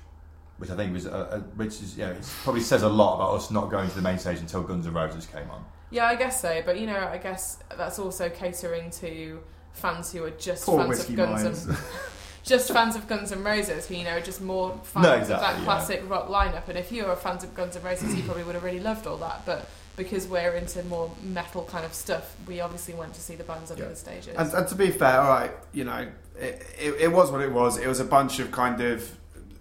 which 0.59 0.71
I 0.71 0.77
think 0.77 0.93
was, 0.93 1.07
uh, 1.07 1.11
uh, 1.11 1.39
which 1.57 1.75
is, 1.83 1.97
you 1.97 2.05
know, 2.05 2.13
it 2.13 2.29
probably 2.43 2.61
says 2.63 2.83
a 2.83 2.89
lot 2.89 3.17
about 3.17 3.35
us 3.35 3.51
not 3.51 3.71
going 3.71 3.89
to 3.89 3.95
the 3.97 4.03
main 4.03 4.19
stage 4.19 4.39
until 4.39 4.63
Guns 4.63 4.87
N' 4.87 4.93
Roses 4.93 5.27
came 5.27 5.49
on. 5.51 5.65
Yeah, 5.91 6.07
I 6.07 6.17
guess 6.17 6.41
so. 6.43 6.63
But 6.67 6.79
you 6.81 6.87
know, 6.87 6.99
I 6.99 7.19
guess 7.19 7.59
that's 7.77 7.99
also 7.99 8.29
catering 8.29 8.91
to 8.91 9.41
fans 9.73 10.13
who 10.13 10.25
are 10.25 10.31
just 10.31 10.67
poor 10.67 10.79
fans 10.79 10.89
whiskey 10.89 11.13
of 11.15 11.17
Guns 11.19 11.43
minds. 11.45 11.67
and 11.67 11.79
just 12.43 12.73
fans 12.73 12.97
of 12.97 13.07
Guns 13.09 13.33
N' 13.33 13.43
Roses, 13.45 13.87
who 13.87 13.95
you 13.95 14.05
know 14.05 14.11
are 14.17 14.21
just 14.21 14.41
more 14.43 14.79
fans 14.83 15.05
No, 15.05 15.15
of 15.15 15.21
exactly, 15.23 15.47
that 15.47 15.59
yeah. 15.59 15.65
classic 15.65 16.03
rock 16.11 16.29
lineup. 16.29 16.69
And 16.69 16.77
if 16.77 16.91
you 16.93 17.05
were 17.07 17.17
fans 17.17 17.45
of 17.45 17.55
Guns 17.55 17.77
N' 17.77 17.83
Roses, 17.83 18.15
you 18.15 18.23
probably 18.25 18.43
would 18.45 18.55
have 18.55 18.65
really 18.65 18.81
loved 18.81 19.07
all 19.07 19.17
that. 19.19 19.47
But 19.47 19.69
because 19.97 20.27
we're 20.29 20.53
into 20.53 20.83
more 20.85 21.11
metal 21.23 21.65
kind 21.65 21.85
of 21.85 21.93
stuff, 21.95 22.37
we 22.47 22.61
obviously 22.61 22.95
went 22.95 23.15
to 23.15 23.21
see 23.21 23.35
the 23.35 23.45
bands 23.45 23.71
under 23.71 23.85
Yeah. 23.85 23.89
the 23.91 23.97
stages. 23.97 24.35
And, 24.37 24.53
and 24.53 24.69
to 24.69 24.75
be 24.75 24.91
fair, 24.91 25.21
all 25.21 25.29
right, 25.31 25.51
you 25.73 25.85
know, 25.85 26.07
it, 26.39 26.67
it, 26.79 26.95
it 27.01 27.13
was 27.13 27.31
what 27.33 27.41
it 27.41 27.51
was. 27.53 27.79
It 27.79 27.87
was 27.89 27.99
a 28.01 28.05
bunch 28.05 28.39
of 28.41 28.53
kind 28.53 28.81
of 28.81 29.11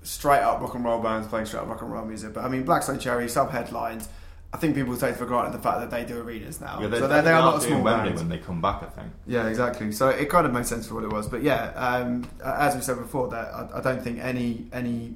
straight 0.08 0.40
up 0.40 0.62
rock 0.62 0.74
and 0.74 0.86
roll 0.86 1.02
bands 1.02 1.28
playing 1.28 1.46
straight 1.46 1.62
up 1.62 1.68
rock 1.68 1.82
and 1.82 1.92
roll 1.92 2.06
music. 2.06 2.34
But 2.34 2.46
I 2.46 2.48
mean, 2.48 2.64
Black 2.64 2.84
Stone 2.84 3.00
Cherry 3.00 3.28
sub 3.28 3.52
headlined, 3.52 4.08
I 4.54 4.58
think 4.58 4.76
people 4.76 4.96
take 4.96 5.16
for 5.16 5.26
granted 5.26 5.54
the 5.54 5.62
fact 5.62 5.80
that 5.82 5.92
they 5.92 6.06
do 6.06 6.22
arenas 6.22 6.62
now. 6.62 6.80
Yeah, 6.82 6.90
so 6.90 7.08
they, 7.08 7.22
they 7.22 7.32
are 7.32 7.42
not 7.42 7.58
a 7.58 7.62
small 7.62 7.82
Wembley 7.82 8.10
band. 8.10 8.20
when 8.20 8.30
they 8.30 8.38
come 8.38 8.62
back. 8.62 8.82
I 8.84 8.88
think. 8.88 9.12
Yeah, 9.26 9.48
exactly. 9.48 9.92
So 9.92 10.10
it 10.10 10.30
kind 10.30 10.48
of 10.48 10.54
made 10.54 10.66
sense 10.66 10.88
for 10.88 10.96
what 10.96 11.04
it 11.04 11.12
was. 11.12 11.28
But 11.28 11.44
yeah, 11.44 11.72
um, 11.76 12.28
as 12.44 12.76
we 12.76 12.82
said 12.82 12.98
before, 12.98 13.28
that 13.30 13.54
I, 13.54 13.80
I 13.80 13.82
don't 13.82 14.02
think 14.02 14.20
any 14.20 14.68
any 14.72 15.16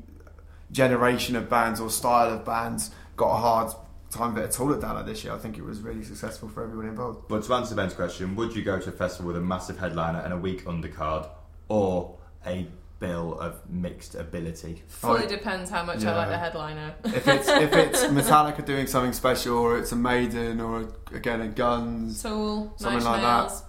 generation 0.71 1.35
of 1.35 1.49
bands 1.49 1.79
or 1.79 1.89
style 1.89 2.29
of 2.33 2.45
bands 2.45 2.91
got 3.15 3.33
a 3.33 3.37
hard 3.37 3.73
time 4.09 4.31
of 4.31 4.37
it 4.37 4.43
at 4.43 4.59
all 4.59 4.73
at 4.73 4.81
Download 4.81 5.05
this 5.05 5.23
year. 5.23 5.33
I 5.33 5.37
think 5.37 5.57
it 5.57 5.63
was 5.63 5.79
really 5.79 6.03
successful 6.03 6.49
for 6.49 6.63
everyone 6.63 6.87
involved. 6.87 7.29
But 7.29 7.43
to 7.43 7.53
answer 7.53 7.75
Ben's 7.75 7.93
question, 7.93 8.35
would 8.35 8.53
you 8.53 8.61
go 8.61 8.79
to 8.79 8.89
a 8.89 8.91
festival 8.91 9.27
with 9.27 9.37
a 9.37 9.45
massive 9.45 9.79
headliner 9.79 10.19
and 10.19 10.33
a 10.33 10.37
weak 10.37 10.65
undercard, 10.65 11.29
or 11.69 12.17
a 12.45 12.67
bill 13.01 13.37
of 13.39 13.69
mixed 13.69 14.15
ability? 14.15 14.83
Fully 14.87 15.25
Oh, 15.25 15.27
depends 15.27 15.69
how 15.69 15.83
much 15.83 16.05
I 16.05 16.15
like 16.15 16.29
the 16.29 16.37
headliner. 16.37 16.95
If 17.03 17.27
it's 17.27 17.49
if 17.49 17.73
it's 17.85 18.03
Metallica 18.05 18.63
doing 18.63 18.87
something 18.87 19.11
special, 19.11 19.57
or 19.57 19.77
it's 19.77 19.91
a 19.91 19.97
Maiden, 19.97 20.61
or 20.61 20.87
again 21.13 21.41
a 21.41 21.47
Guns, 21.49 22.23
Tool, 22.23 22.73
Something 22.77 23.03
Nine 23.03 23.21
like 23.21 23.49
that. 23.49 23.63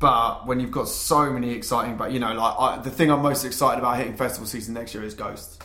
But 0.00 0.46
when 0.46 0.58
you've 0.58 0.72
got 0.72 0.88
so 0.88 1.30
many 1.32 1.52
exciting, 1.52 1.96
but 1.96 2.10
you 2.10 2.18
know, 2.18 2.32
like 2.32 2.54
I, 2.58 2.82
the 2.82 2.90
thing 2.90 3.12
I'm 3.12 3.22
most 3.22 3.44
excited 3.44 3.78
about 3.78 3.98
hitting 3.98 4.16
festival 4.16 4.46
season 4.48 4.74
next 4.74 4.94
year 4.94 5.04
is 5.04 5.14
Ghost. 5.14 5.62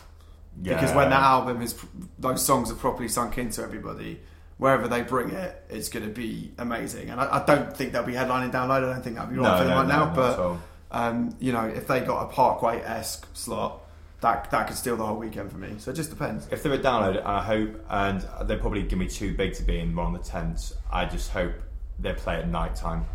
Because 0.62 0.94
when 0.94 1.10
that 1.10 1.22
album 1.22 1.64
is, 1.64 1.76
those 2.20 2.46
songs 2.46 2.70
are 2.70 2.76
properly 2.76 3.08
sunk 3.08 3.40
into 3.40 3.64
everybody, 3.64 4.22
wherever 4.58 4.88
they 4.88 5.02
bring 5.02 5.32
it, 5.32 5.66
it's 5.68 5.90
going 5.90 6.06
to 6.06 6.12
be 6.12 6.52
amazing. 6.60 7.10
And 7.10 7.20
I, 7.20 7.42
I 7.42 7.46
don't 7.46 7.76
think 7.76 7.92
they'll 7.92 8.04
be 8.04 8.14
headlining 8.14 8.52
download. 8.52 8.84
I 8.84 8.94
don't 8.94 9.04
think 9.04 9.16
that'll 9.16 9.32
be 9.32 9.38
right 9.38 9.52
no, 9.52 9.58
for 9.58 9.64
them 9.64 9.70
no, 9.70 9.76
right 9.78 9.88
no, 9.88 9.94
now. 9.94 10.06
not 10.06 10.16
but 10.16 10.34
at 10.34 10.40
all. 10.40 10.62
Um, 10.94 11.36
you 11.40 11.52
know, 11.52 11.66
if 11.66 11.88
they 11.88 12.00
got 12.02 12.24
a 12.24 12.28
Parkway 12.34 12.82
esque 12.82 13.28
slot, 13.34 13.82
that 14.22 14.50
that 14.52 14.68
could 14.68 14.78
steal 14.78 14.96
the 14.96 15.06
whole 15.06 15.18
weekend 15.18 15.52
for 15.52 15.58
me. 15.58 15.74
So 15.80 15.92
it 15.92 15.96
just 15.96 16.10
depends. 16.10 16.48
If 16.52 16.64
they're 16.64 16.74
a 16.74 16.78
download, 16.80 17.18
and 17.18 17.28
I 17.28 17.42
hope, 17.44 17.86
and 17.90 18.26
they're 18.48 18.58
probably 18.60 18.82
going 18.82 18.90
to 18.92 18.96
be 18.98 19.08
too 19.08 19.36
big 19.36 19.54
to 19.56 19.64
be 19.64 19.80
in 19.80 19.96
one 19.96 20.16
of 20.16 20.24
the 20.24 20.28
tents. 20.30 20.74
I 20.92 21.06
just 21.06 21.32
hope 21.32 21.54
they 22.00 22.14
play 22.14 22.38
at 22.38 22.48
night 22.48 22.76
time. 22.76 23.06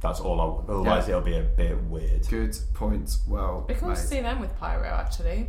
That's 0.00 0.20
all. 0.20 0.40
I, 0.40 0.72
otherwise, 0.72 1.08
Yeah. 1.08 1.16
it'll 1.16 1.26
be 1.26 1.36
a 1.36 1.42
bit 1.42 1.76
weird. 1.84 2.26
Good 2.28 2.56
point. 2.74 3.16
Well, 3.26 3.66
We 3.68 3.74
can 3.74 3.88
also 3.90 4.00
made. 4.00 4.08
see 4.08 4.20
them 4.20 4.40
with 4.40 4.56
pyro 4.58 4.86
actually. 4.88 5.48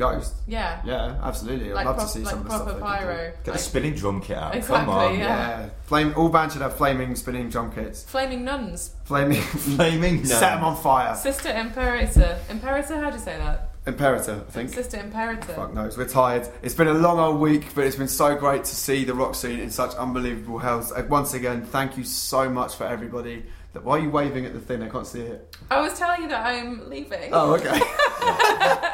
Ghost. 0.00 0.34
Yeah. 0.48 0.80
Yeah, 0.84 1.20
absolutely. 1.22 1.70
I'd 1.70 1.74
Like, 1.74 1.86
love 1.86 1.96
prop- 1.96 2.06
to 2.08 2.12
see 2.12 2.20
like 2.24 2.30
some 2.30 2.38
of 2.40 2.44
the 2.44 2.48
proper 2.50 2.70
stuff 2.70 2.80
they 2.80 2.86
can 2.88 2.98
do. 3.00 3.04
pyro. 3.06 3.24
Get 3.30 3.44
the 3.44 3.50
Like 3.52 3.60
spinning 3.60 3.94
drum 3.94 4.20
kit 4.20 4.36
out. 4.38 4.54
Exactly, 4.56 4.76
Come 4.86 4.88
on. 4.88 5.18
yeah. 5.18 5.26
Yeah, 5.60 5.68
flame. 5.84 6.14
All 6.16 6.28
bands 6.30 6.54
should 6.54 6.62
have 6.62 6.76
flaming 6.76 7.14
spinning 7.14 7.48
drum 7.50 7.70
kits. 7.72 8.02
flaming 8.04 8.44
nuns. 8.44 8.94
Flaming. 9.04 9.40
Flaming 9.76 10.24
Set 10.24 10.40
them 10.54 10.64
on 10.64 10.76
fire. 10.76 11.14
Sister 11.14 11.50
Imperator. 11.50 12.38
Imperator, 12.48 12.96
how 13.00 13.10
do 13.10 13.16
you 13.16 13.22
say 13.22 13.36
that? 13.38 13.68
Imperator, 13.86 14.44
I 14.46 14.50
think. 14.50 14.70
Sister 14.70 14.98
Imperator. 14.98 15.54
Fuck 15.54 15.72
knows. 15.74 15.96
We're 15.96 16.06
tired. 16.08 16.46
It's 16.62 16.74
been 16.74 16.88
a 16.88 16.92
long 16.94 17.18
old 17.18 17.40
week, 17.40 17.74
but 17.74 17.84
it's 17.84 17.96
been 17.96 18.08
so 18.08 18.36
great 18.36 18.64
to 18.64 18.74
see 18.76 19.04
the 19.04 19.14
rock 19.14 19.34
scene 19.34 19.58
in 19.58 19.70
such 19.70 19.94
unbelievable 19.94 20.58
health. 20.58 20.92
Once 21.08 21.32
again, 21.34 21.62
thank 21.64 21.96
you 21.96 22.04
so 22.04 22.48
much 22.48 22.74
for 22.74 22.84
everybody. 22.84 23.44
That 23.72 23.84
why 23.84 23.98
are 23.98 24.00
you 24.00 24.10
waving 24.10 24.46
at 24.46 24.52
the 24.52 24.60
thing? 24.60 24.82
I 24.82 24.88
can't 24.88 25.06
see 25.06 25.20
it. 25.20 25.56
I 25.70 25.80
was 25.80 25.96
telling 25.96 26.22
you 26.22 26.28
that 26.28 26.44
I'm 26.44 26.88
leaving. 26.90 27.30
Oh, 27.32 27.54
okay. 27.54 27.80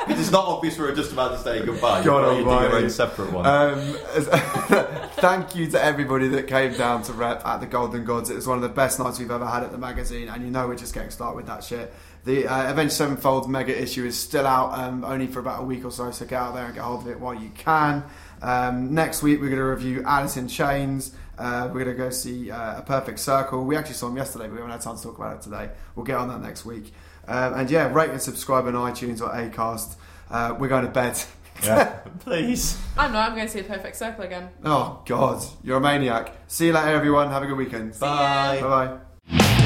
It's 0.09 0.31
not 0.31 0.47
obvious 0.47 0.79
we're 0.79 0.95
just 0.95 1.13
about 1.13 1.33
to 1.33 1.39
say 1.39 1.65
goodbye. 1.65 2.03
God 2.05 2.37
You've 2.37 2.47
got 2.47 2.63
your 2.63 2.77
own 2.77 2.91
separate 2.91 3.33
one. 3.33 3.45
Um, 3.45 3.79
as- 4.15 4.29
thank 5.17 5.57
you 5.57 5.69
to 5.73 5.83
everybody 5.83 6.29
that 6.29 6.47
came 6.47 6.75
down 6.75 7.03
to 7.05 7.13
rep 7.13 7.45
at 7.45 7.59
the 7.61 7.67
Golden 7.67 8.05
Gods. 8.05 8.31
It 8.31 8.37
was 8.37 8.47
one 8.47 8.57
of 8.57 8.63
the 8.63 8.69
best 8.69 8.99
nights 9.01 9.19
we've 9.19 9.31
ever 9.31 9.47
had 9.47 9.65
at 9.65 9.73
the 9.73 9.79
magazine, 9.79 10.29
and 10.29 10.45
you 10.45 10.51
know 10.51 10.69
we're 10.69 10.77
just 10.77 10.95
getting 10.95 11.11
started 11.11 11.37
with 11.37 11.47
that 11.47 11.65
shit. 11.65 11.93
The 12.25 12.47
uh, 12.47 12.71
Avenged 12.71 12.95
Sevenfold 12.95 13.49
mega 13.51 13.81
issue 13.81 14.05
is 14.05 14.17
still 14.19 14.47
out, 14.47 14.79
um, 14.79 15.05
only 15.05 15.27
for 15.27 15.41
about 15.41 15.61
a 15.61 15.65
week 15.65 15.85
or 15.85 15.91
so, 15.91 16.11
so 16.13 16.25
get 16.25 16.41
out 16.41 16.55
there 16.55 16.67
and 16.67 16.75
get 16.75 16.83
hold 16.85 17.03
of 17.03 17.09
it 17.09 17.19
while 17.21 17.35
you 17.35 17.51
can. 17.51 18.05
Um, 18.43 18.95
next 18.95 19.23
week 19.23 19.41
we're 19.41 19.49
going 19.49 19.59
to 19.59 19.65
review 19.65 20.03
Alice 20.05 20.37
in 20.37 20.49
Chains. 20.49 21.13
Uh, 21.39 21.69
we're 21.73 21.85
going 21.85 21.97
to 21.97 22.03
go 22.03 22.11
see 22.11 22.51
uh, 22.51 22.79
A 22.79 22.83
Perfect 22.83 23.19
Circle. 23.19 23.65
We 23.65 23.77
actually 23.77 23.95
saw 23.95 24.07
them 24.09 24.17
yesterday, 24.17 24.45
but 24.45 24.53
we 24.53 24.59
haven't 24.59 24.73
had 24.73 24.81
time 24.81 24.97
to 24.97 25.03
talk 25.03 25.19
about 25.19 25.37
it 25.37 25.43
today. 25.43 25.71
We'll 25.95 26.07
get 26.07 26.17
on 26.17 26.29
that 26.29 26.41
next 26.41 26.65
week. 26.65 26.93
Um, 27.29 27.55
and 27.55 27.71
yeah, 27.71 27.93
rate 27.93 28.11
and 28.11 28.21
subscribe 28.23 28.67
on 28.67 28.75
iTunes 28.75 29.21
or 29.21 29.31
Acast. 29.31 29.97
Uh, 30.31 30.55
we're 30.59 30.69
going 30.69 30.85
to 30.85 30.91
bed. 30.91 31.21
yeah. 31.63 31.99
Please. 32.21 32.81
I'm 32.97 33.13
not. 33.13 33.31
I'm 33.31 33.37
going 33.37 33.47
to 33.47 33.53
see 33.53 33.61
the 33.61 33.69
perfect 33.69 33.97
circle 33.97 34.25
again. 34.25 34.49
Oh 34.65 35.03
God, 35.07 35.43
you're 35.63 35.79
a 35.79 35.81
maniac. 35.81 36.33
See 36.49 36.67
you 36.67 36.73
later, 36.73 36.89
everyone. 36.89 37.29
Have 37.31 37.43
a 37.43 37.47
good 37.47 37.57
weekend. 37.59 37.93
ya. 37.95 38.01
Bye. 38.01 38.61
Bye 38.61 38.99
bye. 39.31 39.66